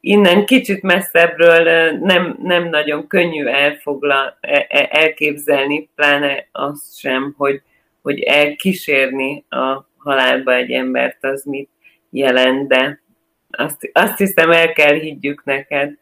innen 0.00 0.46
kicsit 0.46 0.82
messzebbről 0.82 1.90
nem, 1.90 2.38
nem 2.42 2.68
nagyon 2.68 3.06
könnyű 3.06 3.46
elfogla, 3.46 4.38
e, 4.40 4.66
e, 4.68 4.88
elképzelni, 4.90 5.90
pláne 5.94 6.48
azt 6.52 6.98
sem, 6.98 7.34
hogy, 7.36 7.62
hogy 8.02 8.20
elkísérni 8.20 9.44
a 9.48 9.88
halálba 9.96 10.54
egy 10.54 10.70
embert, 10.70 11.24
az 11.24 11.44
mit 11.44 11.68
jelent, 12.10 12.68
de 12.68 13.02
azt, 13.50 13.90
azt 13.92 14.18
hiszem 14.18 14.50
el 14.50 14.72
kell 14.72 14.94
higgyük 14.94 15.44
neked, 15.44 15.98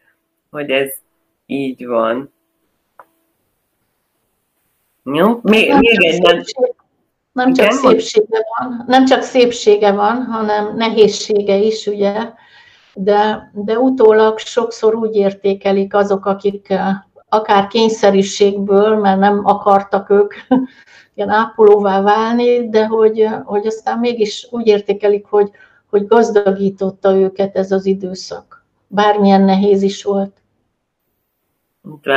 hogy 0.49 0.69
ez 0.69 0.93
így 1.45 1.85
van. 1.85 2.33
Jó? 5.03 5.39
Még, 5.43 5.73
még 5.73 6.03
egy 6.03 6.21
nem... 6.21 6.41
Nem 7.33 7.53
csak, 7.53 7.71
szépsége 7.71 8.45
van, 8.57 8.83
nem 8.87 9.05
csak 9.05 9.21
szépsége 9.21 9.91
van, 9.91 10.23
hanem 10.23 10.75
nehézsége 10.75 11.55
is, 11.55 11.87
ugye, 11.87 12.13
de, 12.93 13.51
de 13.53 13.79
utólag 13.79 14.37
sokszor 14.37 14.95
úgy 14.95 15.15
értékelik 15.15 15.93
azok, 15.93 16.25
akik 16.25 16.69
eh, 16.69 16.95
akár 17.29 17.67
kényszerűségből, 17.67 18.95
mert 18.95 19.19
nem 19.19 19.41
akartak 19.45 20.09
ők 20.09 20.33
ilyen 21.15 21.29
ápolóvá 21.29 22.01
válni, 22.01 22.69
de 22.69 22.85
hogy, 22.85 23.27
hogy 23.43 23.67
aztán 23.67 23.99
mégis 23.99 24.47
úgy 24.51 24.67
értékelik, 24.67 25.25
hogy, 25.25 25.49
hogy 25.89 26.07
gazdagította 26.07 27.15
őket 27.15 27.55
ez 27.55 27.71
az 27.71 27.85
időszak. 27.85 28.65
Bármilyen 28.87 29.41
nehéz 29.41 29.81
is 29.81 30.03
volt. 30.03 30.37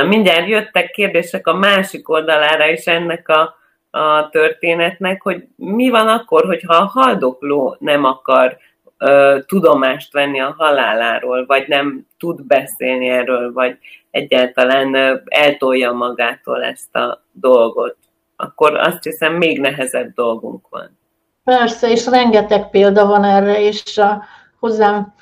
Mindjárt 0.09 0.49
jöttek 0.49 0.91
kérdések 0.91 1.47
a 1.47 1.55
másik 1.55 2.09
oldalára 2.09 2.69
is 2.71 2.85
ennek 2.85 3.29
a, 3.29 3.56
a 3.97 4.29
történetnek, 4.31 5.23
hogy 5.23 5.45
mi 5.57 5.89
van 5.89 6.09
akkor, 6.09 6.45
hogyha 6.45 6.75
a 6.75 6.87
haldokló 6.87 7.77
nem 7.79 8.05
akar 8.05 8.57
ö, 8.99 9.39
tudomást 9.47 10.13
venni 10.13 10.41
a 10.41 10.55
haláláról, 10.59 11.47
vagy 11.47 11.69
nem 11.69 12.07
tud 12.19 12.47
beszélni 12.47 13.09
erről, 13.09 13.53
vagy 13.53 13.79
egyáltalán 14.11 14.95
ö, 14.95 15.17
eltolja 15.25 15.93
magától 15.93 16.65
ezt 16.65 16.97
a 16.97 17.25
dolgot, 17.33 17.97
akkor 18.37 18.75
azt 18.75 19.03
hiszem 19.03 19.35
még 19.35 19.61
nehezebb 19.61 20.15
dolgunk 20.15 20.69
van. 20.69 20.99
Persze, 21.45 21.91
és 21.91 22.07
rengeteg 22.07 22.71
példa 22.71 23.07
van 23.07 23.25
erre, 23.25 23.61
és 23.61 23.99
a, 23.99 24.25
hozzám 24.59 25.15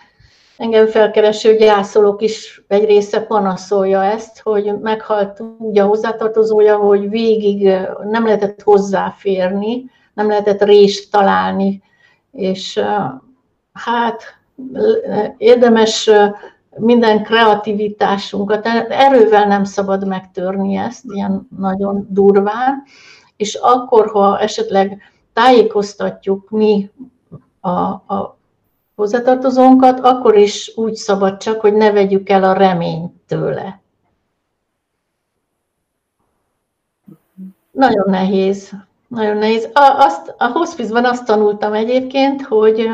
engem 0.57 0.87
felkereső 0.87 1.57
gyászolók 1.57 2.23
is 2.23 2.63
egy 2.69 2.85
része 2.85 3.21
panaszolja 3.21 4.05
ezt, 4.05 4.41
hogy 4.41 4.81
meghalt 4.81 5.43
úgy 5.59 5.79
a 5.79 5.87
hozzátartozója, 5.87 6.77
hogy 6.77 7.09
végig 7.09 7.63
nem 8.11 8.25
lehetett 8.25 8.63
hozzáférni, 8.63 9.91
nem 10.15 10.29
lehetett 10.29 10.63
részt 10.63 11.11
találni, 11.11 11.83
és 12.31 12.85
hát 13.73 14.23
érdemes 15.37 16.11
minden 16.77 17.23
kreativitásunkat, 17.23 18.67
erővel 18.89 19.47
nem 19.47 19.65
szabad 19.65 20.07
megtörni 20.07 20.77
ezt, 20.77 21.05
ilyen 21.09 21.49
nagyon 21.59 22.07
durván, 22.11 22.83
és 23.37 23.55
akkor, 23.55 24.11
ha 24.11 24.39
esetleg 24.39 25.03
tájékoztatjuk 25.33 26.51
mi 26.51 26.91
a, 27.61 27.71
a 27.71 28.39
hozzátartozónkat, 28.97 30.01
akkor 30.01 30.37
is 30.37 30.73
úgy 30.77 30.95
szabad 30.95 31.37
csak, 31.37 31.61
hogy 31.61 31.75
ne 31.75 31.93
vegyük 31.93 32.29
el 32.29 32.45
a 32.45 32.53
reményt 32.53 33.13
tőle. 33.27 33.83
Nagyon 37.71 38.11
nehéz. 38.11 38.73
Nagyon 39.09 39.37
nehéz. 39.37 39.69
A, 39.73 40.05
azt, 40.05 40.35
a 40.39 40.47
hospice-ban 40.47 41.05
azt 41.05 41.25
tanultam 41.25 41.73
egyébként, 41.73 42.43
hogy 42.43 42.91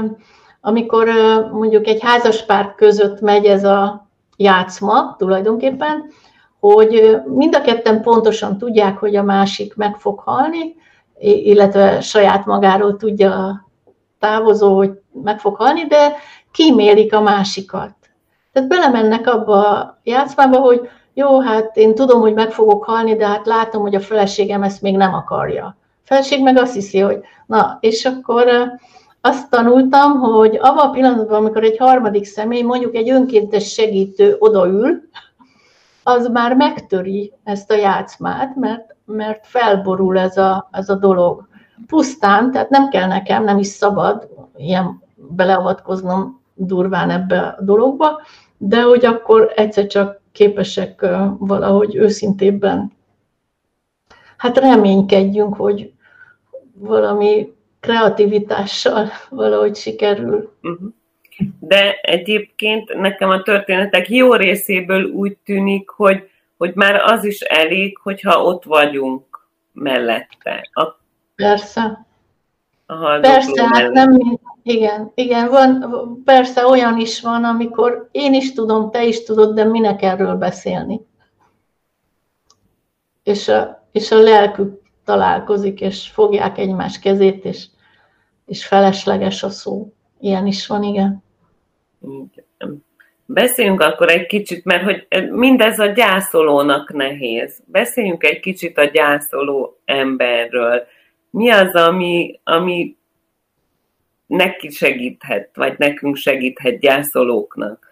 amikor 0.60 1.08
mondjuk 1.52 1.86
egy 1.86 2.02
házaspár 2.02 2.74
között 2.74 3.20
megy 3.20 3.44
ez 3.44 3.64
a 3.64 4.08
játszma 4.36 5.14
tulajdonképpen, 5.18 6.04
hogy 6.60 7.20
mind 7.26 7.54
a 7.54 7.60
ketten 7.60 8.02
pontosan 8.02 8.58
tudják, 8.58 8.98
hogy 8.98 9.16
a 9.16 9.22
másik 9.22 9.76
meg 9.76 9.96
fog 9.96 10.18
halni, 10.18 10.74
illetve 11.18 12.00
saját 12.00 12.46
magáról 12.46 12.96
tudja 12.96 13.64
távozó, 14.20 14.76
hogy 14.76 14.90
meg 15.22 15.40
fog 15.40 15.56
halni, 15.56 15.84
de 15.84 16.16
kímélik 16.52 17.14
a 17.14 17.20
másikat. 17.20 17.94
Tehát 18.52 18.68
belemennek 18.68 19.26
abba 19.26 19.68
a 19.68 20.00
játszmába, 20.02 20.58
hogy 20.58 20.88
jó, 21.14 21.40
hát 21.40 21.76
én 21.76 21.94
tudom, 21.94 22.20
hogy 22.20 22.34
meg 22.34 22.50
fogok 22.50 22.84
halni, 22.84 23.16
de 23.16 23.26
hát 23.26 23.46
látom, 23.46 23.82
hogy 23.82 23.94
a 23.94 24.00
feleségem 24.00 24.62
ezt 24.62 24.82
még 24.82 24.96
nem 24.96 25.14
akarja. 25.14 25.64
A 25.64 25.76
feleség 26.02 26.42
meg 26.42 26.56
azt 26.56 26.74
hiszi, 26.74 26.98
hogy 26.98 27.20
na, 27.46 27.78
és 27.80 28.04
akkor 28.04 28.46
azt 29.20 29.50
tanultam, 29.50 30.20
hogy 30.20 30.56
abban 30.56 30.86
a 30.86 30.90
pillanatban, 30.90 31.38
amikor 31.38 31.64
egy 31.64 31.76
harmadik 31.76 32.24
személy, 32.24 32.62
mondjuk 32.62 32.94
egy 32.94 33.10
önkéntes 33.10 33.72
segítő 33.72 34.36
odaül, 34.38 35.08
az 36.02 36.28
már 36.28 36.56
megtöri 36.56 37.32
ezt 37.44 37.70
a 37.70 37.74
játszmát, 37.74 38.56
mert, 38.56 38.94
mert 39.04 39.46
felborul 39.46 40.18
ez 40.18 40.36
a, 40.36 40.68
ez 40.72 40.88
a 40.88 40.94
dolog. 40.94 41.48
Pusztán, 41.86 42.50
tehát 42.50 42.70
nem 42.70 42.88
kell 42.88 43.06
nekem, 43.06 43.44
nem 43.44 43.58
is 43.58 43.66
szabad 43.66 44.28
ilyen 44.56 45.02
beleavatkoznom 45.16 46.40
durván 46.54 47.10
ebbe 47.10 47.38
a 47.38 47.62
dologba, 47.62 48.20
de 48.56 48.82
hogy 48.82 49.04
akkor 49.04 49.52
egyszer 49.56 49.86
csak 49.86 50.20
képesek 50.32 51.06
valahogy 51.38 51.94
őszintébben 51.94 52.92
hát 54.40 54.58
reménykedjünk, 54.58 55.54
hogy 55.54 55.92
valami 56.72 57.52
kreativitással 57.80 59.10
valahogy 59.30 59.76
sikerül. 59.76 60.52
Uh-huh. 60.62 60.88
De 61.60 61.92
egyébként 62.02 62.94
nekem 62.94 63.30
a 63.30 63.42
történetek 63.42 64.08
jó 64.08 64.34
részéből 64.34 65.04
úgy 65.04 65.36
tűnik, 65.44 65.88
hogy, 65.88 66.30
hogy 66.56 66.74
már 66.74 66.94
az 66.94 67.24
is 67.24 67.40
elég, 67.40 67.98
hogyha 68.02 68.42
ott 68.42 68.64
vagyunk 68.64 69.48
mellette. 69.72 70.68
A... 70.72 70.99
Persze. 71.40 72.06
a 72.86 73.18
Persze, 73.20 73.66
hát 73.66 73.90
nem 73.90 74.38
igen, 74.62 75.12
igen, 75.14 75.48
van, 75.48 76.22
persze 76.24 76.66
olyan 76.66 76.98
is 76.98 77.20
van, 77.20 77.44
amikor 77.44 78.08
én 78.12 78.34
is 78.34 78.52
tudom, 78.52 78.90
te 78.90 79.04
is 79.04 79.22
tudod, 79.22 79.54
de 79.54 79.64
minek 79.64 80.02
erről 80.02 80.34
beszélni. 80.34 81.00
És 83.22 83.48
a, 83.48 83.88
és 83.92 84.10
a 84.10 84.16
lelkük 84.16 84.80
találkozik, 85.04 85.80
és 85.80 86.08
fogják 86.08 86.58
egymás 86.58 86.98
kezét, 86.98 87.44
és, 87.44 87.66
és 88.46 88.66
felesleges 88.66 89.42
a 89.42 89.48
szó. 89.48 89.92
Ilyen 90.20 90.46
is 90.46 90.66
van, 90.66 90.82
igen. 90.82 91.24
igen. 92.00 92.84
Beszéljünk 93.32 93.80
akkor 93.80 94.10
egy 94.10 94.26
kicsit, 94.26 94.64
mert 94.64 94.82
hogy 94.82 95.30
mindez 95.30 95.78
a 95.78 95.86
gyászolónak 95.86 96.92
nehéz. 96.92 97.62
Beszéljünk 97.66 98.24
egy 98.24 98.40
kicsit 98.40 98.78
a 98.78 98.84
gyászoló 98.84 99.80
emberről. 99.84 100.86
Mi 101.30 101.50
az, 101.50 101.74
ami, 101.74 102.40
ami 102.44 102.96
neki 104.26 104.70
segíthet, 104.70 105.50
vagy 105.54 105.74
nekünk 105.78 106.16
segíthet 106.16 106.78
gyászolóknak? 106.78 107.88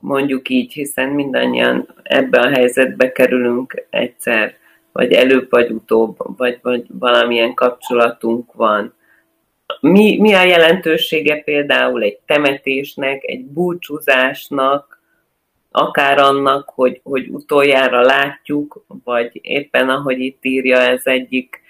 Mondjuk 0.00 0.48
így, 0.48 0.72
hiszen 0.72 1.08
mindannyian 1.08 1.94
ebbe 2.02 2.40
a 2.40 2.48
helyzetbe 2.48 3.12
kerülünk 3.12 3.86
egyszer, 3.90 4.56
vagy 4.92 5.12
előbb 5.12 5.50
vagy 5.50 5.70
utóbb, 5.70 6.16
vagy, 6.36 6.58
vagy 6.62 6.86
valamilyen 6.88 7.54
kapcsolatunk 7.54 8.52
van 8.52 8.94
mi, 9.80 10.16
mi 10.20 10.32
a 10.32 10.42
jelentősége 10.42 11.42
például 11.42 12.02
egy 12.02 12.18
temetésnek, 12.26 13.24
egy 13.24 13.44
búcsúzásnak, 13.44 15.02
akár 15.70 16.18
annak, 16.18 16.68
hogy, 16.68 17.00
hogy 17.02 17.28
utoljára 17.28 18.00
látjuk, 18.00 18.84
vagy 19.04 19.38
éppen 19.42 19.88
ahogy 19.88 20.18
itt 20.20 20.44
írja 20.44 20.78
ez 20.78 21.00
egyik 21.04 21.60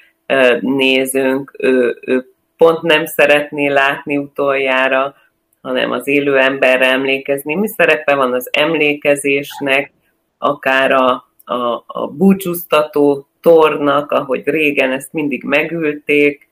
nézőnk, 0.61 1.55
ő, 1.59 1.99
ő 2.07 2.35
pont 2.57 2.83
nem 2.83 3.07
szeretné 3.07 3.68
látni 3.68 4.16
utoljára, 4.16 5.14
hanem 5.62 5.91
az 5.91 6.09
élő 6.09 6.39
emberre 6.39 6.87
emlékezni. 6.87 7.55
Mi 7.55 7.68
szerepe 7.68 8.14
van 8.14 8.33
az 8.33 8.49
emlékezésnek, 8.53 9.93
akár 10.39 10.93
a, 10.93 11.29
a, 11.45 11.85
a 11.87 12.07
búcsúztató 12.07 13.27
tornak, 13.41 14.11
ahogy 14.11 14.43
régen 14.45 14.93
ezt 14.93 15.12
mindig 15.12 15.45
megülték, 15.45 16.49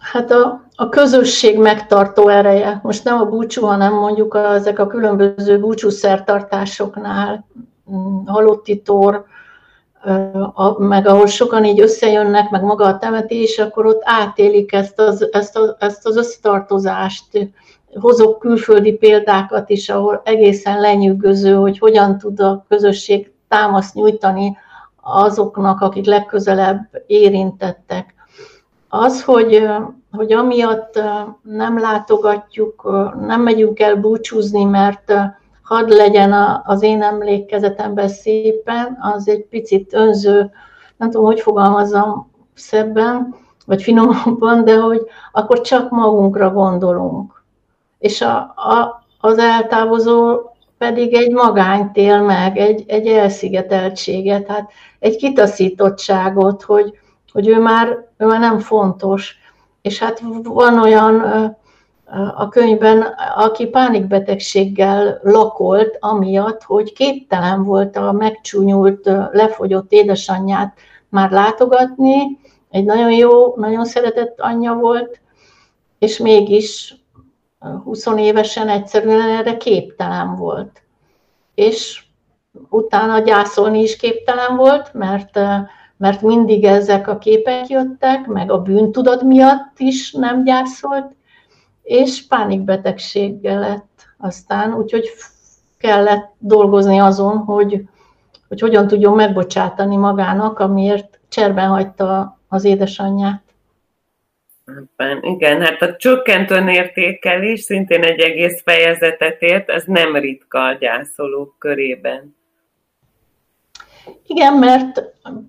Hát 0.00 0.30
a, 0.30 0.64
a 0.74 0.88
közösség 0.88 1.58
megtartó 1.58 2.28
ereje. 2.28 2.80
Most 2.82 3.04
nem 3.04 3.20
a 3.20 3.24
búcsú, 3.24 3.66
hanem 3.66 3.94
mondjuk 3.94 4.34
a, 4.34 4.54
ezek 4.54 4.78
a 4.78 4.86
különböző 4.86 5.58
búcsúszertartásoknál, 5.58 7.46
mm, 7.90 8.26
halotti 8.26 8.82
tor, 8.82 9.24
a, 10.54 10.82
meg 10.82 11.06
ahol 11.06 11.26
sokan 11.26 11.64
így 11.64 11.80
összejönnek, 11.80 12.50
meg 12.50 12.62
maga 12.62 12.84
a 12.84 12.98
temetés, 12.98 13.58
akkor 13.58 13.86
ott 13.86 14.00
átélik 14.04 14.72
ezt 14.72 14.98
az, 14.98 15.28
ezt, 15.32 15.56
a, 15.56 15.76
ezt 15.78 16.06
az 16.06 16.16
összetartozást. 16.16 17.50
Hozok 18.00 18.38
külföldi 18.38 18.92
példákat 18.92 19.70
is, 19.70 19.88
ahol 19.88 20.20
egészen 20.24 20.80
lenyűgöző, 20.80 21.54
hogy 21.54 21.78
hogyan 21.78 22.18
tud 22.18 22.40
a 22.40 22.64
közösség 22.68 23.32
támaszt 23.48 23.94
nyújtani 23.94 24.56
azoknak, 25.00 25.80
akik 25.80 26.06
legközelebb 26.06 27.02
érintettek 27.06 28.14
az, 28.92 29.24
hogy, 29.24 29.68
hogy 30.10 30.32
amiatt 30.32 31.00
nem 31.42 31.78
látogatjuk, 31.78 32.82
nem 33.26 33.42
megyünk 33.42 33.80
el 33.80 33.96
búcsúzni, 33.96 34.64
mert 34.64 35.12
hadd 35.70 35.88
legyen 35.88 36.62
az 36.64 36.82
én 36.82 37.02
emlékezetemben 37.02 38.08
szépen, 38.08 38.98
az 39.00 39.28
egy 39.28 39.46
picit 39.46 39.94
önző, 39.94 40.50
nem 40.96 41.10
tudom, 41.10 41.26
hogy 41.26 41.40
fogalmazzam 41.40 42.30
szebben, 42.54 43.34
vagy 43.66 43.82
finomabban, 43.82 44.64
de 44.64 44.76
hogy 44.76 45.00
akkor 45.32 45.60
csak 45.60 45.90
magunkra 45.90 46.50
gondolunk. 46.50 47.44
És 47.98 48.20
a, 48.20 48.36
a, 48.56 49.04
az 49.20 49.38
eltávozó 49.38 50.40
pedig 50.78 51.14
egy 51.14 51.30
magányt 51.30 51.96
él 51.96 52.22
meg, 52.22 52.56
egy, 52.56 52.84
egy 52.86 53.06
elszigeteltséget, 53.06 54.46
hát 54.46 54.70
egy 54.98 55.16
kitaszítottságot, 55.16 56.62
hogy, 56.62 56.98
hogy 57.32 57.48
ő 57.48 57.60
már, 57.60 58.08
ő 58.16 58.26
már 58.26 58.40
nem 58.40 58.58
fontos. 58.58 59.36
És 59.82 59.98
hát 59.98 60.22
van 60.42 60.78
olyan 60.78 61.20
a 62.34 62.48
könyvben, 62.48 63.02
aki 63.36 63.66
pánikbetegséggel 63.66 65.20
lakolt, 65.22 65.96
amiatt, 66.00 66.62
hogy 66.62 66.92
képtelen 66.92 67.64
volt 67.64 67.96
a 67.96 68.12
megcsúnyult, 68.12 69.10
lefogyott 69.32 69.92
édesanyját 69.92 70.78
már 71.08 71.30
látogatni, 71.30 72.38
egy 72.70 72.84
nagyon 72.84 73.12
jó, 73.12 73.54
nagyon 73.56 73.84
szeretett 73.84 74.40
anyja 74.40 74.74
volt, 74.74 75.20
és 75.98 76.18
mégis 76.18 76.94
20 77.84 78.06
évesen 78.16 78.68
egyszerűen 78.68 79.30
erre 79.30 79.56
képtelen 79.56 80.36
volt. 80.36 80.82
És 81.54 82.04
utána 82.68 83.18
gyászolni 83.18 83.82
is 83.82 83.96
képtelen 83.96 84.56
volt, 84.56 84.94
mert 84.94 85.38
mert 85.96 86.22
mindig 86.22 86.64
ezek 86.64 87.08
a 87.08 87.18
képek 87.18 87.68
jöttek, 87.68 88.26
meg 88.26 88.50
a 88.50 88.62
bűntudat 88.62 89.22
miatt 89.22 89.78
is 89.78 90.12
nem 90.12 90.44
gyászolt, 90.44 91.12
és 91.90 92.26
pánikbetegséggel 92.26 93.58
lett 93.58 94.06
aztán, 94.18 94.74
úgyhogy 94.74 95.10
kellett 95.78 96.34
dolgozni 96.38 96.98
azon, 96.98 97.36
hogy, 97.36 97.82
hogy 98.48 98.60
hogyan 98.60 98.86
tudjon 98.86 99.14
megbocsátani 99.14 99.96
magának, 99.96 100.58
amiért 100.58 101.20
cserben 101.28 101.68
hagyta 101.68 102.38
az 102.48 102.64
édesanyját. 102.64 103.42
Igen, 105.20 105.60
hát 105.60 105.82
a 105.82 105.96
csökkentő 105.96 106.68
értékelés 106.68 107.60
szintén 107.60 108.02
egy 108.02 108.20
egész 108.20 108.62
fejezetet 108.62 109.42
ért, 109.42 109.68
ez 109.70 109.84
nem 109.86 110.16
ritka 110.16 110.64
a 110.64 110.72
gyászolók 110.72 111.54
körében. 111.58 112.36
Igen, 114.26 114.54
mert, 114.54 115.02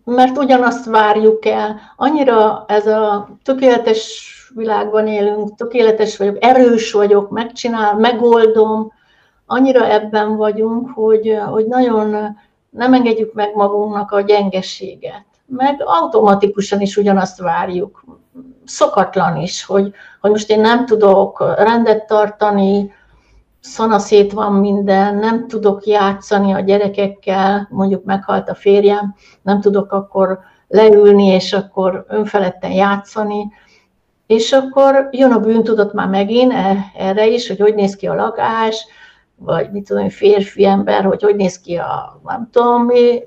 mert 0.06 0.38
ugyanazt 0.38 0.86
várjuk 0.86 1.46
el. 1.46 1.80
Annyira 1.96 2.66
ez 2.68 2.88
a 2.88 3.30
tökéletes 3.44 4.36
világban 4.56 5.08
élünk, 5.08 5.56
tökéletes 5.56 6.18
vagyok, 6.18 6.38
erős 6.39 6.91
vagyok, 6.91 7.30
megcsinál, 7.30 7.97
megoldom, 7.97 8.91
annyira 9.45 9.91
ebben 9.91 10.36
vagyunk, 10.36 10.89
hogy, 10.93 11.38
hogy 11.49 11.66
nagyon 11.66 12.38
nem 12.70 12.93
engedjük 12.93 13.34
meg 13.34 13.56
magunknak 13.56 14.12
a 14.12 14.22
gyengeséget. 14.22 15.26
Meg 15.45 15.82
automatikusan 15.86 16.82
is 16.82 16.97
ugyanazt 16.97 17.39
várjuk. 17.39 18.04
Szokatlan 18.66 19.38
is, 19.38 19.66
hogy, 19.66 19.93
hogy 20.22 20.32
most 20.32 20.49
én 20.49 20.60
nem 20.60 20.86
tudok 20.86 21.54
rendet 21.58 22.08
tartani, 22.08 22.91
szanaszét 23.60 24.32
van 24.32 24.54
minden, 24.54 25.16
nem 25.16 25.47
tudok 25.47 25.86
játszani 25.86 26.54
a 26.54 26.60
gyerekekkel, 26.60 27.68
mondjuk 27.72 28.04
meghalt 28.04 28.49
a 28.49 28.56
férjem, 28.56 29.16
nem 29.41 29.62
tudok 29.62 29.91
akkor 29.91 30.39
leülni, 30.68 31.26
és 31.26 31.54
akkor 31.54 32.06
önfeledten 32.08 32.72
játszani, 32.72 33.52
és 34.32 34.52
akkor 34.52 35.08
jön 35.12 35.32
a 35.32 35.40
bűntudat 35.40 35.94
már 35.94 36.08
megint 36.08 36.52
e, 36.52 36.92
erre 36.96 37.28
is, 37.28 37.48
hogy 37.48 37.60
hogy 37.60 37.76
néz 37.76 37.96
ki 37.96 38.08
a 38.08 38.16
lakás, 38.16 38.86
vagy 39.36 39.72
mit 39.72 39.88
tudom, 39.88 40.10
férfi 40.10 40.66
ember, 40.66 41.04
hogy 41.04 41.22
hogy 41.22 41.36
néz 41.36 41.60
ki 41.60 41.76
a 41.76 42.22
nem 42.24 42.50
tudom 42.52 42.84
mi, 42.84 43.24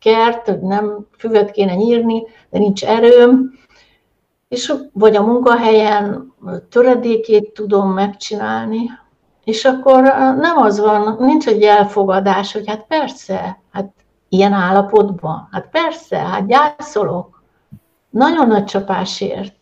kert, 0.00 0.48
hogy 0.48 0.60
nem 0.60 1.06
füvet 1.18 1.50
kéne 1.50 1.74
nyírni, 1.74 2.22
de 2.50 2.58
nincs 2.58 2.84
erőm, 2.84 3.52
és 4.48 4.74
vagy 4.92 5.16
a 5.16 5.22
munkahelyen 5.22 6.32
töredékét 6.70 7.52
tudom 7.52 7.92
megcsinálni, 7.92 8.90
és 9.44 9.64
akkor 9.64 10.02
nem 10.40 10.56
az 10.56 10.80
van, 10.80 11.16
nincs 11.18 11.46
egy 11.46 11.62
elfogadás, 11.62 12.52
hogy 12.52 12.68
hát 12.68 12.84
persze, 12.88 13.60
hát 13.72 13.92
ilyen 14.28 14.52
állapotban, 14.52 15.48
hát 15.50 15.68
persze, 15.70 16.18
hát 16.18 16.46
gyászolok, 16.46 17.42
nagyon 18.10 18.46
nagy 18.46 18.64
csapásért, 18.64 19.55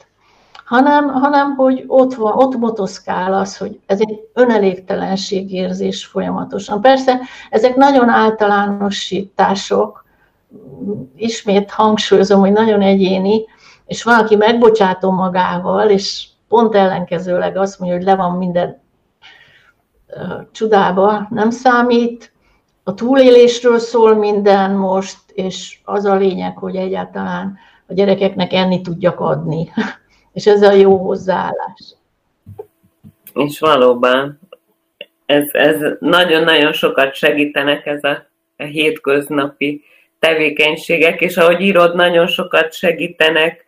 hanem, 0.64 1.08
hanem 1.08 1.54
hogy 1.54 1.84
ott, 1.86 2.14
van, 2.14 2.32
ott 2.32 2.56
motoszkál 2.56 3.34
az, 3.34 3.56
hogy 3.56 3.80
ez 3.86 4.00
egy 4.00 4.28
önelégtelenségérzés 4.32 6.04
folyamatosan. 6.04 6.80
Persze 6.80 7.20
ezek 7.50 7.76
nagyon 7.76 8.08
általánosítások, 8.08 10.04
ismét 11.16 11.70
hangsúlyozom, 11.70 12.40
hogy 12.40 12.52
nagyon 12.52 12.80
egyéni, 12.80 13.44
és 13.86 14.02
van, 14.02 14.18
aki 14.18 14.36
megbocsátó 14.36 15.10
magával, 15.10 15.90
és 15.90 16.26
pont 16.48 16.74
ellenkezőleg 16.74 17.56
azt 17.56 17.78
mondja, 17.78 17.96
hogy 17.96 18.06
le 18.06 18.16
van 18.16 18.32
minden 18.32 18.82
csodába 20.52 21.26
nem 21.30 21.50
számít, 21.50 22.32
a 22.82 22.94
túlélésről 22.94 23.78
szól 23.78 24.14
minden 24.14 24.70
most, 24.70 25.18
és 25.32 25.78
az 25.84 26.04
a 26.04 26.14
lényeg, 26.14 26.56
hogy 26.56 26.76
egyáltalán 26.76 27.58
a 27.86 27.92
gyerekeknek 27.94 28.52
enni 28.52 28.80
tudjak 28.80 29.20
adni. 29.20 29.72
És 30.34 30.46
ez 30.46 30.62
a 30.62 30.72
jó 30.72 30.96
hozzáállás. 30.96 31.94
És 33.34 33.58
valóban, 33.58 34.40
ez, 35.26 35.48
ez 35.52 35.76
nagyon-nagyon 35.98 36.72
sokat 36.72 37.14
segítenek 37.14 37.86
ez 37.86 38.04
a, 38.04 38.26
a 38.56 38.62
hétköznapi 38.62 39.84
tevékenységek, 40.18 41.20
és 41.20 41.36
ahogy 41.36 41.60
írod, 41.60 41.94
nagyon 41.94 42.26
sokat 42.26 42.72
segítenek 42.72 43.64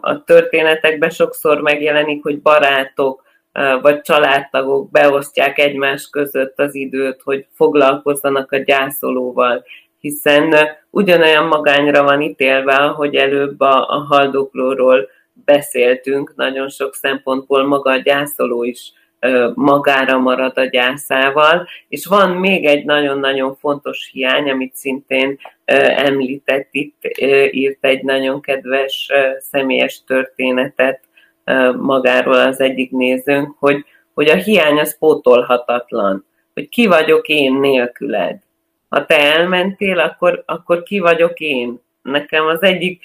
a 0.00 0.24
történetekben, 0.24 1.10
sokszor 1.10 1.60
megjelenik, 1.60 2.22
hogy 2.22 2.42
barátok, 2.42 3.22
vagy 3.82 4.00
családtagok 4.00 4.90
beosztják 4.90 5.58
egymás 5.58 6.08
között 6.10 6.58
az 6.58 6.74
időt, 6.74 7.20
hogy 7.22 7.46
foglalkozzanak 7.54 8.52
a 8.52 8.56
gyászolóval, 8.56 9.64
hiszen 9.98 10.54
ugyanolyan 10.90 11.46
magányra 11.46 12.02
van 12.02 12.20
ítélve, 12.20 12.74
hogy 12.74 13.14
előbb 13.14 13.60
a, 13.60 13.88
a 13.88 14.06
haldoklóról 14.08 15.08
beszéltünk, 15.44 16.32
nagyon 16.36 16.68
sok 16.68 16.94
szempontból 16.94 17.66
maga 17.66 17.90
a 17.90 17.96
gyászoló 17.96 18.64
is 18.64 18.92
magára 19.54 20.18
marad 20.18 20.58
a 20.58 20.64
gyászával, 20.64 21.68
és 21.88 22.06
van 22.06 22.30
még 22.30 22.64
egy 22.64 22.84
nagyon-nagyon 22.84 23.56
fontos 23.56 24.10
hiány, 24.12 24.50
amit 24.50 24.74
szintén 24.74 25.38
említett 25.64 26.68
itt, 26.70 27.02
írt 27.50 27.84
egy 27.84 28.02
nagyon 28.02 28.40
kedves 28.40 29.10
személyes 29.38 30.04
történetet 30.06 31.00
magáról 31.76 32.34
az 32.34 32.60
egyik 32.60 32.90
nézőnk, 32.90 33.56
hogy, 33.58 33.84
hogy 34.14 34.28
a 34.28 34.34
hiány 34.34 34.78
az 34.78 34.98
pótolhatatlan, 34.98 36.26
hogy 36.54 36.68
ki 36.68 36.86
vagyok 36.86 37.28
én 37.28 37.54
nélküled. 37.54 38.38
Ha 38.88 39.06
te 39.06 39.34
elmentél, 39.34 39.98
akkor, 39.98 40.42
akkor 40.46 40.82
ki 40.82 40.98
vagyok 40.98 41.40
én? 41.40 41.80
Nekem 42.02 42.46
az 42.46 42.62
egyik 42.62 43.02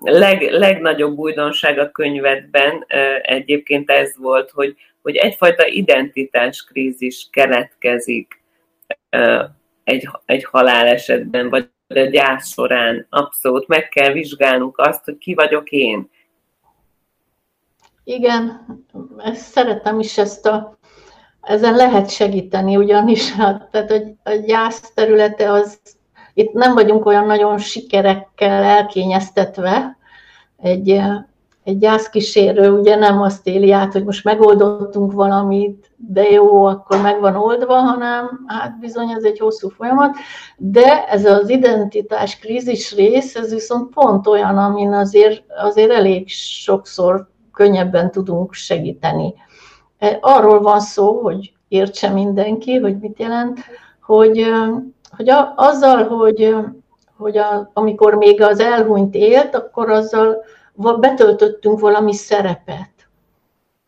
leg, 0.00 0.42
legnagyobb 0.42 1.18
újdonság 1.18 1.78
a 1.78 1.90
könyvedben 1.90 2.84
egyébként 3.22 3.90
ez 3.90 4.16
volt, 4.18 4.50
hogy, 4.50 4.76
hogy 5.02 5.16
egyfajta 5.16 5.66
identitáskrízis 5.66 7.26
keletkezik 7.30 8.42
egy, 9.84 10.08
egy 10.24 10.44
halálesetben, 10.44 11.48
vagy 11.48 11.70
a 11.88 12.00
gyász 12.00 12.52
során. 12.52 13.06
Abszolút 13.10 13.68
meg 13.68 13.88
kell 13.88 14.12
vizsgálnunk 14.12 14.78
azt, 14.78 15.04
hogy 15.04 15.18
ki 15.18 15.34
vagyok 15.34 15.70
én. 15.70 16.10
Igen, 18.04 18.66
ezt 19.18 19.52
szeretem 19.52 19.98
is 19.98 20.18
ezt 20.18 20.46
a, 20.46 20.78
ezen 21.40 21.76
lehet 21.76 22.10
segíteni, 22.10 22.76
ugyanis 22.76 23.32
a, 23.38 23.58
tehát 23.70 23.90
a, 23.90 24.30
a 24.30 24.34
gyász 24.34 24.92
területe 24.94 25.50
az, 25.50 25.80
itt 26.34 26.52
nem 26.52 26.74
vagyunk 26.74 27.06
olyan 27.06 27.26
nagyon 27.26 27.58
sikerekkel 27.58 28.62
elkényeztetve, 28.62 29.96
egy 30.56 31.02
egy 31.64 31.78
gyászkísérő 31.78 32.70
ugye 32.70 32.96
nem 32.96 33.20
azt 33.20 33.46
éli 33.46 33.72
át, 33.72 33.92
hogy 33.92 34.04
most 34.04 34.24
megoldottunk 34.24 35.12
valamit, 35.12 35.90
de 35.96 36.30
jó, 36.30 36.64
akkor 36.64 37.00
meg 37.00 37.20
van 37.20 37.36
oldva, 37.36 37.74
hanem 37.74 38.44
hát 38.46 38.78
bizony 38.78 39.10
ez 39.10 39.24
egy 39.24 39.38
hosszú 39.38 39.68
folyamat, 39.68 40.16
de 40.56 41.08
ez 41.08 41.24
az 41.24 41.48
identitás 41.48 42.38
krízis 42.38 42.94
rész, 42.94 43.34
ez 43.34 43.52
viszont 43.52 43.94
pont 43.94 44.26
olyan, 44.26 44.58
amin 44.58 44.92
azért, 44.92 45.42
azért 45.62 45.90
elég 45.90 46.28
sokszor 46.28 47.28
könnyebben 47.52 48.10
tudunk 48.10 48.52
segíteni. 48.52 49.34
E, 49.98 50.18
arról 50.20 50.60
van 50.60 50.80
szó, 50.80 51.20
hogy 51.20 51.52
értse 51.68 52.08
mindenki, 52.08 52.76
hogy 52.76 52.98
mit 52.98 53.18
jelent, 53.18 53.60
hogy, 54.02 54.46
hogy 55.16 55.28
a, 55.28 55.52
azzal, 55.56 56.04
hogy, 56.04 56.56
hogy 57.16 57.38
a, 57.38 57.70
amikor 57.72 58.14
még 58.14 58.42
az 58.42 58.60
elhunyt 58.60 59.14
élt, 59.14 59.54
akkor 59.54 59.90
azzal 59.90 60.44
betöltöttünk 61.00 61.80
valami 61.80 62.12
szerepet. 62.14 62.90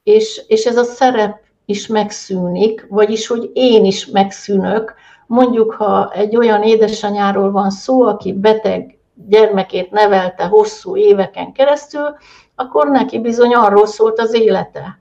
És, 0.02 0.42
és 0.46 0.64
ez 0.64 0.76
a 0.76 0.84
szerep 0.84 1.40
is 1.64 1.86
megszűnik, 1.86 2.86
vagyis, 2.88 3.26
hogy 3.26 3.50
én 3.52 3.84
is 3.84 4.06
megszűnök. 4.06 4.94
Mondjuk, 5.26 5.72
ha 5.72 6.12
egy 6.12 6.36
olyan 6.36 6.62
édesanyáról 6.62 7.50
van 7.50 7.70
szó, 7.70 8.02
aki 8.02 8.32
beteg 8.32 8.98
gyermekét 9.28 9.90
nevelte 9.90 10.44
hosszú 10.44 10.96
éveken 10.96 11.52
keresztül, 11.52 12.16
akkor 12.54 12.88
neki 12.88 13.18
bizony 13.18 13.54
arról 13.54 13.86
szólt 13.86 14.18
az 14.18 14.34
élete, 14.34 14.98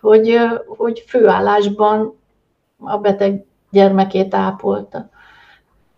hogy, 0.00 0.38
hogy 0.66 1.04
főállásban 1.08 2.18
a 2.78 2.98
beteg 2.98 3.44
gyermekét 3.70 4.34
ápolta. 4.34 5.08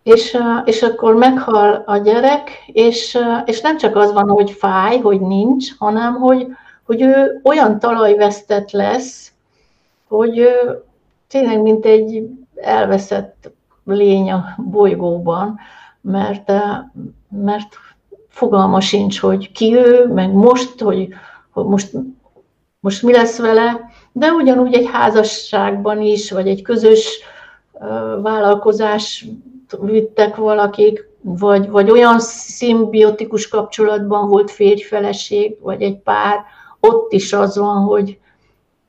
És, 0.03 0.37
és 0.65 0.81
akkor 0.81 1.15
meghal 1.15 1.83
a 1.85 1.97
gyerek, 1.97 2.49
és, 2.65 3.17
és 3.45 3.61
nem 3.61 3.77
csak 3.77 3.95
az 3.95 4.13
van, 4.13 4.29
hogy 4.29 4.51
fáj, 4.51 4.99
hogy 4.99 5.21
nincs, 5.21 5.77
hanem 5.77 6.13
hogy, 6.13 6.47
hogy 6.83 7.01
ő 7.01 7.41
olyan 7.43 7.79
talajvesztett 7.79 8.71
lesz, 8.71 9.31
hogy 10.07 10.47
tényleg 11.27 11.61
mint 11.61 11.85
egy 11.85 12.29
elveszett 12.55 13.51
lény 13.83 14.31
a 14.31 14.45
bolygóban, 14.57 15.59
mert, 16.01 16.51
mert 17.29 17.75
fogalma 18.29 18.81
sincs, 18.81 19.19
hogy 19.19 19.51
ki 19.51 19.75
ő, 19.75 20.07
meg 20.13 20.31
most, 20.31 20.79
hogy, 20.79 21.07
hogy 21.51 21.65
most, 21.65 21.91
most 22.79 23.03
mi 23.03 23.11
lesz 23.11 23.37
vele, 23.37 23.79
de 24.11 24.31
ugyanúgy 24.31 24.73
egy 24.73 24.89
házasságban 24.91 26.01
is, 26.01 26.31
vagy 26.31 26.47
egy 26.47 26.61
közös 26.61 27.19
vállalkozás 28.21 29.25
vittek 29.79 30.35
valakik, 30.35 31.09
vagy, 31.21 31.69
vagy 31.69 31.89
olyan 31.89 32.19
szimbiotikus 32.19 33.47
kapcsolatban 33.47 34.27
volt 34.27 34.51
férj-feleség, 34.51 35.57
vagy 35.61 35.81
egy 35.81 35.97
pár, 35.97 36.43
ott 36.79 37.11
is 37.11 37.33
az 37.33 37.57
van, 37.57 37.83
hogy, 37.83 38.19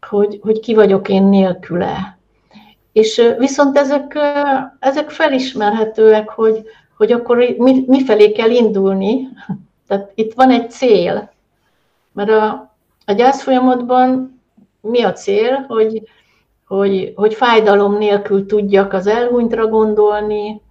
hogy, 0.08 0.38
hogy 0.42 0.60
ki 0.60 0.74
vagyok 0.74 1.08
én 1.08 1.22
nélküle. 1.22 2.18
És 2.92 3.22
viszont 3.38 3.78
ezek, 3.78 4.18
ezek 4.78 5.10
felismerhetőek, 5.10 6.28
hogy, 6.28 6.62
hogy 6.96 7.12
akkor 7.12 7.36
mi, 7.36 7.84
mi 7.86 8.04
felé 8.04 8.32
kell 8.32 8.50
indulni. 8.50 9.28
Tehát 9.86 10.12
itt 10.14 10.32
van 10.34 10.50
egy 10.50 10.70
cél. 10.70 11.32
Mert 12.12 12.30
a, 12.30 12.74
a 13.06 13.12
gyász 13.12 13.42
folyamatban 13.42 14.40
mi 14.80 15.02
a 15.02 15.12
cél, 15.12 15.64
hogy, 15.68 16.02
hogy, 16.66 17.12
hogy 17.16 17.34
fájdalom 17.34 17.98
nélkül 17.98 18.46
tudjak 18.46 18.92
az 18.92 19.06
elhunytra 19.06 19.66
gondolni, 19.66 20.62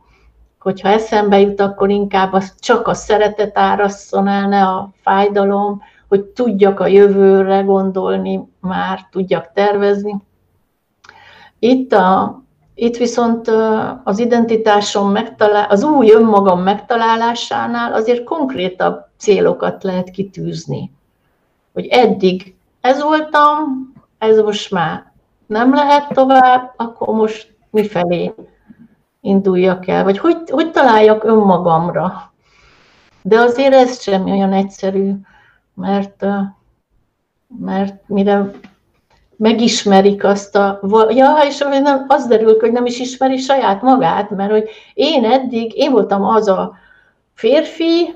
hogyha 0.62 0.89
eszembe 0.89 1.39
jut, 1.39 1.59
akkor 1.59 1.89
inkább 1.89 2.34
az 2.34 2.53
csak 2.59 2.88
a 2.88 2.93
szeretet 2.93 3.57
árasszon 3.57 4.28
el, 4.28 4.47
ne 4.47 4.64
a 4.64 4.89
fájdalom, 5.01 5.82
hogy 6.07 6.24
tudjak 6.24 6.80
a 6.80 6.88
jövőre 6.88 7.62
gondolni, 7.62 8.49
már 8.59 9.07
tudjak 9.12 9.51
tervezni. 9.53 10.16
Itt, 11.59 11.93
a, 11.93 12.41
itt 12.76 12.97
viszont 12.97 13.47
az 14.03 14.20
identitásom 14.20 15.12
megtalál, 15.12 15.70
az 15.70 15.84
új 15.84 16.12
önmagam 16.12 16.62
megtalálásánál 16.62 17.93
azért 17.93 18.24
konkrétabb 18.24 19.05
célokat 19.18 19.84
lehet 19.84 20.09
kitűzni. 20.09 20.91
Hogy 21.74 21.86
eddig 21.86 22.55
ez 22.82 23.01
voltam, 23.01 23.93
ez 24.18 24.38
most 24.38 24.72
már 24.72 25.12
nem 25.45 25.74
lehet 25.74 26.14
tovább, 26.14 26.74
akkor 26.78 27.16
most 27.16 27.53
mifelé 27.70 28.34
induljak 29.22 29.88
el, 29.88 30.03
vagy 30.03 30.17
hogy, 30.17 30.38
hogy 30.49 30.72
találjak 30.72 31.24
önmagamra. 31.24 32.32
De 33.22 33.39
azért 33.39 33.74
ez 33.74 34.01
sem 34.01 34.26
olyan 34.26 34.53
egyszerű, 34.53 35.11
mert, 35.74 36.26
mert 37.59 38.07
mire 38.07 38.51
megismerik 39.36 40.24
azt 40.24 40.55
a... 40.55 40.80
Ja, 41.09 41.38
és 41.47 41.57
nem, 41.57 42.05
az 42.07 42.28
derül, 42.28 42.57
hogy 42.59 42.72
nem 42.72 42.86
is 42.86 42.99
ismeri 42.99 43.38
saját 43.38 43.82
magát, 43.82 44.30
mert 44.30 44.51
hogy 44.51 44.69
én 44.93 45.26
eddig, 45.26 45.78
én 45.78 45.91
voltam 45.91 46.24
az 46.24 46.47
a 46.47 46.76
férfi, 47.34 48.15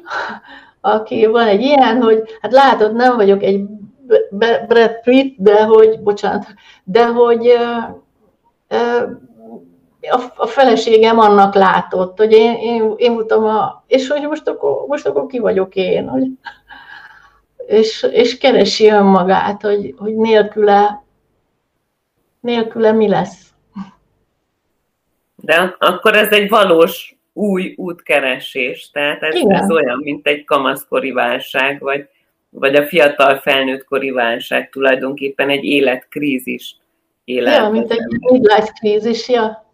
aki 0.82 1.26
van 1.26 1.48
egy 1.48 1.62
ilyen, 1.62 2.02
hogy 2.02 2.24
hát 2.42 2.52
látod, 2.52 2.96
nem 2.96 3.16
vagyok 3.16 3.44
egy 3.44 3.66
Brad 4.68 5.00
Pitt, 5.04 5.36
de 5.38 5.64
hogy, 5.64 6.00
bocsánat, 6.00 6.46
de 6.84 7.06
hogy 7.08 7.58
a, 10.10 10.34
a 10.36 10.46
feleségem 10.46 11.20
annak 11.20 11.56
látott, 11.56 12.18
hogy 12.18 12.32
én, 12.32 12.56
én, 12.56 12.94
én 12.98 13.14
voltam 13.14 13.46
a, 13.46 13.84
és 13.88 14.08
hogy 14.08 14.22
most 14.22 14.48
akkor, 14.48 14.86
most 14.88 15.06
akkor 15.06 15.26
ki 15.26 15.40
vagyok 15.40 15.76
én, 15.76 16.08
hogy, 16.08 16.28
és, 17.68 18.08
és 18.12 18.38
keresi 18.38 18.90
önmagát, 18.90 19.62
hogy, 19.62 19.94
hogy 19.98 20.16
nélküle, 20.16 21.04
nélküle 22.40 22.92
mi 22.92 23.08
lesz. 23.08 23.50
De 25.36 25.76
akkor 25.80 26.16
ez 26.16 26.32
egy 26.32 26.50
valós 26.50 27.18
új 27.34 27.74
útkeresés, 27.78 28.90
tehát 28.92 29.22
ez, 29.22 29.36
ez 29.48 29.72
olyan, 29.72 30.00
mint 30.04 30.28
egy 30.28 30.44
kamaszkori 30.44 31.12
válság, 31.12 31.80
vagy, 31.80 32.08
vagy 32.50 32.76
a 32.76 32.86
fiatal 32.86 33.38
felnőttkori 33.38 34.12
válság, 34.12 34.70
tulajdonképpen 34.70 35.50
egy 35.50 35.64
életkrízis. 35.64 36.78
Életben. 37.24 37.64
Ja, 37.64 37.70
mint 37.70 37.92
egy 37.92 38.06
midlife 38.20 39.34
ja 39.34 39.65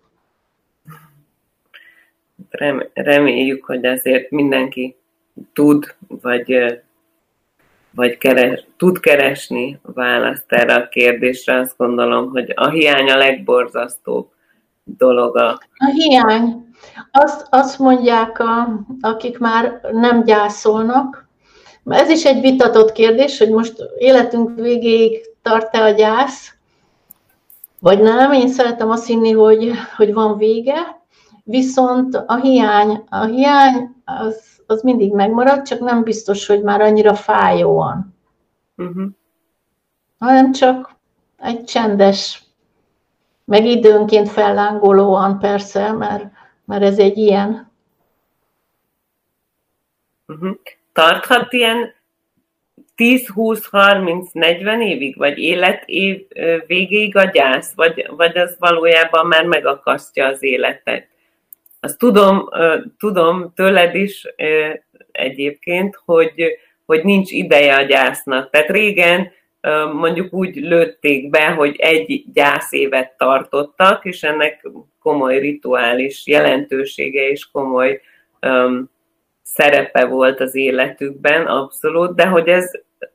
reméljük, 2.93 3.65
hogy 3.65 3.85
azért 3.85 4.29
mindenki 4.29 4.95
tud, 5.53 5.95
vagy, 6.07 6.81
vagy 7.91 8.17
keres, 8.17 8.65
tud 8.77 8.99
keresni 8.99 9.79
választ 9.81 10.51
erre 10.51 10.75
a 10.75 10.89
kérdésre. 10.89 11.59
Azt 11.59 11.77
gondolom, 11.77 12.29
hogy 12.29 12.53
a 12.55 12.69
hiány 12.69 13.09
a 13.09 13.17
legborzasztóbb 13.17 14.29
dolog 14.83 15.37
a... 15.37 15.49
A 15.77 15.91
hiány. 15.93 16.69
Azt, 17.11 17.47
azt 17.49 17.79
mondják, 17.79 18.39
a, 18.39 18.83
akik 19.01 19.37
már 19.37 19.79
nem 19.91 20.23
gyászolnak, 20.23 21.29
ez 21.85 22.09
is 22.09 22.25
egy 22.25 22.41
vitatott 22.41 22.91
kérdés, 22.91 23.37
hogy 23.37 23.49
most 23.49 23.75
életünk 23.97 24.55
végéig 24.55 25.21
tart-e 25.41 25.83
a 25.83 25.89
gyász, 25.89 26.55
vagy 27.79 28.01
nem. 28.01 28.31
Én 28.31 28.47
szeretem 28.47 28.89
azt 28.89 29.07
hinni, 29.07 29.31
hogy, 29.31 29.71
hogy 29.95 30.13
van 30.13 30.37
vége, 30.37 31.00
viszont 31.51 32.15
a 32.15 32.35
hiány, 32.35 33.03
a 33.09 33.25
hiány 33.25 33.95
az, 34.05 34.61
az 34.67 34.81
mindig 34.81 35.13
megmarad, 35.13 35.61
csak 35.61 35.79
nem 35.79 36.03
biztos, 36.03 36.45
hogy 36.47 36.61
már 36.61 36.81
annyira 36.81 37.15
fájóan. 37.15 38.15
Uh-huh. 38.77 39.09
Hanem 40.19 40.51
csak 40.51 40.95
egy 41.37 41.63
csendes, 41.63 42.43
meg 43.45 43.65
időnként 43.65 44.29
fellángolóan 44.29 45.39
persze, 45.39 45.91
mert, 45.91 46.25
mert 46.65 46.83
ez 46.83 46.99
egy 46.99 47.17
ilyen. 47.17 47.71
Uh-huh. 50.27 50.57
Tarthat 50.93 51.53
ilyen 51.53 51.93
10-20-30-40 52.97 54.83
évig, 54.83 55.17
vagy 55.17 55.37
életév 55.37 56.27
végéig 56.67 57.15
a 57.15 57.23
gyász, 57.23 57.73
vagy, 57.73 58.07
vagy 58.15 58.37
az 58.37 58.55
valójában 58.59 59.27
már 59.27 59.45
megakasztja 59.45 60.25
az 60.25 60.43
életet. 60.43 61.10
Azt 61.83 61.97
tudom, 61.97 62.49
tudom 62.97 63.51
tőled 63.55 63.95
is 63.95 64.25
egyébként, 65.11 65.99
hogy, 66.05 66.57
hogy 66.85 67.03
nincs 67.03 67.31
ideje 67.31 67.75
a 67.75 67.81
gyásznak. 67.81 68.49
Tehát 68.49 68.69
régen 68.69 69.31
mondjuk 69.93 70.33
úgy 70.33 70.55
lőtték 70.55 71.29
be, 71.29 71.49
hogy 71.49 71.75
egy 71.79 72.23
gyászévet 72.33 73.17
tartottak, 73.17 74.05
és 74.05 74.23
ennek 74.23 74.67
komoly 74.99 75.39
rituális 75.39 76.27
jelentősége 76.27 77.29
és 77.29 77.51
komoly 77.51 78.01
um, 78.41 78.89
szerepe 79.43 80.05
volt 80.05 80.39
az 80.39 80.55
életükben, 80.55 81.45
abszolút, 81.45 82.15
de 82.15 82.27
hogy 82.27 82.47
ez, 82.47 82.71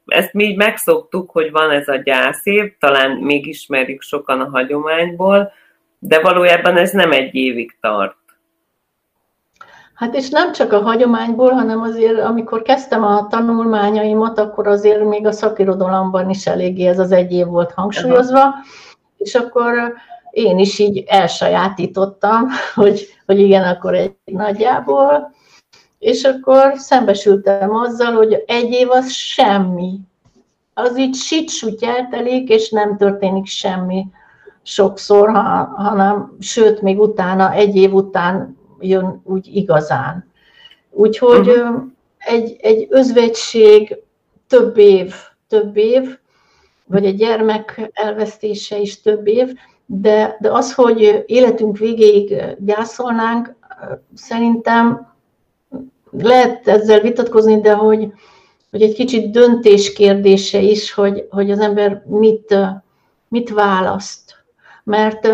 ezt 0.07 0.33
mi 0.33 0.45
így 0.45 0.57
megszoktuk, 0.57 1.31
hogy 1.31 1.51
van 1.51 1.71
ez 1.71 1.89
a 1.89 1.97
gyászév, 1.97 2.73
talán 2.79 3.11
még 3.11 3.47
ismerjük 3.47 4.03
sokan 4.03 4.41
a 4.41 4.49
hagyományból, 4.49 5.53
de 5.99 6.21
valójában 6.21 6.77
ez 6.77 6.93
nem 6.93 7.13
egy 7.13 7.35
évig 7.35 7.77
tart. 7.81 8.17
Hát 9.97 10.15
és 10.15 10.31
nem 10.31 10.53
csak 10.53 10.73
a 10.73 10.81
hagyományból, 10.81 11.51
hanem 11.51 11.83
azért, 11.83 12.21
amikor 12.21 12.63
kezdtem 12.63 13.05
a 13.05 13.27
tanulmányaimat, 13.27 14.39
akkor 14.39 14.67
azért 14.67 15.05
még 15.05 15.27
a 15.27 15.33
szakirodalomban 15.33 16.31
is 16.31 16.47
eléggé 16.47 16.87
ez 16.87 16.99
az 16.99 17.13
egy 17.13 17.33
év 17.33 17.47
volt 17.47 17.73
hangsúlyozva, 17.73 18.41
Aha. 18.41 18.55
és 19.17 19.35
akkor 19.35 19.95
én 20.31 20.59
is 20.59 20.79
így 20.79 21.05
elsajátítottam, 21.07 22.49
hogy, 22.75 23.07
hogy 23.27 23.39
igen, 23.39 23.63
akkor 23.63 23.95
egy 23.95 24.15
nagyjából, 24.25 25.35
és 25.99 26.25
akkor 26.25 26.73
szembesültem 26.75 27.75
azzal, 27.75 28.13
hogy 28.13 28.45
egy 28.47 28.71
év 28.71 28.91
az 28.91 29.11
semmi. 29.11 30.01
Az 30.75 30.99
így 30.99 31.15
sit 31.15 31.83
eltelik, 31.83 32.49
és 32.49 32.71
nem 32.71 32.97
történik 32.97 33.47
semmi 33.47 34.07
sokszor, 34.63 35.29
ha, 35.29 35.73
hanem 35.77 36.37
sőt, 36.41 36.83
még 36.83 37.01
utána, 37.01 37.53
egy 37.53 37.77
év 37.77 37.95
után 37.95 38.57
jön 38.89 39.21
úgy 39.25 39.57
igazán. 39.57 40.31
Úgyhogy 40.91 41.49
uh-huh. 41.49 41.83
egy, 42.19 42.57
egy 42.61 42.87
özvegység 42.91 43.97
több 44.47 44.77
év, 44.77 45.15
több 45.49 45.77
év, 45.77 46.19
vagy 46.87 47.05
egy 47.05 47.17
gyermek 47.17 47.91
elvesztése 47.93 48.79
is 48.79 49.01
több 49.01 49.27
év, 49.27 49.53
de, 49.87 50.37
de 50.41 50.53
az, 50.53 50.75
hogy 50.75 51.25
életünk 51.27 51.79
végéig 51.79 52.57
gyászolnánk, 52.59 53.55
szerintem 54.15 55.15
lehet 56.11 56.69
ezzel 56.69 57.01
vitatkozni, 57.01 57.61
de 57.61 57.73
hogy, 57.73 58.13
hogy 58.71 58.83
egy 58.83 58.95
kicsit 58.95 59.31
döntés 59.31 59.93
kérdése 59.93 60.61
is, 60.61 60.93
hogy, 60.93 61.27
hogy 61.31 61.51
az 61.51 61.59
ember 61.59 62.05
mit, 62.07 62.55
mit 63.29 63.51
választ. 63.51 64.45
Mert 64.85 65.29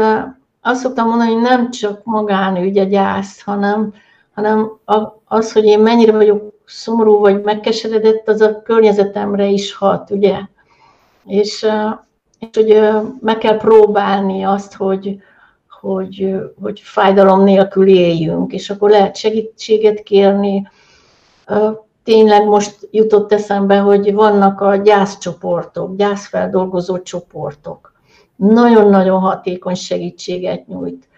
azt 0.63 0.81
szoktam 0.81 1.09
mondani, 1.09 1.33
hogy 1.33 1.43
nem 1.43 1.71
csak 1.71 2.05
magánügy 2.05 2.79
a 2.79 2.85
gyász, 2.85 3.43
hanem, 3.43 3.95
hanem 4.35 4.71
az, 5.25 5.53
hogy 5.53 5.65
én 5.65 5.79
mennyire 5.79 6.13
vagyok 6.13 6.53
szomorú 6.65 7.19
vagy 7.19 7.43
megkeseredett, 7.43 8.29
az 8.29 8.41
a 8.41 8.63
környezetemre 8.63 9.47
is 9.47 9.75
hat, 9.75 10.11
ugye? 10.11 10.39
És, 11.27 11.67
és 12.39 12.49
hogy 12.53 12.81
meg 13.21 13.39
kell 13.39 13.57
próbálni 13.57 14.43
azt, 14.43 14.75
hogy, 14.75 15.17
hogy, 15.81 16.35
hogy 16.63 16.81
fájdalom 16.81 17.43
nélkül 17.43 17.89
éljünk, 17.89 18.53
és 18.53 18.71
akkor 18.71 18.91
lehet 18.91 19.17
segítséget 19.17 20.03
kérni. 20.03 20.69
Tényleg 22.05 22.47
most 22.47 22.89
jutott 22.91 23.33
eszembe, 23.33 23.79
hogy 23.79 24.15
vannak 24.15 24.61
a 24.61 24.77
gyászcsoportok, 24.77 25.97
gyászfeldolgozó 25.97 26.99
csoportok. 26.99 27.92
Nagyon-nagyon 28.49 29.21
hatékony 29.21 29.75
segítséget 29.75 30.67
nyújt. 30.67 31.09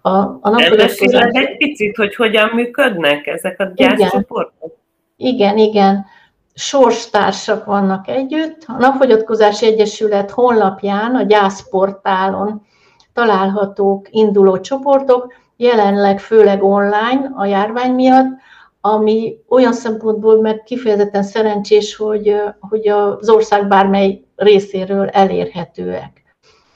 A, 0.00 0.10
a 0.10 0.54
egy 1.30 1.56
picit, 1.56 1.96
hogy 1.96 2.14
hogyan 2.14 2.50
működnek 2.54 3.26
ezek 3.26 3.60
a 3.60 3.72
gyászcsoportok? 3.74 4.76
Igen, 5.16 5.56
igen. 5.56 5.58
igen. 5.58 6.04
Sorstársak 6.54 7.64
vannak 7.64 8.08
együtt. 8.08 8.64
A 8.66 8.76
Napfogyatkozási 8.78 9.66
Egyesület 9.66 10.30
honlapján, 10.30 11.14
a 11.14 11.22
gyászportálon 11.22 12.62
találhatók 13.12 14.06
induló 14.10 14.60
csoportok, 14.60 15.34
jelenleg 15.56 16.20
főleg 16.20 16.62
online 16.62 17.32
a 17.34 17.44
járvány 17.44 17.92
miatt, 17.92 18.26
ami 18.80 19.36
olyan 19.48 19.72
szempontból 19.72 20.40
meg 20.40 20.62
kifejezetten 20.62 21.22
szerencsés, 21.22 21.96
hogy, 21.96 22.36
hogy 22.60 22.88
az 22.88 23.28
ország 23.28 23.68
bármely 23.68 24.20
részéről 24.36 25.08
elérhetőek. 25.08 26.23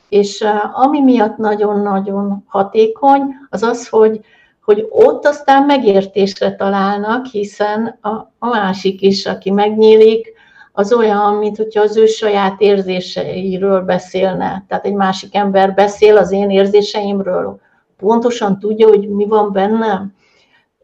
És 0.08 0.44
ami 0.72 1.00
miatt 1.00 1.36
nagyon-nagyon 1.36 2.44
hatékony, 2.46 3.22
az 3.50 3.62
az, 3.62 3.88
hogy, 3.88 4.20
hogy 4.64 4.86
ott 4.90 5.26
aztán 5.26 5.62
megértésre 5.62 6.54
találnak, 6.54 7.26
hiszen 7.26 7.98
a, 8.00 8.08
a 8.38 8.48
másik 8.48 9.02
is, 9.02 9.26
aki 9.26 9.50
megnyílik, 9.50 10.36
az 10.72 10.92
olyan, 10.92 11.34
mint 11.34 11.56
hogyha 11.56 11.82
az 11.82 11.96
ő 11.96 12.06
saját 12.06 12.60
érzéseiről 12.60 13.80
beszélne. 13.80 14.64
Tehát 14.68 14.84
egy 14.86 14.94
másik 14.94 15.34
ember 15.34 15.74
beszél 15.74 16.16
az 16.16 16.32
én 16.32 16.50
érzéseimről, 16.50 17.60
pontosan 17.96 18.58
tudja, 18.58 18.88
hogy 18.88 19.08
mi 19.08 19.26
van 19.26 19.52
bennem. 19.52 20.14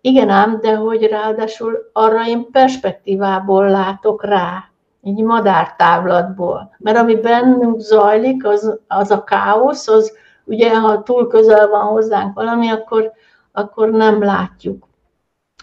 Igen 0.00 0.28
ám, 0.28 0.58
de 0.60 0.74
hogy 0.74 1.02
ráadásul 1.02 1.90
arra 1.92 2.26
én 2.26 2.50
perspektívából 2.50 3.70
látok 3.70 4.24
rá, 4.24 4.64
így 5.04 5.22
madártávlatból. 5.22 6.74
Mert 6.78 6.96
ami 6.96 7.14
bennünk 7.14 7.80
zajlik, 7.80 8.46
az, 8.46 8.78
az 8.88 9.10
a 9.10 9.24
káosz, 9.24 9.88
az 9.88 10.12
ugye, 10.44 10.78
ha 10.78 11.02
túl 11.02 11.26
közel 11.26 11.68
van 11.68 11.82
hozzánk 11.82 12.34
valami, 12.34 12.68
akkor, 12.68 13.12
akkor 13.52 13.90
nem 13.90 14.22
látjuk. 14.22 14.88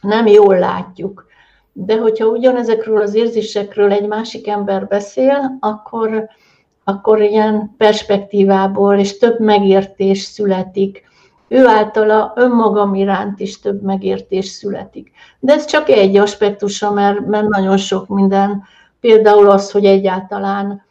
Nem 0.01 0.27
jól 0.27 0.59
látjuk 0.59 1.29
de 1.73 1.97
hogyha 1.97 2.25
ugyanezekről 2.25 3.01
az 3.01 3.13
érzésekről 3.13 3.91
egy 3.91 4.07
másik 4.07 4.47
ember 4.47 4.87
beszél, 4.87 5.57
akkor, 5.59 6.29
akkor 6.83 7.21
ilyen 7.21 7.75
perspektívából 7.77 8.95
és 8.95 9.17
több 9.17 9.39
megértés 9.39 10.19
születik. 10.19 11.09
Ő 11.47 11.67
általa 11.67 12.33
önmagam 12.35 12.95
iránt 12.95 13.39
is 13.39 13.59
több 13.59 13.81
megértés 13.81 14.45
születik. 14.45 15.11
De 15.39 15.53
ez 15.53 15.65
csak 15.65 15.89
egy 15.89 16.17
aspektusa, 16.17 16.91
mert, 16.91 17.25
mert 17.25 17.47
nagyon 17.47 17.77
sok 17.77 18.07
minden, 18.07 18.63
például 19.01 19.49
az, 19.49 19.71
hogy 19.71 19.85
egyáltalán 19.85 20.81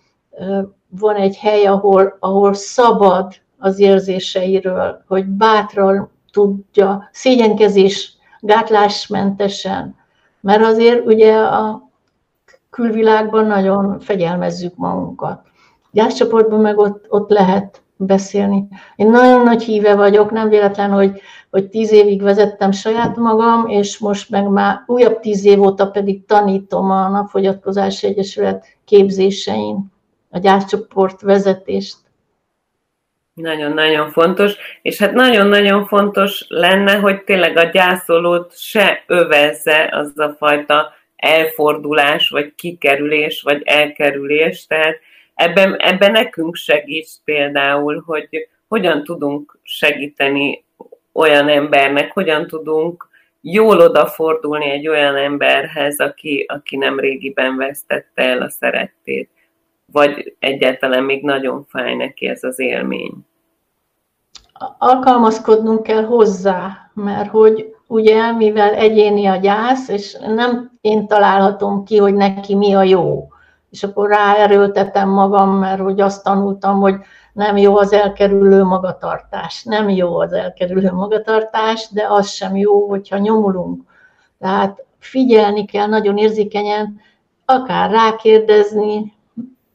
van 0.89 1.17
egy 1.17 1.37
hely, 1.37 1.67
ahol, 1.67 2.17
ahol 2.21 2.55
szabad 2.55 3.35
az 3.59 3.79
érzéseiről, 3.79 5.05
hogy 5.09 5.27
bátran 5.27 6.11
tudja, 6.33 7.09
szégyenkezés 7.13 8.17
gátlásmentesen, 8.41 9.97
mert 10.41 10.63
azért 10.63 11.07
ugye 11.07 11.37
a 11.37 11.89
külvilágban 12.71 13.47
nagyon 13.47 14.01
fegyelmezzük 14.01 14.77
magunkat. 14.77 15.41
Gyászcsoportban 15.93 16.61
meg 16.61 16.79
ott, 16.79 17.05
ott 17.09 17.31
lehet 17.31 17.83
beszélni. 17.97 18.69
Én 18.97 19.11
nagyon 19.11 19.43
nagy 19.43 19.63
híve 19.63 19.95
vagyok, 19.95 20.31
nem 20.31 20.49
véletlen, 20.49 20.91
hogy, 20.91 21.21
hogy 21.51 21.69
tíz 21.69 21.93
évig 21.93 22.23
vezettem 22.23 22.71
saját 22.73 23.17
magam, 23.17 23.69
és 23.69 23.99
most 23.99 24.31
meg 24.31 24.49
már 24.49 24.83
újabb 24.87 25.21
tíz 25.21 25.45
év 25.45 25.61
óta 25.61 25.91
pedig 25.91 26.27
tanítom 26.27 26.91
a 26.91 27.09
Napfogyatkozási 27.09 28.07
Egyesület 28.07 28.67
képzésein 28.85 29.93
a 30.31 30.39
gyászcsoport 30.39 31.21
vezetést. 31.21 31.97
Nagyon-nagyon 33.35 34.11
fontos, 34.11 34.57
és 34.83 34.99
hát 34.99 35.13
nagyon-nagyon 35.13 35.87
fontos 35.87 36.45
lenne, 36.49 36.95
hogy 36.95 37.25
tényleg 37.25 37.57
a 37.57 37.65
gyászolót 37.65 38.59
se 38.59 39.05
övezze 39.07 39.89
az 39.93 40.19
a 40.19 40.35
fajta 40.39 40.93
elfordulás, 41.17 42.29
vagy 42.29 42.55
kikerülés, 42.55 43.43
vagy 43.43 43.63
elkerülés, 43.65 44.67
tehát 44.67 44.97
ebben, 45.35 45.77
ebben 45.77 46.13
nekünk 46.13 46.55
segít 46.55 47.09
például, 47.25 48.03
hogy, 48.07 48.49
hogyan 48.69 49.05
tudunk 49.05 49.59
segíteni 49.63 50.65
olyan 51.21 51.49
embernek, 51.49 52.13
hogyan 52.13 52.47
tudunk 52.47 53.09
jól 53.41 53.81
odafordulni 53.81 54.71
egy 54.71 54.89
olyan 54.89 55.17
emberhez, 55.17 55.99
aki, 55.99 56.47
aki 56.49 56.77
nem 56.77 56.99
régiben 56.99 57.57
vesztette 57.57 58.23
el 58.23 58.43
a 58.43 58.51
szerettét, 58.51 59.31
vagy 59.93 60.37
egyáltalán 60.39 61.05
még 61.05 61.23
nagyon 61.23 61.65
fáj 61.69 61.95
neki 61.95 62.27
ez 62.27 62.45
az 62.45 62.59
élmény. 62.59 63.13
Alkalmazkodnunk 64.79 65.83
kell 65.83 66.05
hozzá, 66.05 66.91
mert 66.95 67.31
hogy 67.31 67.75
ugye, 67.87 68.33
mivel 68.33 68.75
egyéni 68.75 69.27
a 69.27 69.37
gyász, 69.37 69.89
és 69.89 70.17
nem 70.27 70.71
én 70.81 71.07
találhatom 71.07 71.85
ki, 71.85 71.97
hogy 71.97 72.15
neki 72.15 72.55
mi 72.55 72.75
a 72.75 72.83
jó. 72.83 73.29
És 73.71 73.83
akkor 73.83 74.09
ráerőltetem 74.09 75.09
magam, 75.09 75.51
mert 75.59 75.81
hogy 75.81 76.01
azt 76.01 76.25
tanultam, 76.25 76.81
hogy 76.81 76.95
nem 77.33 77.57
jó 77.57 77.77
az 77.77 77.93
elkerülő 77.93 78.63
magatartás. 78.65 79.65
Nem 79.65 79.89
jó 79.89 80.19
az 80.19 80.33
elkerülő 80.33 80.93
magatartás, 80.93 81.89
de 81.93 82.07
az 82.09 82.29
sem 82.31 82.57
jó, 82.57 82.89
hogyha 82.89 83.19
nyomulunk. 83.19 83.83
Tehát 84.39 84.85
figyelni 84.99 85.65
kell 85.65 85.87
nagyon 85.87 86.17
érzékenyen, 86.17 87.01
akár 87.45 87.91
rákérdezni, 87.91 89.13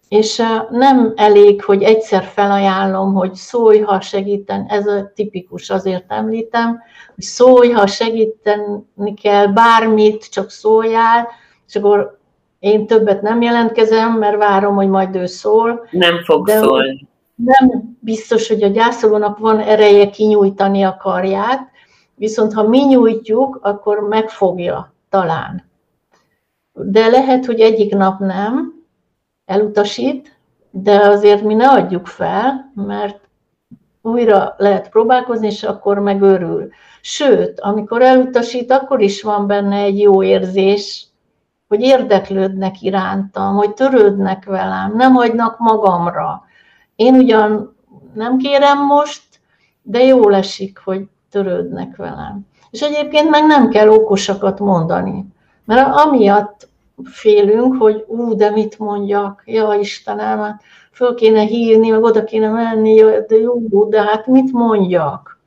és 0.09 0.41
nem 0.69 1.13
elég, 1.15 1.63
hogy 1.63 1.83
egyszer 1.83 2.23
felajánlom, 2.23 3.13
hogy 3.13 3.33
szólj, 3.33 3.79
ha 3.79 4.01
segíten, 4.01 4.65
ez 4.69 4.87
a 4.87 5.11
tipikus, 5.15 5.69
azért 5.69 6.03
említem, 6.07 6.81
hogy 7.15 7.23
szólj, 7.23 7.69
ha 7.69 7.87
segíteni 7.87 9.13
kell 9.21 9.47
bármit, 9.47 10.29
csak 10.31 10.49
szóljál, 10.49 11.27
és 11.67 11.75
akkor 11.75 12.19
én 12.59 12.87
többet 12.87 13.21
nem 13.21 13.41
jelentkezem, 13.41 14.11
mert 14.11 14.37
várom, 14.37 14.75
hogy 14.75 14.87
majd 14.87 15.15
ő 15.15 15.25
szól. 15.25 15.87
Nem 15.91 16.23
fog 16.23 16.45
de 16.45 16.57
szólni. 16.57 17.07
Nem 17.35 17.97
biztos, 17.99 18.47
hogy 18.47 18.63
a 18.63 18.67
gyászolónak 18.67 19.37
van 19.37 19.59
ereje 19.59 20.09
kinyújtani 20.09 20.83
a 20.83 20.97
karját, 20.97 21.69
viszont 22.15 22.53
ha 22.53 22.67
mi 22.67 22.79
nyújtjuk, 22.79 23.59
akkor 23.61 23.99
megfogja 23.99 24.93
talán. 25.09 25.63
De 26.73 27.07
lehet, 27.07 27.45
hogy 27.45 27.59
egyik 27.59 27.95
nap 27.95 28.19
nem, 28.19 28.83
elutasít, 29.45 30.39
de 30.71 30.99
azért 30.99 31.43
mi 31.43 31.53
ne 31.53 31.67
adjuk 31.67 32.07
fel, 32.07 32.71
mert 32.75 33.19
újra 34.01 34.55
lehet 34.57 34.89
próbálkozni, 34.89 35.47
és 35.47 35.63
akkor 35.63 35.99
megörül. 35.99 36.69
Sőt, 37.01 37.59
amikor 37.59 38.01
elutasít, 38.01 38.71
akkor 38.71 39.01
is 39.01 39.21
van 39.21 39.47
benne 39.47 39.75
egy 39.75 39.99
jó 39.99 40.23
érzés, 40.23 41.07
hogy 41.67 41.81
érdeklődnek 41.81 42.81
irántam, 42.81 43.55
hogy 43.55 43.73
törődnek 43.73 44.45
velem, 44.45 44.95
nem 44.95 45.13
hagynak 45.13 45.59
magamra. 45.59 46.44
Én 46.95 47.15
ugyan 47.15 47.75
nem 48.13 48.37
kérem 48.37 48.85
most, 48.85 49.23
de 49.81 50.03
jól 50.03 50.35
esik, 50.35 50.77
hogy 50.83 51.07
törődnek 51.29 51.95
velem. 51.95 52.47
És 52.71 52.81
egyébként 52.81 53.29
meg 53.29 53.45
nem 53.45 53.69
kell 53.69 53.89
okosakat 53.89 54.59
mondani, 54.59 55.25
mert 55.65 55.95
amiatt 55.95 56.67
félünk, 57.03 57.75
hogy 57.75 58.03
ú, 58.07 58.35
de 58.35 58.49
mit 58.49 58.79
mondjak, 58.79 59.43
ja 59.45 59.73
Istenem, 59.73 60.39
hát 60.39 60.61
föl 60.91 61.15
kéne 61.15 61.41
hívni, 61.41 61.89
meg 61.89 62.03
oda 62.03 62.23
kéne 62.23 62.49
menni, 62.49 63.01
de 63.27 63.35
jó, 63.35 63.89
de 63.89 64.01
hát 64.01 64.27
mit 64.27 64.51
mondjak? 64.51 65.39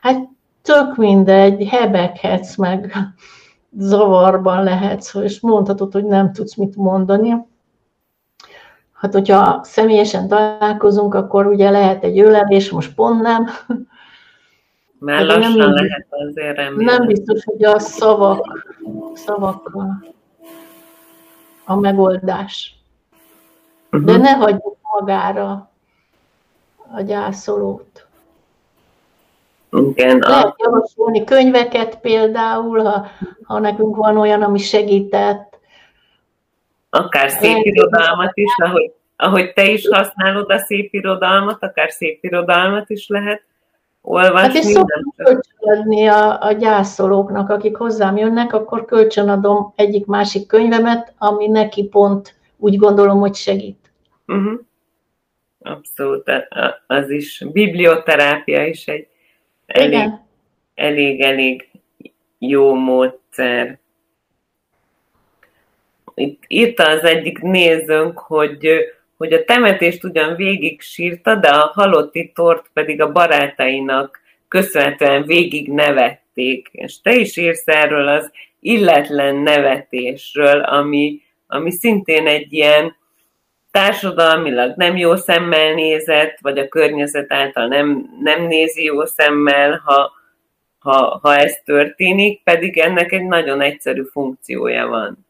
Hát 0.00 0.28
tök 0.62 0.96
mindegy, 0.96 1.68
hebeghetsz 1.68 2.56
meg, 2.56 2.92
zavarban 3.78 4.62
lehetsz, 4.62 5.14
és 5.14 5.40
mondhatod, 5.40 5.92
hogy 5.92 6.04
nem 6.04 6.32
tudsz 6.32 6.54
mit 6.54 6.76
mondani. 6.76 7.34
Hát, 8.98 9.12
hogyha 9.12 9.60
személyesen 9.62 10.28
találkozunk, 10.28 11.14
akkor 11.14 11.46
ugye 11.46 11.70
lehet 11.70 12.04
egy 12.04 12.18
ölelés, 12.18 12.70
most 12.70 12.94
pont 12.94 13.20
nem. 13.20 13.46
Már 14.98 15.24
lassan 15.24 15.56
nem, 15.56 15.72
lehet 15.72 16.06
azért 16.10 16.56
remélem. 16.56 16.96
Nem 16.96 17.06
biztos, 17.06 17.44
hogy 17.44 17.64
a 17.64 17.78
szavak, 17.78 18.66
szavakkal 19.14 20.04
a 21.64 21.76
megoldás. 21.76 22.78
Uh-huh. 23.90 24.10
De 24.10 24.16
ne 24.16 24.30
hagyjuk 24.30 24.76
magára 24.82 25.70
a 26.94 27.00
gyászolót. 27.00 28.06
Igen. 29.70 30.18
Lehet 30.18 30.54
javasolni 30.58 31.24
könyveket 31.24 32.00
például, 32.00 32.84
ha, 32.84 33.06
ha 33.42 33.58
nekünk 33.58 33.96
van 33.96 34.16
olyan, 34.16 34.42
ami 34.42 34.58
segített. 34.58 35.47
Akár 36.98 37.30
szép 37.30 37.64
irodalmat 37.64 38.30
is, 38.34 38.54
ahogy, 38.56 38.92
ahogy 39.16 39.52
te 39.52 39.70
is 39.70 39.88
használod 39.88 40.50
a 40.50 40.58
szép 40.58 40.94
irodalmat, 40.94 41.62
akár 41.62 41.90
szép 41.90 42.24
irodalmat 42.24 42.90
is 42.90 43.08
lehet 43.08 43.42
olvasni. 44.02 44.38
Hát 44.38 44.54
és 44.54 44.64
szoktam 44.64 45.14
kölcsönadni 45.16 46.06
a, 46.06 46.42
a 46.42 46.52
gyászolóknak, 46.52 47.50
akik 47.50 47.76
hozzám 47.76 48.16
jönnek, 48.16 48.52
akkor 48.52 48.84
kölcsönadom 48.84 49.72
egyik-másik 49.76 50.46
könyvemet, 50.46 51.14
ami 51.18 51.46
neki 51.46 51.84
pont 51.84 52.34
úgy 52.56 52.76
gondolom, 52.76 53.18
hogy 53.18 53.34
segít. 53.34 53.92
Uh-huh. 54.26 54.60
Abszolút, 55.60 56.30
az 56.86 57.10
is. 57.10 57.44
Biblioterápia 57.52 58.66
is 58.66 58.86
egy 58.86 59.08
elég, 59.66 60.10
elég, 60.74 61.20
elég 61.20 61.68
jó 62.38 62.74
módszer. 62.74 63.78
Itt 66.18 66.42
írta 66.46 66.88
az 66.88 67.04
egyik 67.04 67.38
nézőnk, 67.38 68.18
hogy 68.18 68.88
hogy 69.18 69.32
a 69.32 69.44
temetést 69.44 70.04
ugyan 70.04 70.36
végig 70.36 70.80
sírta, 70.80 71.34
de 71.34 71.48
a 71.48 71.70
halotti 71.74 72.32
tort 72.34 72.70
pedig 72.72 73.00
a 73.00 73.12
barátainak 73.12 74.20
köszönhetően 74.48 75.24
végig 75.24 75.72
nevették. 75.72 76.68
És 76.72 77.00
te 77.00 77.14
is 77.14 77.36
írsz 77.36 77.62
erről 77.68 78.08
az 78.08 78.30
illetlen 78.60 79.36
nevetésről, 79.36 80.60
ami, 80.60 81.20
ami 81.46 81.70
szintén 81.70 82.26
egy 82.26 82.52
ilyen 82.52 82.96
társadalmilag 83.70 84.76
nem 84.76 84.96
jó 84.96 85.16
szemmel 85.16 85.74
nézett, 85.74 86.38
vagy 86.40 86.58
a 86.58 86.68
környezet 86.68 87.32
által 87.32 87.66
nem, 87.66 88.10
nem 88.22 88.46
nézi 88.46 88.84
jó 88.84 89.04
szemmel, 89.04 89.82
ha, 89.84 90.12
ha, 90.78 91.18
ha 91.22 91.36
ez 91.36 91.60
történik, 91.64 92.42
pedig 92.42 92.78
ennek 92.78 93.12
egy 93.12 93.24
nagyon 93.24 93.60
egyszerű 93.60 94.02
funkciója 94.02 94.86
van. 94.86 95.26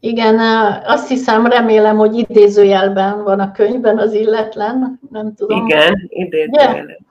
Igen, 0.00 0.38
azt 0.84 1.08
hiszem, 1.08 1.46
remélem, 1.46 1.96
hogy 1.96 2.14
idézőjelben 2.16 3.22
van 3.24 3.40
a 3.40 3.52
könyvben 3.52 3.98
az 3.98 4.12
illetlen, 4.12 5.00
nem 5.10 5.34
tudom. 5.34 5.66
Igen, 5.66 6.08
idézőjelben. 6.08 7.06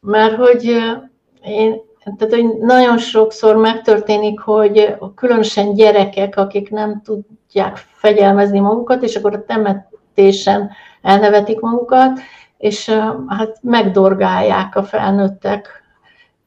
Mert 0.00 0.34
hogy 0.34 0.64
én, 1.44 1.80
tehát, 2.04 2.34
hogy 2.34 2.58
nagyon 2.58 2.98
sokszor 2.98 3.56
megtörténik, 3.56 4.40
hogy 4.40 4.94
különösen 5.14 5.74
gyerekek, 5.74 6.36
akik 6.36 6.70
nem 6.70 7.02
tudják 7.04 7.76
fegyelmezni 7.76 8.58
magukat, 8.58 9.02
és 9.02 9.16
akkor 9.16 9.34
a 9.34 9.44
temetésen 9.44 10.70
elnevetik 11.02 11.60
magukat, 11.60 12.20
és 12.58 12.88
hát 13.28 13.58
megdorgálják 13.62 14.76
a 14.76 14.82
felnőttek. 14.82 15.68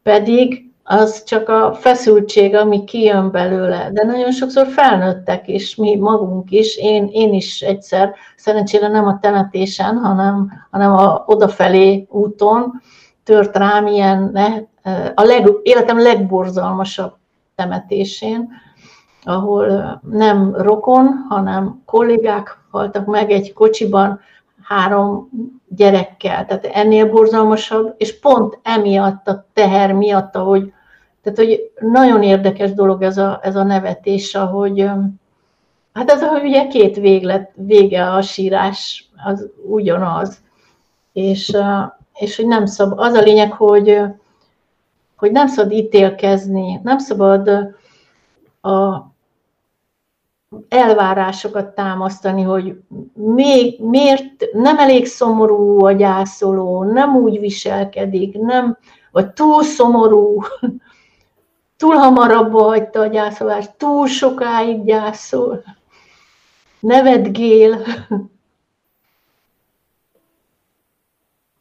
Pedig 0.03 0.72
az 0.83 1.23
csak 1.23 1.49
a 1.49 1.73
feszültség, 1.73 2.55
ami 2.55 2.83
kijön 2.83 3.31
belőle. 3.31 3.89
De 3.91 4.03
nagyon 4.03 4.31
sokszor 4.31 4.67
felnőttek 4.67 5.47
is, 5.47 5.75
mi 5.75 5.95
magunk 5.95 6.51
is, 6.51 6.77
én, 6.77 7.09
én 7.11 7.33
is 7.33 7.61
egyszer, 7.61 8.13
szerencsére 8.35 8.87
nem 8.87 9.07
a 9.07 9.19
temetésen, 9.19 9.97
hanem, 9.97 10.51
hanem 10.71 10.91
a 10.91 11.23
odafelé 11.25 12.07
úton 12.09 12.81
tört 13.23 13.57
rám 13.57 13.87
ilyen, 13.87 14.37
a 15.15 15.23
leg, 15.23 15.51
életem 15.63 15.99
legborzalmasabb 15.99 17.13
temetésén, 17.55 18.49
ahol 19.23 19.99
nem 20.09 20.55
rokon, 20.55 21.25
hanem 21.29 21.81
kollégák 21.85 22.57
haltak 22.71 23.05
meg 23.05 23.31
egy 23.31 23.53
kocsiban, 23.53 24.19
három 24.63 25.29
gyerekkel, 25.67 26.45
tehát 26.45 26.65
ennél 26.65 27.09
borzalmasabb, 27.09 27.95
és 27.97 28.19
pont 28.19 28.59
emiatt 28.63 29.27
a 29.27 29.45
teher 29.53 29.91
miatt, 29.91 30.35
ahogy, 30.35 30.73
tehát 31.21 31.37
hogy 31.37 31.71
nagyon 31.79 32.23
érdekes 32.23 32.73
dolog 32.73 33.01
ez 33.01 33.17
a, 33.17 33.39
ez 33.43 33.55
a 33.55 33.63
nevetés, 33.63 34.35
ahogy, 34.35 34.89
hát 35.93 36.11
ez, 36.11 36.21
hogy 36.21 36.43
ugye 36.43 36.67
két 36.67 36.95
véglet, 36.95 37.51
vége 37.55 38.09
a 38.09 38.21
sírás, 38.21 39.09
az 39.25 39.49
ugyanaz, 39.67 40.41
és, 41.13 41.57
és 42.13 42.35
hogy 42.35 42.47
nem 42.47 42.65
szabad, 42.65 42.99
az 42.99 43.13
a 43.13 43.21
lényeg, 43.21 43.51
hogy, 43.51 44.01
hogy 45.15 45.31
nem 45.31 45.47
szabad 45.47 45.71
ítélkezni, 45.71 46.79
nem 46.83 46.97
szabad 46.97 47.47
a, 48.61 49.11
elvárásokat 50.69 51.75
támasztani, 51.75 52.41
hogy 52.41 52.75
még, 53.13 53.79
miért 53.79 54.45
nem 54.53 54.77
elég 54.77 55.05
szomorú 55.05 55.85
a 55.85 55.91
gyászoló, 55.91 56.83
nem 56.83 57.15
úgy 57.15 57.39
viselkedik, 57.39 58.37
nem, 58.37 58.77
vagy 59.11 59.31
túl 59.31 59.63
szomorú, 59.63 60.41
túl 61.77 61.95
hamarabb 61.95 62.51
hagyta 62.51 62.99
a 62.99 63.07
gyászolást, 63.07 63.77
túl 63.77 64.07
sokáig 64.07 64.83
gyászol, 64.83 65.63
nevetgél. 66.79 67.77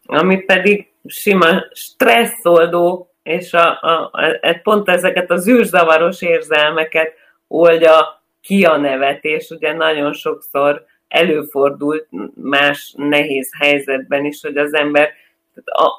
ami 0.06 0.36
pedig 0.38 0.92
sima 1.06 1.46
stresszoldó, 1.72 3.10
és 3.22 3.52
a, 3.52 3.78
a, 3.80 4.10
a, 4.12 4.60
pont 4.62 4.88
ezeket 4.88 5.30
az 5.30 5.48
űrzavaros 5.48 6.22
érzelmeket 6.22 7.12
oldja 7.48 8.21
ki 8.42 8.64
a 8.64 8.76
nevetés. 8.76 9.50
Ugye 9.50 9.72
nagyon 9.72 10.12
sokszor 10.12 10.84
előfordult 11.08 12.08
más 12.34 12.94
nehéz 12.96 13.50
helyzetben 13.58 14.24
is, 14.24 14.42
hogy 14.42 14.56
az 14.56 14.74
ember 14.74 15.10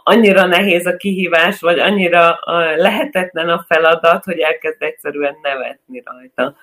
annyira 0.03 0.45
nehéz 0.45 0.85
a 0.85 0.97
kihívás, 0.97 1.59
vagy 1.59 1.79
annyira 1.79 2.39
lehetetlen 2.75 3.49
a 3.49 3.65
feladat, 3.67 4.23
hogy 4.23 4.39
elkezd 4.39 4.81
egyszerűen 4.81 5.35
nevetni 5.41 6.03
rajta. 6.05 6.55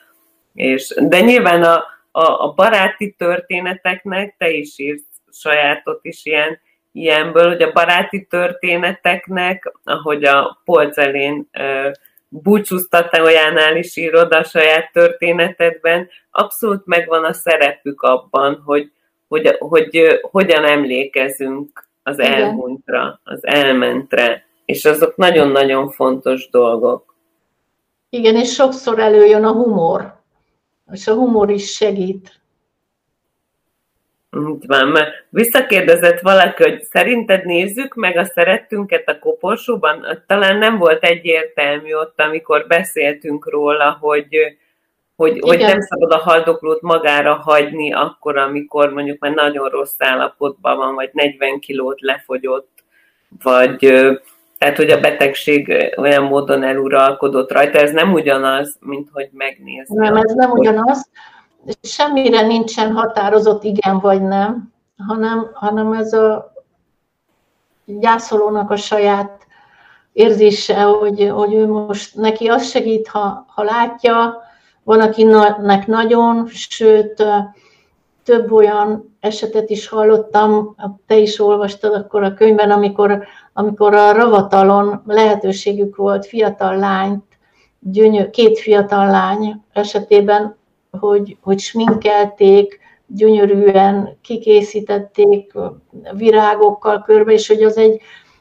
És, 0.55 0.95
de 0.99 1.21
nyilván 1.21 1.63
a, 1.63 1.85
a, 2.11 2.45
a 2.45 2.53
baráti 2.57 3.15
történeteknek 3.19 4.35
te 4.39 4.51
is 4.51 4.79
írsz 4.79 5.05
sajátot 5.31 5.99
is 6.03 6.25
ilyen, 6.25 6.61
ilyenből, 6.93 7.49
hogy 7.49 7.63
a 7.63 7.73
baráti 7.73 8.27
történeteknek, 8.27 9.73
ahogy 9.85 10.25
a 10.25 10.61
polc 10.65 10.99
elén 10.99 11.49
olyánál 13.23 13.77
is 13.77 13.97
írod 13.97 14.33
a 14.33 14.45
saját 14.45 14.93
történetedben, 14.93 16.09
abszolút 16.31 16.87
megvan 16.87 17.25
a 17.25 17.33
szerepük 17.33 18.03
abban, 18.03 18.63
hogy, 18.65 18.93
hogy, 19.29 19.57
hogy, 19.59 19.59
hogy 19.59 20.21
hogyan 20.31 20.65
emlékezünk 20.65 21.89
az 22.03 22.19
elmúltra, 22.19 23.21
az 23.25 23.47
elmentre, 23.47 24.47
és 24.65 24.85
azok 24.85 25.17
nagyon-nagyon 25.17 25.91
fontos 25.91 26.49
dolgok. 26.51 27.15
Igen, 28.09 28.37
és 28.37 28.53
sokszor 28.53 28.99
előjön 28.99 29.45
a 29.45 29.53
humor, 29.53 30.21
és 30.93 31.07
a 31.07 31.15
humor 31.15 31.51
is 31.51 31.73
segít. 31.73 32.40
Így 34.39 34.67
van, 34.67 34.89
mert 34.89 35.11
visszakérdezett 35.29 36.21
valaki, 36.21 36.63
hogy 36.63 36.83
szerinted 36.83 37.45
nézzük 37.45 37.95
meg 37.95 38.17
a 38.17 38.25
szerettünket 38.25 39.09
a 39.09 39.19
koporsóban? 39.19 40.23
Talán 40.27 40.59
nem 40.59 40.79
volt 40.79 41.05
egyértelmű 41.05 41.93
ott, 41.93 42.21
amikor 42.21 42.65
beszéltünk 42.69 43.51
róla, 43.51 43.97
hogy, 44.01 44.37
hogy, 45.17 45.39
hogy 45.41 45.59
nem 45.59 45.81
szabad 45.81 46.13
a 46.13 46.19
haldoklót 46.19 46.81
magára 46.81 47.35
hagyni 47.35 47.93
akkor, 47.93 48.37
amikor 48.37 48.93
mondjuk 48.93 49.19
már 49.19 49.33
nagyon 49.33 49.69
rossz 49.69 49.97
állapotban 49.99 50.77
van, 50.77 50.95
vagy 50.95 51.11
40 51.13 51.59
kilót 51.59 52.01
lefogyott, 52.01 52.85
vagy 53.43 53.79
tehát, 54.59 54.77
hogy 54.77 54.91
a 54.91 55.01
betegség 55.01 55.93
olyan 55.97 56.23
módon 56.23 56.63
eluralkodott 56.63 57.53
rajta, 57.53 57.79
ez 57.79 57.91
nem 57.91 58.13
ugyanaz, 58.13 58.77
mint 58.81 59.09
hogy 59.13 59.29
megnézni. 59.33 59.97
Nem, 59.97 60.17
ez 60.17 60.33
nem 60.33 60.51
ugyanaz. 60.51 61.11
Semmire 61.83 62.47
nincsen 62.47 62.93
határozott 62.93 63.65
igen 63.65 63.99
vagy 63.99 64.23
nem, 64.23 64.73
hanem, 65.07 65.51
hanem 65.53 65.93
ez 65.93 66.13
a 66.13 66.53
gyászolónak 67.85 68.71
a 68.71 68.77
saját 68.77 69.47
érzése, 70.13 70.83
hogy, 70.83 71.29
hogy 71.29 71.55
ő 71.55 71.67
most 71.67 72.15
neki 72.17 72.49
az 72.49 72.69
segít, 72.69 73.09
ha, 73.09 73.45
ha 73.49 73.63
látja, 73.63 74.43
van, 74.83 75.01
akinek 75.01 75.87
nagyon, 75.87 76.47
sőt, 76.47 77.25
több 78.25 78.53
olyan 78.53 79.17
esetet 79.21 79.71
is 79.71 79.89
hallottam, 79.89 80.77
te 81.07 81.17
is 81.17 81.41
olvastad 81.41 81.95
akkor 81.95 82.23
a 82.23 82.35
könyvben, 82.35 82.71
amikor, 82.71 83.25
amikor 83.53 83.95
a 83.95 84.13
ravatalon 84.13 85.03
lehetőségük 85.07 85.97
volt 85.97 86.27
fiatal 86.27 86.77
lányt, 86.77 87.25
gyönyör, 87.79 88.31
két 88.31 88.59
fiatal 88.59 89.07
lány 89.07 89.63
esetében, 89.73 90.59
hogy, 90.91 91.37
hogy 91.41 91.59
sminkelték, 91.59 92.81
gyönyörűen 93.07 94.19
kikészítették 94.23 95.53
virágokkal 96.13 97.03
körbe, 97.03 97.33
és 97.33 97.49
hogy 97.49 97.63
az 97.63 97.77
egy 97.77 98.01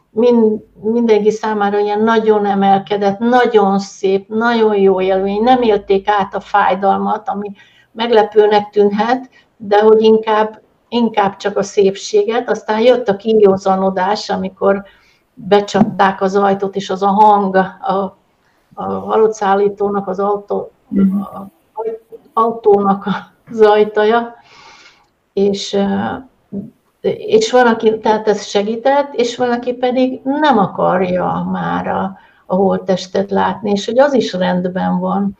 mind, 0.09 0.61
mindenki 0.81 1.31
számára 1.31 1.80
ilyen 1.80 2.03
nagyon 2.03 2.45
emelkedett, 2.45 3.19
nagyon 3.19 3.80
szép, 3.80 4.27
nagyon 4.27 4.76
jó 4.76 5.01
élmény, 5.01 5.43
nem 5.43 5.61
élték 5.61 6.07
át 6.07 6.35
a 6.35 6.39
fájdalmat, 6.39 7.30
ami 7.30 7.51
meglepőnek 7.91 8.69
tűnhet, 8.69 9.30
de 9.57 9.81
hogy 9.81 10.01
inkább, 10.01 10.61
inkább 10.88 11.38
csak 11.38 11.57
a 11.57 11.63
szépséget. 11.63 12.49
Aztán 12.49 12.81
jött 12.81 13.07
a 13.07 13.15
kijózanodás, 13.15 14.30
amikor 14.30 14.84
becsapták 15.34 16.21
az 16.21 16.35
ajtót, 16.35 16.76
és 16.76 16.89
az 16.89 17.03
a 17.03 17.07
hang 17.07 17.55
a, 17.55 18.17
a 18.73 18.84
halott 18.84 19.34
az 20.05 20.19
autó, 20.19 20.71
a, 21.34 21.59
autónak 22.34 23.06
az 23.51 23.61
ajtaja, 23.61 24.35
és 25.34 25.77
és 27.01 27.51
van, 27.51 27.68
aki, 27.68 27.99
tehát 27.99 28.27
ez 28.27 28.45
segített, 28.45 29.14
és 29.14 29.38
van, 29.38 29.51
aki 29.51 29.73
pedig 29.73 30.22
nem 30.23 30.57
akarja 30.57 31.47
már 31.51 31.88
a, 31.88 32.18
a 32.45 32.56
holttestet 32.56 33.31
látni, 33.31 33.72
és 33.72 33.85
hogy 33.85 33.99
az 33.99 34.14
is 34.14 34.34
rendben 34.34 34.99
van. 34.99 35.38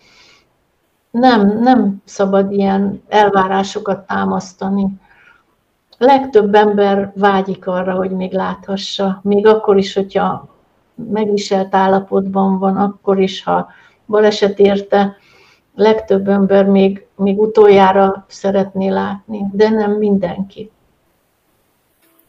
Nem, 1.12 1.60
nem 1.60 2.02
szabad 2.06 2.52
ilyen 2.52 3.04
elvárásokat 3.08 4.08
támasztani. 4.08 4.88
Legtöbb 5.98 6.56
ember 6.56 7.12
vágyik 7.16 7.68
arra, 7.68 7.94
hogy 7.94 8.12
még 8.12 8.34
láthassa, 8.34 9.20
még 9.24 9.48
akkor 9.48 9.78
is, 9.78 9.94
hogyha 9.94 10.48
megviselt 10.96 11.76
állapotban 11.76 12.60
van, 12.60 12.76
akkor 12.78 13.20
is, 13.20 13.44
ha 13.44 13.68
baleset 14.06 14.60
érte, 14.60 15.18
legtöbb 15.80 16.28
ember 16.28 16.66
még, 16.66 17.06
még 17.16 17.40
utoljára 17.40 18.26
szeretné 18.28 18.90
látni, 18.90 19.40
de 19.54 19.70
nem 19.70 19.92
mindenki. 19.92 20.72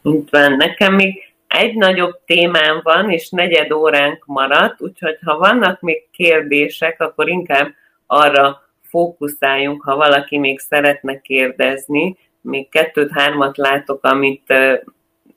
Itt 0.01 0.29
van. 0.29 0.51
Nekem 0.51 0.93
még 0.93 1.33
egy 1.47 1.75
nagyobb 1.75 2.19
témám 2.25 2.79
van, 2.83 3.09
és 3.09 3.29
negyed 3.29 3.71
óránk 3.71 4.25
maradt, 4.25 4.81
úgyhogy 4.81 5.17
ha 5.25 5.37
vannak 5.37 5.81
még 5.81 6.07
kérdések, 6.11 7.01
akkor 7.01 7.29
inkább 7.29 7.67
arra 8.05 8.61
fókuszáljunk, 8.81 9.83
ha 9.83 9.95
valaki 9.95 10.37
még 10.37 10.59
szeretne 10.59 11.21
kérdezni. 11.21 12.17
Még 12.41 12.69
kettőt-hármat 12.69 13.57
látok, 13.57 14.03
amit 14.03 14.53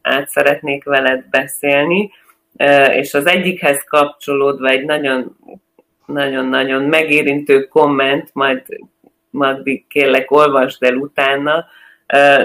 át 0.03 0.29
szeretnék 0.29 0.85
veled 0.85 1.25
beszélni, 1.31 2.11
és 2.91 3.15
az 3.15 3.27
egyikhez 3.27 3.85
kapcsolódva 3.85 4.69
egy 4.69 4.85
nagyon 4.85 5.37
nagyon-nagyon 6.07 6.83
megérintő 6.83 7.65
komment, 7.65 8.31
majd 8.33 8.63
Magdi 9.31 9.85
kérlek 9.89 10.31
olvasd 10.31 10.83
el 10.83 10.95
utána, 10.97 11.67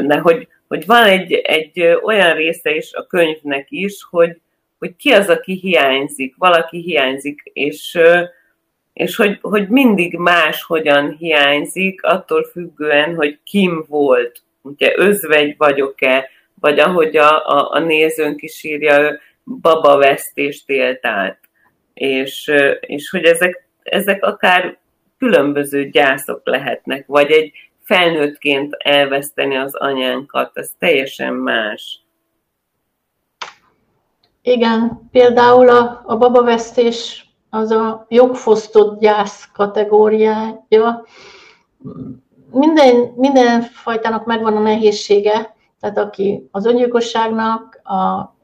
de 0.06 0.18
hogy 0.18 0.48
hogy 0.70 0.86
van 0.86 1.04
egy, 1.04 1.34
egy 1.34 1.82
olyan 2.04 2.36
része 2.36 2.76
is 2.76 2.94
a 2.94 3.08
könyvnek 3.08 3.66
is, 3.70 4.04
hogy, 4.10 4.40
hogy 4.80 4.96
ki 4.96 5.12
az, 5.12 5.30
aki 5.30 5.54
hiányzik, 5.54 6.36
valaki 6.38 6.82
hiányzik, 6.82 7.42
és, 7.54 8.00
és 8.94 9.16
hogy, 9.16 9.38
hogy 9.42 9.68
mindig 9.68 10.18
más 10.18 10.64
hogyan 10.64 11.16
hiányzik, 11.18 12.04
attól 12.04 12.44
függően, 12.44 13.16
hogy 13.16 13.40
kim 13.44 13.86
volt. 13.88 14.42
Ugye 14.62 14.94
özvegy 14.96 15.56
vagyok-e, 15.58 16.30
vagy 16.60 16.80
ahogy 16.80 17.18
a, 17.18 17.48
a, 17.48 17.72
a 17.72 17.80
nézőnk 17.80 18.42
is 18.42 18.64
írja, 18.64 19.20
babavesztést 19.62 20.70
élt 20.70 21.06
át. 21.06 21.40
És, 22.00 22.52
és 22.80 23.10
hogy 23.10 23.24
ezek, 23.24 23.68
ezek 23.84 24.24
akár 24.24 24.78
különböző 25.18 25.90
gyászok 25.90 26.42
lehetnek, 26.44 27.08
vagy 27.08 27.32
egy, 27.32 27.52
felnőttként 27.90 28.76
elveszteni 28.78 29.56
az 29.56 29.76
anyánkat, 29.76 30.52
ez 30.54 30.72
teljesen 30.78 31.34
más. 31.34 32.04
Igen, 34.42 35.10
például 35.12 35.70
a, 35.70 36.02
a 36.06 36.18
babavesztés 36.18 37.26
az 37.50 37.72
a 37.72 38.06
jogfosztott 38.10 39.00
gyász 39.00 39.50
kategóriája. 39.54 41.06
Minden, 42.52 43.14
minden 43.16 43.62
fajtának 43.62 44.26
megvan 44.26 44.56
a 44.56 44.60
nehézsége, 44.60 45.56
tehát 45.80 45.98
aki 45.98 46.48
az 46.52 46.66
öngyilkosságnak, 46.66 47.82
a 47.84 48.36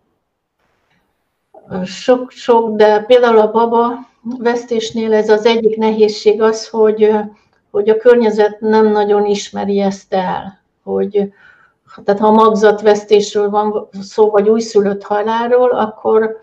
sok-sok, 1.86 2.76
de 2.76 3.00
például 3.00 3.38
a 3.38 3.52
baba 3.52 3.92
vesztésnél 4.22 5.14
ez 5.14 5.30
az 5.30 5.46
egyik 5.46 5.78
nehézség 5.78 6.42
az, 6.42 6.68
hogy 6.70 7.12
hogy 7.76 7.90
a 7.90 7.98
környezet 7.98 8.60
nem 8.60 8.88
nagyon 8.92 9.26
ismeri 9.26 9.80
ezt 9.80 10.14
el, 10.14 10.60
hogy 10.84 11.34
tehát 12.04 12.22
ha 12.22 12.32
magzatvesztésről 12.32 13.50
van 13.50 13.88
szó, 14.02 14.30
vagy 14.30 14.50
újszülött 14.50 15.04
haláról, 15.04 15.70
akkor, 15.70 16.40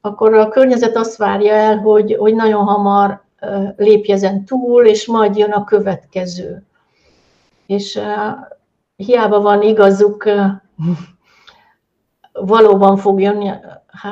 akkor 0.00 0.34
a 0.34 0.48
környezet 0.48 0.96
azt 0.96 1.16
várja 1.16 1.52
el, 1.52 1.78
hogy, 1.78 2.16
hogy 2.18 2.34
nagyon 2.34 2.64
hamar 2.64 3.22
lépj 3.76 4.14
túl, 4.46 4.86
és 4.86 5.06
majd 5.06 5.36
jön 5.36 5.50
a 5.50 5.64
következő. 5.64 6.62
És 7.66 8.00
hiába 8.96 9.40
van 9.40 9.62
igazuk, 9.62 10.24
valóban 12.32 12.96
fog 12.96 13.20
jönni, 13.20 13.50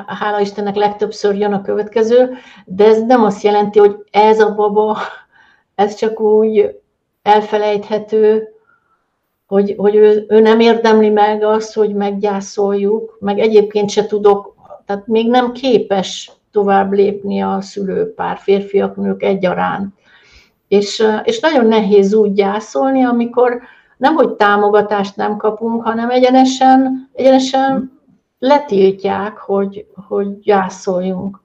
hála 0.07 0.41
Istennek 0.41 0.75
legtöbbször 0.75 1.35
jön 1.35 1.53
a 1.53 1.63
következő, 1.63 2.35
de 2.65 2.85
ez 2.87 3.03
nem 3.03 3.25
azt 3.25 3.43
jelenti, 3.43 3.79
hogy 3.79 3.97
ez 4.11 4.41
a 4.41 4.55
baba 4.55 4.97
ez 5.75 5.95
csak 5.95 6.21
úgy 6.21 6.77
elfelejthető, 7.23 8.49
hogy, 9.47 9.75
hogy 9.77 9.95
ő, 9.95 10.25
ő 10.29 10.41
nem 10.41 10.61
érdemli 10.61 11.09
meg 11.09 11.43
azt, 11.43 11.75
hogy 11.75 11.95
meggyászoljuk, 11.95 13.17
meg 13.21 13.39
egyébként 13.39 13.91
se 13.91 14.07
tudok, 14.07 14.55
tehát 14.87 15.07
még 15.07 15.29
nem 15.31 15.53
képes 15.53 16.33
tovább 16.53 16.93
lépni 16.93 17.41
a 17.41 17.61
szülőpár, 17.61 18.39
férfiak, 18.39 18.97
nők 18.97 19.23
egyaránt. 19.23 19.95
És, 20.69 21.05
és 21.25 21.41
nagyon 21.41 21.67
nehéz 21.67 22.15
úgy 22.15 22.33
gyászolni, 22.33 23.05
amikor 23.05 23.61
nem, 23.97 24.15
hogy 24.15 24.33
támogatást 24.33 25.17
nem 25.17 25.37
kapunk, 25.37 25.83
hanem 25.83 26.11
egyenesen, 26.11 27.09
egyenesen 27.13 27.98
letiltják, 28.39 29.39
hogy, 29.39 29.87
hogy 30.09 30.39
gyászoljunk. 30.39 31.41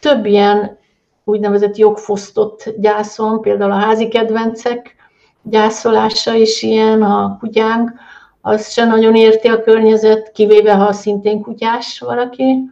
Több 0.00 0.26
ilyen 0.26 0.78
úgynevezett 1.24 1.76
jogfosztott 1.76 2.74
gyászon, 2.78 3.40
például 3.40 3.70
a 3.72 3.78
házi 3.78 4.08
kedvencek 4.08 4.96
gyászolása 5.42 6.34
is 6.34 6.62
ilyen, 6.62 7.02
a 7.02 7.36
kutyánk, 7.40 7.92
azt 8.40 8.72
se 8.72 8.84
nagyon 8.84 9.14
érti 9.14 9.48
a 9.48 9.62
környezet, 9.62 10.32
kivéve 10.32 10.74
ha 10.74 10.92
szintén 10.92 11.42
kutyás 11.42 12.00
valaki, 12.00 12.70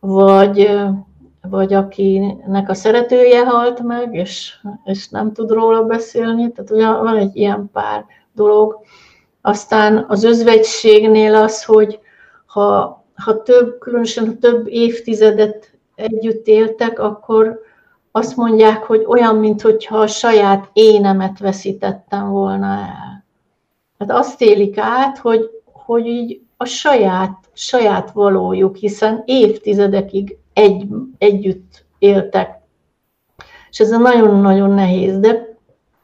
vagy, 0.00 0.78
vagy 1.42 1.72
akinek 1.72 2.68
a 2.68 2.74
szeretője 2.74 3.44
halt 3.44 3.82
meg, 3.82 4.14
és, 4.14 4.54
és 4.84 5.08
nem 5.08 5.32
tud 5.32 5.50
róla 5.50 5.82
beszélni, 5.82 6.52
tehát 6.52 6.70
ugye 6.70 6.86
van 6.86 7.16
egy 7.16 7.36
ilyen 7.36 7.70
pár 7.72 8.04
dolog. 8.32 8.78
Aztán 9.40 10.04
az 10.08 10.24
özvegységnél 10.24 11.34
az, 11.34 11.64
hogy 11.64 12.00
ha, 12.50 13.04
ha 13.14 13.42
több, 13.42 13.78
különösen 13.78 14.26
ha 14.26 14.32
több 14.40 14.68
évtizedet 14.68 15.70
együtt 15.94 16.46
éltek, 16.46 16.98
akkor 16.98 17.60
azt 18.12 18.36
mondják, 18.36 18.82
hogy 18.82 19.04
olyan, 19.06 19.36
mintha 19.36 19.98
a 19.98 20.06
saját 20.06 20.70
énemet 20.72 21.38
veszítettem 21.38 22.30
volna 22.30 22.66
el. 22.66 23.24
Hát 23.98 24.10
azt 24.10 24.42
élik 24.42 24.78
át, 24.78 25.18
hogy, 25.18 25.50
hogy 25.64 26.06
így 26.06 26.40
a 26.56 26.64
saját, 26.64 27.38
saját 27.52 28.10
valójuk, 28.10 28.76
hiszen 28.76 29.22
évtizedekig 29.26 30.38
egy, 30.52 30.86
együtt 31.18 31.84
éltek. 31.98 32.60
És 33.70 33.80
ez 33.80 33.90
nagyon-nagyon 33.90 34.70
nehéz, 34.70 35.18
de 35.18 35.56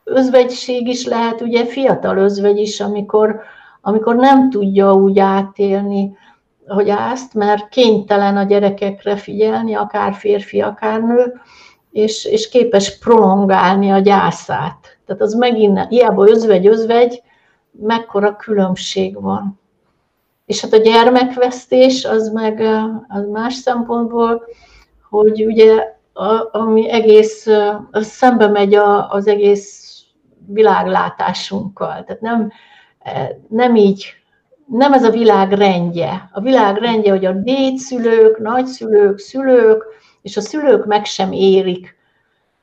özvegység 0.04 0.88
is 0.88 1.06
lehet, 1.06 1.40
ugye 1.40 1.64
fiatal 1.64 2.16
özvegy 2.16 2.58
is, 2.58 2.80
amikor, 2.80 3.40
amikor 3.80 4.16
nem 4.16 4.50
tudja 4.50 4.92
úgy 4.92 5.18
átélni, 5.18 6.16
hogy 6.66 6.88
ezt, 6.88 7.34
mert 7.34 7.68
kénytelen 7.68 8.36
a 8.36 8.42
gyerekekre 8.42 9.16
figyelni, 9.16 9.74
akár 9.74 10.14
férfi, 10.14 10.60
akár 10.60 11.02
nő, 11.02 11.40
és, 11.92 12.24
és 12.24 12.48
képes 12.48 12.98
prolongálni 12.98 13.90
a 13.90 13.98
gyászát. 13.98 14.98
Tehát 15.06 15.22
az 15.22 15.34
megint, 15.34 15.88
hiába 15.88 16.28
özvegy, 16.28 16.66
özvegy, 16.66 17.22
mekkora 17.70 18.36
különbség 18.36 19.20
van. 19.20 19.60
És 20.46 20.60
hát 20.60 20.72
a 20.72 20.76
gyermekvesztés 20.76 22.04
az 22.04 22.32
meg 22.32 22.60
az 23.08 23.28
más 23.28 23.54
szempontból, 23.54 24.44
hogy 25.08 25.44
ugye 25.44 25.94
a, 26.12 26.58
ami 26.58 26.90
egész, 26.90 27.46
az 27.90 28.06
szembe 28.06 28.48
megy 28.48 28.74
a, 28.74 29.10
az 29.12 29.26
egész 29.26 30.00
világlátásunkkal. 30.46 32.04
Tehát 32.04 32.20
nem, 32.20 32.52
nem 33.48 33.76
így, 33.76 34.06
nem 34.66 34.92
ez 34.92 35.04
a 35.04 35.10
világ 35.10 35.52
rendje. 35.52 36.28
A 36.32 36.40
világ 36.40 36.76
rendje, 36.76 37.10
hogy 37.10 37.24
a 37.24 37.32
dédszülők, 37.32 38.38
nagyszülők, 38.38 39.18
szülők, 39.18 39.84
és 40.22 40.36
a 40.36 40.40
szülők 40.40 40.86
meg 40.86 41.04
sem 41.04 41.32
érik 41.32 41.96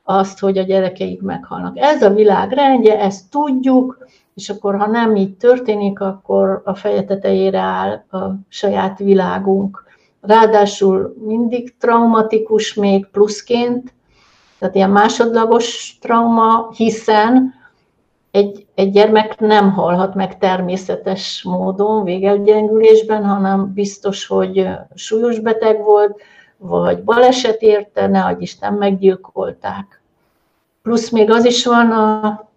azt, 0.03 0.39
hogy 0.39 0.57
a 0.57 0.63
gyerekeik 0.63 1.21
meghalnak. 1.21 1.77
Ez 1.77 2.01
a 2.01 2.13
világ 2.13 2.51
rendje, 2.51 2.99
ezt 2.99 3.29
tudjuk, 3.29 4.07
és 4.33 4.49
akkor 4.49 4.77
ha 4.77 4.87
nem 4.87 5.15
így 5.15 5.35
történik, 5.35 5.99
akkor 5.99 6.61
a 6.65 6.75
feje 6.75 7.03
tetejére 7.03 7.59
áll 7.59 8.03
a 8.11 8.35
saját 8.49 8.99
világunk. 8.99 9.83
Ráadásul 10.21 11.15
mindig 11.25 11.77
traumatikus 11.77 12.73
még 12.73 13.07
pluszként, 13.07 13.93
tehát 14.59 14.75
ilyen 14.75 14.89
másodlagos 14.89 15.97
trauma, 16.01 16.71
hiszen 16.75 17.53
egy, 18.33 18.65
egy 18.75 18.91
gyermek 18.91 19.39
nem 19.39 19.71
halhat 19.71 20.15
meg 20.15 20.37
természetes 20.37 21.43
módon 21.43 22.03
végelgyengülésben, 22.03 23.25
hanem 23.25 23.73
biztos, 23.73 24.27
hogy 24.27 24.67
súlyos 24.95 25.39
beteg 25.39 25.83
volt, 25.83 26.21
vagy 26.57 27.03
baleset 27.03 27.61
érte, 27.61 28.07
ne 28.07 28.23
adj 28.23 28.41
Isten, 28.41 28.73
meggyilkolták. 28.73 30.01
Plusz 30.81 31.09
még 31.09 31.31
az 31.31 31.45
is 31.45 31.65
van 31.65 31.91
a 31.91 32.49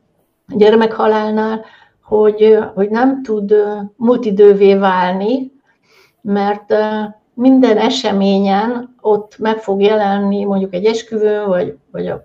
gyermekhalálnál, 0.49 1.65
hogy, 2.03 2.59
hogy 2.75 2.91
nem 2.91 3.23
tud 3.23 3.55
multidővé 3.97 4.75
válni, 4.75 5.53
mert 6.21 6.75
minden 7.35 7.79
eseményen 7.79 8.97
ott 9.01 9.39
meg 9.39 9.59
fog 9.59 9.81
jelenni 9.81 10.45
mondjuk 10.45 10.75
egy 10.75 10.85
esküvőn, 10.85 11.49
vagy, 11.49 11.77
vagy 11.91 12.07
a 12.07 12.25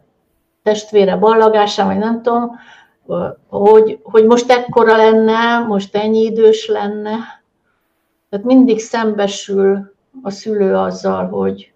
testvére 0.63 1.15
ballagásán, 1.15 1.87
vagy 1.87 1.97
nem 1.97 2.21
tudom, 2.21 2.51
hogy, 3.47 3.99
hogy 4.03 4.25
most 4.25 4.51
ekkora 4.51 4.95
lenne, 4.95 5.59
most 5.59 5.95
ennyi 5.95 6.19
idős 6.19 6.67
lenne. 6.67 7.15
Tehát 8.29 8.45
mindig 8.45 8.79
szembesül 8.79 9.93
a 10.23 10.29
szülő 10.29 10.75
azzal, 10.75 11.27
hogy, 11.27 11.73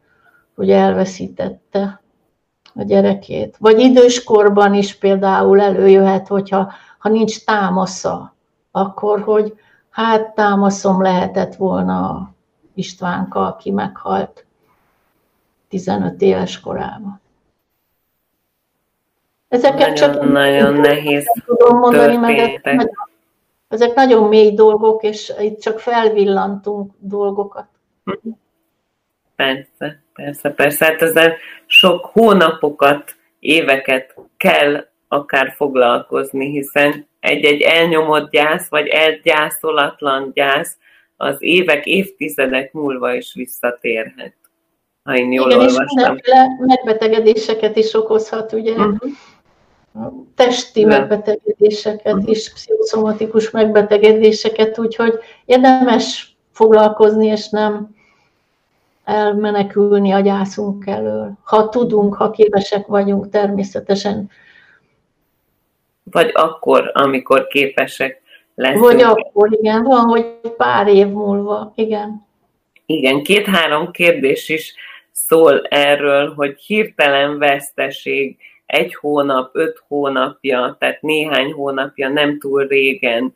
hogy 0.56 0.70
elveszítette 0.70 2.02
a 2.76 2.84
gyerekét. 2.84 3.56
Vagy 3.60 3.80
időskorban 3.80 4.74
is 4.74 4.96
például 4.96 5.62
előjöhet, 5.62 6.28
hogyha 6.28 6.72
ha 6.98 7.10
nincs 7.10 7.46
támasza, 7.46 8.36
akkor 8.72 9.22
hogy 9.22 9.54
hát 9.90 10.34
támaszom 10.34 11.02
lehetett 11.02 11.56
volna 11.56 12.30
Istvánka, 12.74 13.46
aki 13.46 13.72
meghalt 13.72 14.46
15 15.70 16.22
éves 16.22 16.60
korában. 16.60 17.22
Ezeket 19.48 19.78
nagyon, 19.78 19.96
csak 19.96 20.32
nagyon 20.32 20.74
nehéz 20.74 21.26
tudom 21.46 21.78
mondani, 21.78 22.16
mert 22.16 22.68
ezek, 22.68 22.92
ezek 23.68 23.94
nagyon 23.94 24.28
mély 24.28 24.54
dolgok, 24.54 25.04
és 25.04 25.34
itt 25.40 25.60
csak 25.60 25.80
felvillantunk 25.80 26.92
dolgokat. 27.00 27.68
Persze, 29.36 30.04
persze, 30.14 30.50
persze. 30.50 30.86
Hát 30.86 31.02
ezzel 31.02 31.36
sok 31.66 32.06
hónapokat, 32.06 33.16
éveket 33.40 34.16
kell 34.38 34.86
akár 35.08 35.54
foglalkozni, 35.56 36.50
hiszen 36.50 37.08
egy-egy 37.20 37.62
elnyomott 37.62 38.32
gyász, 38.32 38.70
vagy 38.70 38.88
elgyászolatlan 38.88 40.32
gyász, 40.34 40.78
az 41.18 41.36
évek, 41.40 41.86
évtizedek 41.86 42.74
múlva 42.74 43.14
is 43.14 43.34
visszatérhet. 43.34 44.36
Ha 45.04 45.16
én 45.16 45.32
jól 45.32 45.52
Igen, 45.52 45.60
olvastam. 45.60 46.16
és 46.16 46.32
megbetegedéseket 46.60 47.76
is 47.76 47.94
okozhat, 47.94 48.54
ugye? 48.54 48.72
Uh-huh. 48.72 49.12
Testi 50.36 50.86
megbetegedéseket 50.86 52.14
uh-huh. 52.14 52.30
is, 52.30 52.54
pszichoszomatikus 52.54 53.52
megbetegedéseket, 53.52 54.80
úgyhogy 54.80 55.14
érdemes 55.46 56.36
foglalkozni, 56.52 57.28
és 57.28 57.50
nem 57.50 57.96
elmenekülni 59.04 60.12
a 60.12 60.20
gyászunk 60.20 60.88
elől. 60.88 61.32
Ha 61.44 61.70
tudunk, 61.70 62.16
ha 62.16 62.32
képesek 62.32 62.86
vagyunk 62.86 63.30
természetesen. 63.30 64.30
Vagy 66.04 66.32
akkor, 66.34 66.92
amikor 66.94 67.48
képesek 67.48 68.22
leszünk. 68.56 68.84
Vagy 68.84 69.02
akkor, 69.02 69.54
igen, 69.54 69.84
van, 69.84 70.04
hogy 70.04 70.26
pár 70.58 70.88
év 70.88 71.08
múlva, 71.08 71.72
igen. 71.76 72.26
Igen, 72.86 73.24
két-három 73.24 73.92
kérdés 73.92 74.50
is 74.50 74.74
szól 75.12 75.62
erről, 75.62 76.34
hogy 76.34 76.60
hirtelen 76.60 77.38
veszteség, 77.38 78.38
egy 78.66 78.96
hónap, 78.96 79.50
öt 79.56 79.84
hónapja, 79.88 80.76
tehát 80.80 81.02
néhány 81.02 81.52
hónapja, 81.52 82.10
nem 82.10 82.40
túl 82.40 82.68
régen, 82.68 83.36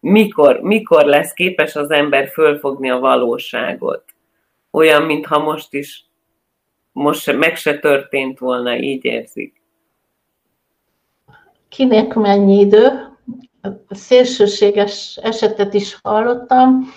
mikor, 0.00 0.60
mikor 0.60 1.04
lesz 1.04 1.32
képes 1.32 1.76
az 1.76 1.90
ember 1.90 2.28
fölfogni 2.28 2.90
a 2.90 2.98
valóságot? 2.98 4.04
Olyan, 4.70 5.02
mintha 5.02 5.38
most 5.38 5.74
is, 5.74 6.04
most 6.92 7.20
se, 7.20 7.32
meg 7.32 7.56
se 7.56 7.78
történt 7.78 8.38
volna, 8.38 8.76
így 8.76 9.04
érzik. 9.04 9.60
Kinek 11.68 12.14
mennyi 12.14 12.60
idő? 12.60 13.14
szélsőséges 13.90 15.16
esetet 15.22 15.74
is 15.74 15.98
hallottam. 16.02 16.92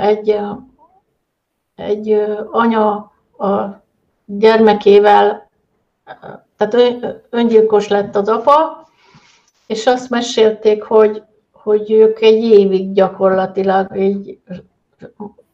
Egy, 0.00 0.36
egy 1.74 2.10
anya 2.50 2.94
a 3.38 3.84
gyermekével, 4.24 5.45
tehát 6.56 7.06
öngyilkos 7.30 7.88
lett 7.88 8.16
az 8.16 8.28
apa, 8.28 8.88
és 9.66 9.86
azt 9.86 10.10
mesélték, 10.10 10.82
hogy, 10.82 11.22
hogy 11.52 11.92
ők 11.92 12.20
egy 12.20 12.44
évig 12.44 12.92
gyakorlatilag 12.92 13.96
egy 13.96 14.38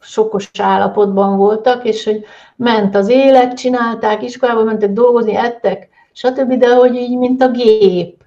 sokos 0.01 0.51
állapotban 0.59 1.37
voltak, 1.37 1.85
és 1.85 2.05
hogy 2.05 2.25
ment 2.57 2.95
az 2.95 3.09
élet, 3.09 3.57
csinálták, 3.57 4.23
iskolába 4.23 4.65
mentek 4.65 4.93
dolgozni, 4.93 5.35
ettek, 5.35 5.89
stb., 6.13 6.53
de 6.53 6.75
hogy 6.75 6.95
így, 6.95 7.19
mint 7.19 7.43
a 7.43 7.51
gép 7.51 8.23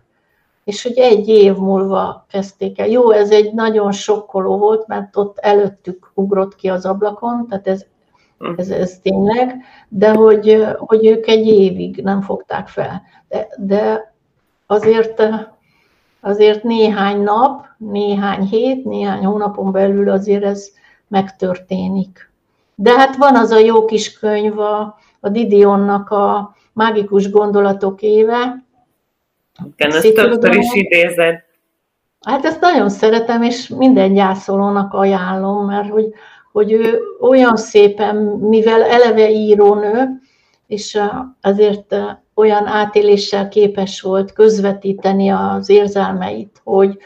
és 0.66 0.84
hogy 0.84 0.98
egy 0.98 1.28
év 1.28 1.56
múlva 1.56 2.26
kezdték 2.30 2.80
el. 2.80 2.88
Jó, 2.88 3.12
ez 3.12 3.32
egy 3.32 3.54
nagyon 3.54 3.92
sokkoló 3.92 4.58
volt, 4.58 4.88
mert 4.88 5.18
ott 5.18 5.38
előttük 5.38 6.12
ugrott 6.14 6.56
ki 6.56 6.70
az 6.70 6.86
ablakon, 6.86 7.48
tehát 7.48 7.68
ez, 7.68 7.86
ez, 8.56 8.70
ez 8.70 9.00
tényleg, 9.00 9.56
de 9.90 10.14
hogy, 10.14 10.66
hogy 10.78 11.06
ők 11.06 11.28
egy 11.28 11.48
évig 11.48 12.02
nem 12.04 12.22
fogták 12.22 12.68
fel. 12.68 13.02
De, 13.28 13.48
de 13.58 14.14
azért, 14.66 15.24
azért 16.22 16.64
néhány 16.64 17.22
nap, 17.22 17.66
néhány 17.78 18.44
hét, 18.44 18.86
néhány 18.86 19.26
hónapon 19.26 19.72
belül 19.72 20.10
azért 20.10 20.44
ez 20.44 20.70
megtörténik. 21.08 22.32
De 22.76 22.92
hát 22.92 23.16
van 23.16 23.36
az 23.36 23.52
a 23.52 23.60
jó 23.60 23.86
kis 23.86 24.20
könyv, 24.20 24.60
a, 24.60 24.98
a 25.20 25.30
Didionnak 25.30 26.10
a 26.10 26.56
Mágikus 26.74 27.30
Gondolatok 27.30 28.02
éve. 28.02 28.66
Igen, 29.76 29.96
ezt 29.96 30.14
többször 30.14 30.56
is 30.56 30.74
idézed. 30.74 31.44
Hát 32.26 32.46
ezt 32.46 32.62
nagyon 32.62 32.90
szeretem, 32.90 33.42
és 33.42 33.68
minden 33.68 34.14
gyászolónak 34.14 34.94
ajánlom, 34.94 35.66
mert 35.66 35.90
hogy, 35.90 36.14
hogy 36.56 36.72
ő 36.72 37.02
olyan 37.20 37.56
szépen, 37.56 38.16
mivel 38.26 38.84
eleve 38.84 39.30
írónő, 39.30 40.22
és 40.68 41.00
azért 41.42 41.96
olyan 42.36 42.66
átéléssel 42.66 43.48
képes 43.48 44.02
volt 44.02 44.34
közvetíteni 44.34 45.30
az 45.30 45.70
érzelmeit, 45.70 46.62
hogy, 46.64 46.98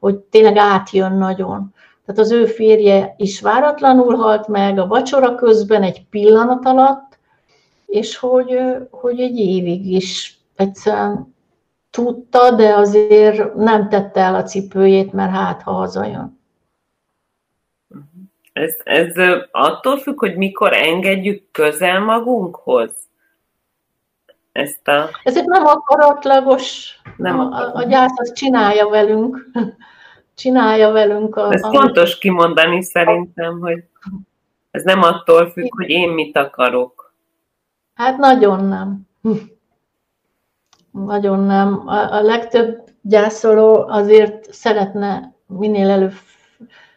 hogy 0.00 0.16
tényleg 0.16 0.56
átjön 0.56 1.12
nagyon. 1.12 1.74
Tehát 2.06 2.20
az 2.20 2.30
ő 2.30 2.44
férje 2.46 3.14
is 3.16 3.40
váratlanul 3.40 4.14
halt 4.14 4.48
meg 4.48 4.78
a 4.78 4.86
vacsora 4.86 5.34
közben 5.34 5.82
egy 5.82 6.06
pillanat 6.10 6.66
alatt, 6.66 7.18
és 7.86 8.16
hogy, 8.16 8.58
hogy 8.90 9.20
egy 9.20 9.38
évig 9.38 9.86
is 9.86 10.40
egyszerűen 10.56 11.34
tudta, 11.90 12.50
de 12.50 12.74
azért 12.74 13.54
nem 13.54 13.88
tette 13.88 14.20
el 14.20 14.34
a 14.34 14.42
cipőjét, 14.42 15.12
mert 15.12 15.32
hát, 15.32 15.62
ha 15.62 15.72
hazajön. 15.72 16.40
Ez, 18.52 18.74
ez 18.84 19.14
attól 19.50 19.98
függ, 19.98 20.18
hogy 20.18 20.36
mikor 20.36 20.72
engedjük 20.72 21.50
közel 21.50 22.00
magunkhoz? 22.00 22.92
Ezt 24.52 24.88
a... 24.88 25.10
Ez 25.22 25.36
egy 25.36 25.46
nem 25.46 25.66
akaratlagos, 25.66 26.98
nem 27.16 27.40
a, 27.40 27.74
a 27.74 27.82
gyász 27.82 28.18
azt 28.18 28.34
csinálja 28.34 28.88
velünk. 28.88 29.50
csinálja 30.34 30.90
velünk. 30.90 31.36
A, 31.36 31.52
ez 31.52 31.62
a... 31.62 31.68
fontos 31.68 32.18
kimondani 32.18 32.82
szerintem, 32.82 33.60
hogy 33.60 33.84
ez 34.70 34.82
nem 34.82 35.02
attól 35.02 35.50
függ, 35.50 35.74
hogy 35.76 35.88
én 35.88 36.10
mit 36.10 36.36
akarok. 36.36 37.14
Hát 37.94 38.16
nagyon 38.16 38.64
nem. 38.64 39.00
Nagyon 40.92 41.40
nem. 41.40 41.88
A, 41.88 42.12
a 42.12 42.22
legtöbb 42.22 42.90
gyászoló 43.00 43.86
azért 43.88 44.52
szeretne 44.52 45.34
minél 45.46 45.90
előbb 45.90 46.14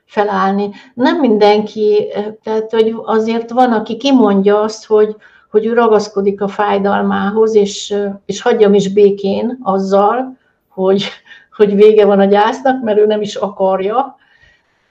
felállni. 0.06 0.70
Nem 0.94 1.20
mindenki, 1.20 2.08
tehát 2.44 2.72
hogy 2.72 2.96
azért 3.04 3.52
van, 3.52 3.72
aki 3.72 3.98
kimondja 3.98 4.62
azt, 4.62 4.86
hogy, 4.86 5.16
hogy 5.52 5.66
ő 5.66 5.74
ragaszkodik 5.74 6.42
a 6.42 6.48
fájdalmához, 6.48 7.56
és, 7.56 7.96
és 8.26 8.42
hagyjam 8.42 8.74
is 8.74 8.94
békén 8.94 9.60
azzal, 9.62 10.38
hogy, 10.70 11.10
hogy 11.56 11.76
vége 11.76 12.06
van 12.06 12.20
a 12.20 12.26
gyásznak, 12.26 12.84
mert 12.84 12.98
ő 12.98 13.06
nem 13.06 13.22
is 13.22 13.36
akarja. 13.36 14.16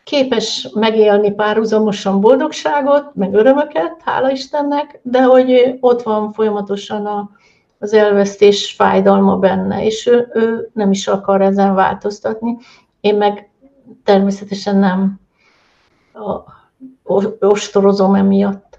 Képes 0.05 0.69
megélni 0.75 1.33
párhuzamosan 1.33 2.21
boldogságot, 2.21 3.15
meg 3.15 3.35
örömöket, 3.35 3.97
hála 4.05 4.31
Istennek, 4.31 5.01
de 5.03 5.23
hogy 5.23 5.77
ott 5.81 6.03
van 6.03 6.33
folyamatosan 6.33 7.07
a, 7.07 7.31
az 7.79 7.93
elvesztés 7.93 8.73
fájdalma 8.73 9.37
benne, 9.37 9.85
és 9.85 10.07
ő, 10.07 10.31
ő 10.33 10.71
nem 10.73 10.91
is 10.91 11.09
akar 11.09 11.43
ezen 11.43 11.75
változtatni. 11.75 12.57
Én 13.01 13.17
meg 13.17 13.51
természetesen 14.05 14.77
nem 14.77 15.21
ostorozom 17.39 18.15
emiatt. 18.15 18.79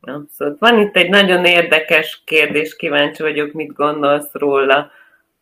Abszolút. 0.00 0.58
Van 0.58 0.78
itt 0.78 0.96
egy 0.96 1.10
nagyon 1.10 1.44
érdekes 1.44 2.22
kérdés, 2.24 2.76
kíváncsi 2.76 3.22
vagyok, 3.22 3.52
mit 3.52 3.72
gondolsz 3.72 4.32
róla. 4.32 4.90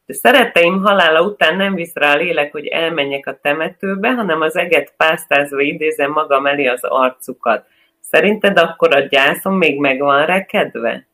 De 0.07 0.15
szeretteim 0.15 0.83
halála 0.83 1.23
után 1.23 1.57
nem 1.57 1.75
visz 1.75 1.95
rá 1.95 2.13
a 2.13 2.17
lélek, 2.17 2.53
hogy 2.53 2.67
elmenjek 2.67 3.27
a 3.27 3.39
temetőbe, 3.43 4.13
hanem 4.13 4.41
az 4.41 4.57
eget 4.57 4.95
pásztázva 4.97 5.61
idézem 5.61 6.11
magam 6.11 6.47
elé 6.47 6.67
az 6.67 6.85
arcukat. 6.85 7.67
Szerinted 8.01 8.59
akkor 8.59 8.95
a 8.95 9.01
gyászom 9.01 9.55
még 9.55 9.79
megvan 9.81 10.27
rekedve? 10.27 11.07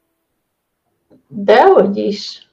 Dehogy 1.28 1.96
is. 1.96 2.48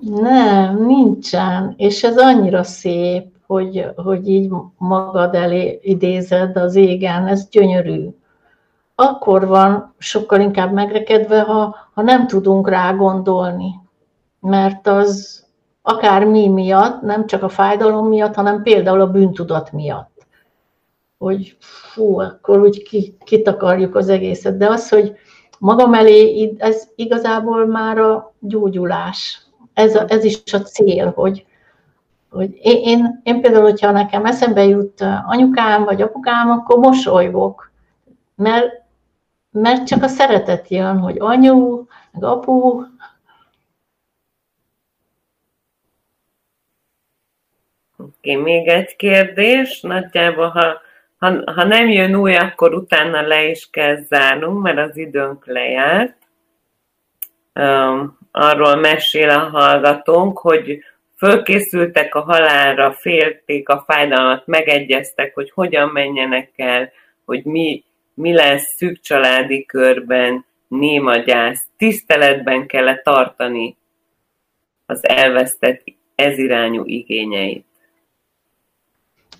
Nem, 0.00 0.86
nincsen. 0.86 1.74
És 1.76 2.04
ez 2.04 2.18
annyira 2.18 2.62
szép, 2.62 3.26
hogy, 3.46 3.86
hogy 3.96 4.28
így 4.28 4.50
magad 4.78 5.34
elé 5.34 5.78
idézed 5.82 6.56
az 6.56 6.74
égen, 6.74 7.26
ez 7.26 7.48
gyönyörű. 7.48 8.08
Akkor 8.94 9.46
van 9.46 9.94
sokkal 9.98 10.40
inkább 10.40 10.72
megrekedve, 10.72 11.40
ha, 11.40 11.76
ha 11.94 12.02
nem 12.02 12.26
tudunk 12.26 12.68
rá 12.68 12.92
gondolni. 12.92 13.74
Mert 14.40 14.86
az 14.86 15.44
akár 15.82 16.24
mi 16.24 16.48
miatt, 16.48 17.02
nem 17.02 17.26
csak 17.26 17.42
a 17.42 17.48
fájdalom 17.48 18.08
miatt, 18.08 18.34
hanem 18.34 18.62
például 18.62 19.00
a 19.00 19.10
bűntudat 19.10 19.72
miatt. 19.72 20.26
Hogy 21.18 21.56
fú, 21.60 22.20
akkor 22.20 22.60
úgy 22.60 22.82
kitakarjuk 23.24 23.94
az 23.94 24.08
egészet. 24.08 24.56
De 24.56 24.68
az, 24.68 24.88
hogy 24.88 25.16
magam 25.58 25.94
elé, 25.94 26.54
ez 26.58 26.88
igazából 26.94 27.66
már 27.66 27.98
a 27.98 28.34
gyógyulás. 28.38 29.45
Ez, 29.76 29.94
a, 29.94 30.04
ez 30.08 30.24
is 30.24 30.52
a 30.52 30.58
cél, 30.58 31.10
hogy, 31.10 31.46
hogy 32.30 32.58
én, 32.62 32.76
én, 32.84 33.20
én 33.22 33.40
például, 33.40 33.62
hogyha 33.62 33.90
nekem 33.90 34.24
eszembe 34.24 34.64
jut 34.64 35.04
anyukám 35.26 35.84
vagy 35.84 36.02
apukám, 36.02 36.50
akkor 36.50 36.78
mosolygok, 36.78 37.70
mert, 38.34 38.82
mert 39.50 39.86
csak 39.86 40.02
a 40.02 40.08
szeretet 40.08 40.68
jön, 40.68 40.98
hogy 40.98 41.16
anyu, 41.18 41.84
meg 42.12 42.24
apu, 42.24 42.82
Oké, 47.98 48.34
még 48.34 48.68
egy 48.68 48.96
kérdés. 48.96 49.80
Nagyjából, 49.80 50.48
ha 50.48 50.80
ha, 51.18 51.52
ha 51.52 51.64
nem 51.64 51.88
jön 51.88 52.14
új, 52.14 52.36
akkor 52.36 52.74
utána 52.74 53.20
le 53.20 53.44
is 53.48 53.70
kell 53.70 53.96
zárnunk, 53.96 54.62
mert 54.62 54.78
az 54.78 54.96
időnk 54.96 55.46
lejárt. 55.46 56.16
Arról 58.38 58.74
mesél 58.74 59.30
a 59.30 59.38
hallgatónk, 59.38 60.38
hogy 60.38 60.78
fölkészültek 61.16 62.14
a 62.14 62.20
halálra, 62.20 62.92
félték 62.92 63.68
a 63.68 63.84
fájdalmat, 63.86 64.46
megegyeztek, 64.46 65.34
hogy 65.34 65.50
hogyan 65.50 65.88
menjenek 65.88 66.50
el, 66.56 66.92
hogy 67.24 67.44
mi, 67.44 67.84
mi 68.14 68.32
lesz 68.32 68.74
szűk 68.76 69.00
családi 69.00 69.64
körben, 69.64 70.44
néma 70.68 71.16
gyász, 71.16 71.66
tiszteletben 71.76 72.66
kell 72.66 72.88
-e 72.88 73.00
tartani 73.04 73.76
az 74.86 75.08
elvesztett 75.08 75.82
ezirányú 76.14 76.82
igényeit. 76.84 77.66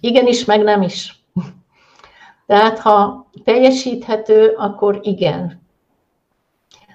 Igenis, 0.01 0.45
meg 0.45 0.63
nem 0.63 0.83
is. 0.83 1.15
Tehát 2.47 2.79
ha 2.79 3.31
teljesíthető, 3.45 4.55
akkor 4.57 4.99
igen. 5.03 5.63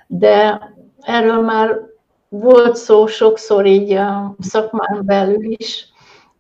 De 0.08 0.70
erről 1.02 1.42
már 1.42 1.90
volt 2.34 2.76
szó 2.76 3.08
sokszor 3.08 3.66
így 3.66 3.92
a 3.92 4.36
szakmán 4.40 5.02
belül 5.06 5.44
is, 5.44 5.90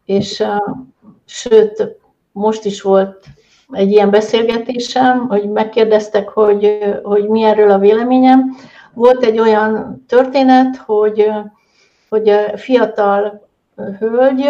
és 0.05 0.43
sőt, 1.25 1.97
most 2.31 2.65
is 2.65 2.81
volt 2.81 3.25
egy 3.71 3.91
ilyen 3.91 4.09
beszélgetésem, 4.09 5.27
hogy 5.27 5.49
megkérdeztek, 5.49 6.29
hogy, 6.29 6.77
hogy 7.03 7.27
mi 7.27 7.43
erről 7.43 7.71
a 7.71 7.77
véleményem. 7.77 8.55
Volt 8.93 9.23
egy 9.23 9.39
olyan 9.39 10.03
történet, 10.07 10.75
hogy, 10.75 11.31
hogy 12.09 12.29
a 12.29 12.57
fiatal 12.57 13.47
hölgy 13.99 14.49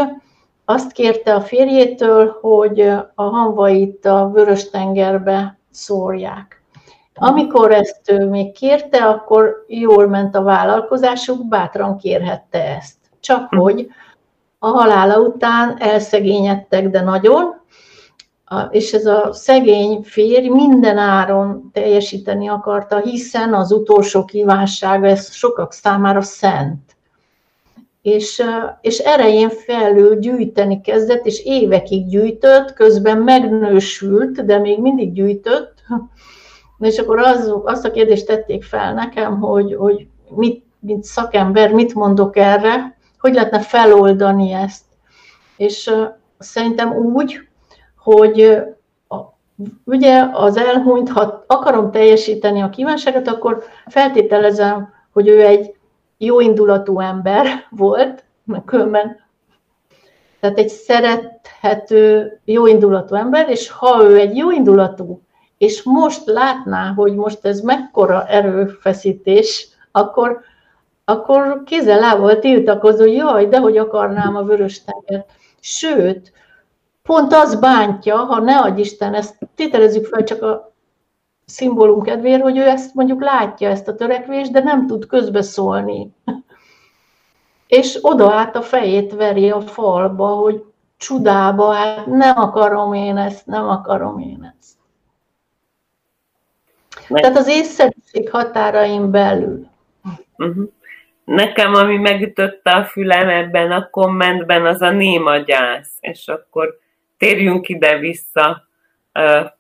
azt 0.65 0.91
kérte 0.91 1.35
a 1.35 1.41
férjétől, 1.41 2.37
hogy 2.41 2.79
a 3.15 3.23
hanvait 3.23 4.05
a 4.05 4.29
Vörös-tengerbe 4.33 5.59
szórják. 5.71 6.60
Amikor 7.23 7.71
ezt 7.71 8.11
ő 8.11 8.29
még 8.29 8.51
kérte, 8.51 9.05
akkor 9.05 9.65
jól 9.67 10.07
ment 10.07 10.35
a 10.35 10.41
vállalkozásuk, 10.41 11.47
bátran 11.47 11.97
kérhette 11.97 12.75
ezt. 12.75 12.95
Csak 13.19 13.49
hogy 13.49 13.87
a 14.59 14.67
halála 14.67 15.19
után 15.19 15.75
elszegényedtek, 15.79 16.89
de 16.89 17.01
nagyon, 17.01 17.61
és 18.69 18.93
ez 18.93 19.05
a 19.05 19.33
szegény 19.33 20.01
férj 20.03 20.47
minden 20.47 20.97
áron 20.97 21.69
teljesíteni 21.73 22.47
akarta, 22.47 22.99
hiszen 22.99 23.53
az 23.53 23.71
utolsó 23.71 24.25
kívánsága, 24.25 25.07
ez 25.07 25.31
sokak 25.31 25.73
számára 25.73 26.21
szent. 26.21 26.95
És, 28.01 28.43
és 28.81 28.97
erején 28.97 29.49
felül 29.49 30.19
gyűjteni 30.19 30.81
kezdett, 30.81 31.25
és 31.25 31.43
évekig 31.45 32.07
gyűjtött, 32.07 32.73
közben 32.73 33.17
megnősült, 33.17 34.45
de 34.45 34.57
még 34.57 34.79
mindig 34.79 35.13
gyűjtött, 35.13 35.73
és 36.81 36.97
akkor 36.97 37.19
az, 37.19 37.53
azt 37.63 37.85
a 37.85 37.91
kérdést 37.91 38.25
tették 38.25 38.63
fel 38.63 38.93
nekem, 38.93 39.39
hogy, 39.39 39.75
hogy 39.75 40.07
mit 40.29 40.69
mint 40.81 41.03
szakember, 41.03 41.71
mit 41.71 41.93
mondok 41.93 42.37
erre, 42.37 42.97
hogy 43.19 43.33
lehetne 43.33 43.59
feloldani 43.59 44.51
ezt. 44.51 44.83
És 45.57 45.91
szerintem 46.37 46.93
úgy, 46.93 47.39
hogy 47.97 48.61
ugye 49.85 50.29
az 50.33 50.57
elhunyt, 50.57 51.09
ha 51.09 51.43
akarom 51.47 51.91
teljesíteni 51.91 52.61
a 52.61 52.69
kívánságot, 52.69 53.27
akkor 53.27 53.63
feltételezem, 53.85 54.93
hogy 55.13 55.27
ő 55.27 55.45
egy 55.45 55.75
jó 56.17 56.39
indulatú 56.39 56.99
ember 56.99 57.47
volt, 57.69 58.23
mert 58.43 58.65
különben 58.65 59.19
tehát 60.39 60.57
egy 60.57 60.69
szerethető, 60.69 62.39
jó 62.45 62.67
indulatú 62.67 63.15
ember, 63.15 63.49
és 63.49 63.69
ha 63.69 64.03
ő 64.03 64.17
egy 64.17 64.35
jó 64.35 64.51
indulatú, 64.51 65.21
és 65.61 65.83
most 65.83 66.25
látná, 66.25 66.93
hogy 66.93 67.15
most 67.15 67.45
ez 67.45 67.59
mekkora 67.59 68.27
erőfeszítés, 68.27 69.67
akkor, 69.91 70.39
akkor 71.05 71.61
kézzel 71.65 71.99
lábbal 71.99 72.39
tiltakozó, 72.39 73.05
jaj, 73.05 73.47
de 73.47 73.59
hogy 73.59 73.77
akarnám 73.77 74.35
a 74.35 74.43
vörös 74.43 74.83
tengert. 74.83 75.31
Sőt, 75.59 76.31
pont 77.03 77.33
az 77.33 77.55
bántja, 77.59 78.15
ha 78.15 78.39
ne 78.39 78.57
adj 78.57 78.81
Isten, 78.81 79.13
ezt 79.13 79.37
tételezzük 79.55 80.05
fel 80.05 80.23
csak 80.23 80.41
a 80.41 80.73
szimbólum 81.45 82.01
kedvéért, 82.01 82.41
hogy 82.41 82.57
ő 82.57 82.67
ezt 82.67 82.93
mondjuk 82.93 83.21
látja, 83.21 83.69
ezt 83.69 83.87
a 83.87 83.95
törekvést, 83.95 84.51
de 84.51 84.63
nem 84.63 84.87
tud 84.87 85.05
közbeszólni. 85.05 86.15
És 87.67 87.99
oda 88.01 88.33
át 88.33 88.55
a 88.55 88.61
fejét 88.61 89.13
veri 89.13 89.49
a 89.49 89.61
falba, 89.61 90.27
hogy 90.27 90.63
csudába, 90.97 91.71
hát 91.71 92.05
nem 92.05 92.37
akarom 92.37 92.93
én 92.93 93.17
ezt, 93.17 93.45
nem 93.45 93.69
akarom 93.69 94.19
én 94.19 94.53
ezt. 94.57 94.60
Tehát 97.13 97.37
az 97.37 97.47
észszerűség 97.47 98.29
határain 98.29 99.11
belül. 99.11 99.67
Uh-huh. 100.37 100.69
Nekem, 101.23 101.73
ami 101.73 101.97
megütötte 101.97 102.71
a 102.71 102.83
fülem 102.83 103.29
ebben 103.29 103.71
a 103.71 103.89
kommentben, 103.89 104.65
az 104.65 104.81
a 104.81 104.91
néma 104.91 105.37
gyász, 105.37 105.91
és 105.99 106.27
akkor 106.27 106.79
térjünk 107.17 107.69
ide-vissza 107.69 108.67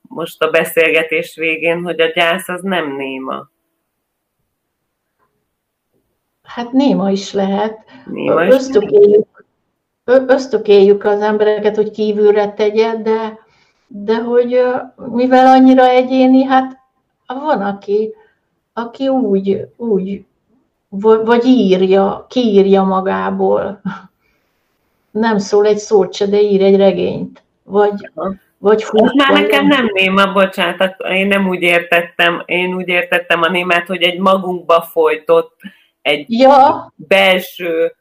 most 0.01 0.43
a 0.43 0.49
beszélgetés 0.49 1.35
végén, 1.35 1.83
hogy 1.83 1.99
a 1.99 2.11
gyász 2.11 2.49
az 2.49 2.61
nem 2.61 2.95
néma. 2.95 3.49
Hát 6.43 6.71
néma 6.71 7.09
is 7.09 7.33
lehet. 7.33 7.77
Néma 8.05 8.43
is 8.43 8.53
ösztökéljük, 8.53 9.45
ösztökéljük 10.05 11.03
az 11.03 11.21
embereket, 11.21 11.75
hogy 11.75 11.91
kívülre 11.91 12.51
tegye, 12.51 12.95
de, 12.95 13.39
de 13.87 14.15
hogy 14.15 14.61
mivel 14.95 15.45
annyira 15.45 15.87
egyéni, 15.87 16.43
hát 16.43 16.80
van, 17.39 17.61
aki, 17.61 18.13
aki 18.73 19.07
úgy, 19.07 19.67
úgy 19.77 20.25
vagy 21.23 21.45
írja, 21.45 22.25
kiírja 22.29 22.83
magából. 22.83 23.81
Nem 25.11 25.37
szól 25.37 25.65
egy 25.65 25.77
szót 25.77 26.13
se, 26.13 26.25
de 26.25 26.41
ír 26.41 26.61
egy 26.61 26.75
regényt. 26.75 27.43
Vagy, 27.63 28.09
vagy 28.57 28.83
fut, 28.83 29.13
már 29.13 29.41
nekem 29.41 29.67
nem 29.67 29.89
néma, 29.93 30.31
bocsánat, 30.31 30.95
én 31.09 31.27
nem 31.27 31.47
úgy 31.47 31.61
értettem, 31.61 32.43
én 32.45 32.75
úgy 32.75 32.87
értettem 32.87 33.41
a 33.41 33.49
némát, 33.49 33.87
hogy 33.87 34.01
egy 34.01 34.19
magunkba 34.19 34.81
folytott, 34.81 35.55
egy 36.01 36.25
ja. 36.27 36.93
belső 36.95 37.95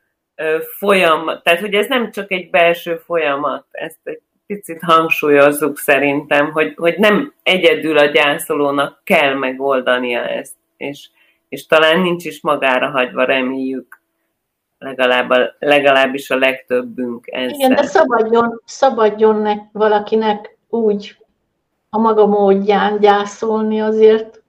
folyamat, 0.79 1.43
tehát 1.43 1.61
hogy 1.61 1.75
ez 1.75 1.87
nem 1.87 2.11
csak 2.11 2.31
egy 2.31 2.51
belső 2.51 2.97
folyamat, 2.97 3.67
ezt 3.71 3.99
egy 4.03 4.21
picit 4.55 4.83
hangsúlyozzuk 4.83 5.79
szerintem, 5.79 6.51
hogy, 6.53 6.75
hogy 6.77 6.95
nem 6.99 7.33
egyedül 7.43 7.99
a 7.99 8.05
gyászolónak 8.05 9.01
kell 9.05 9.35
megoldania 9.35 10.29
ezt, 10.29 10.55
és, 10.77 11.09
és 11.49 11.67
talán 11.67 12.01
nincs 12.01 12.25
is 12.25 12.41
magára 12.41 12.91
hagyva, 12.91 13.25
reméljük 13.25 14.01
legalább 14.79 15.31
a, 15.31 15.55
legalábbis 15.59 16.31
a 16.31 16.37
legtöbbünk 16.37 17.27
ezzel. 17.27 17.49
Igen, 17.49 17.75
de 17.75 17.83
szabadjon, 17.83 18.61
szabadjon 18.65 19.37
nek, 19.37 19.59
valakinek 19.73 20.57
úgy 20.69 21.17
a 21.91 21.99
maga 21.99 22.27
módján 22.27 23.01
gyászolni 23.01 23.81
azért. 23.81 24.43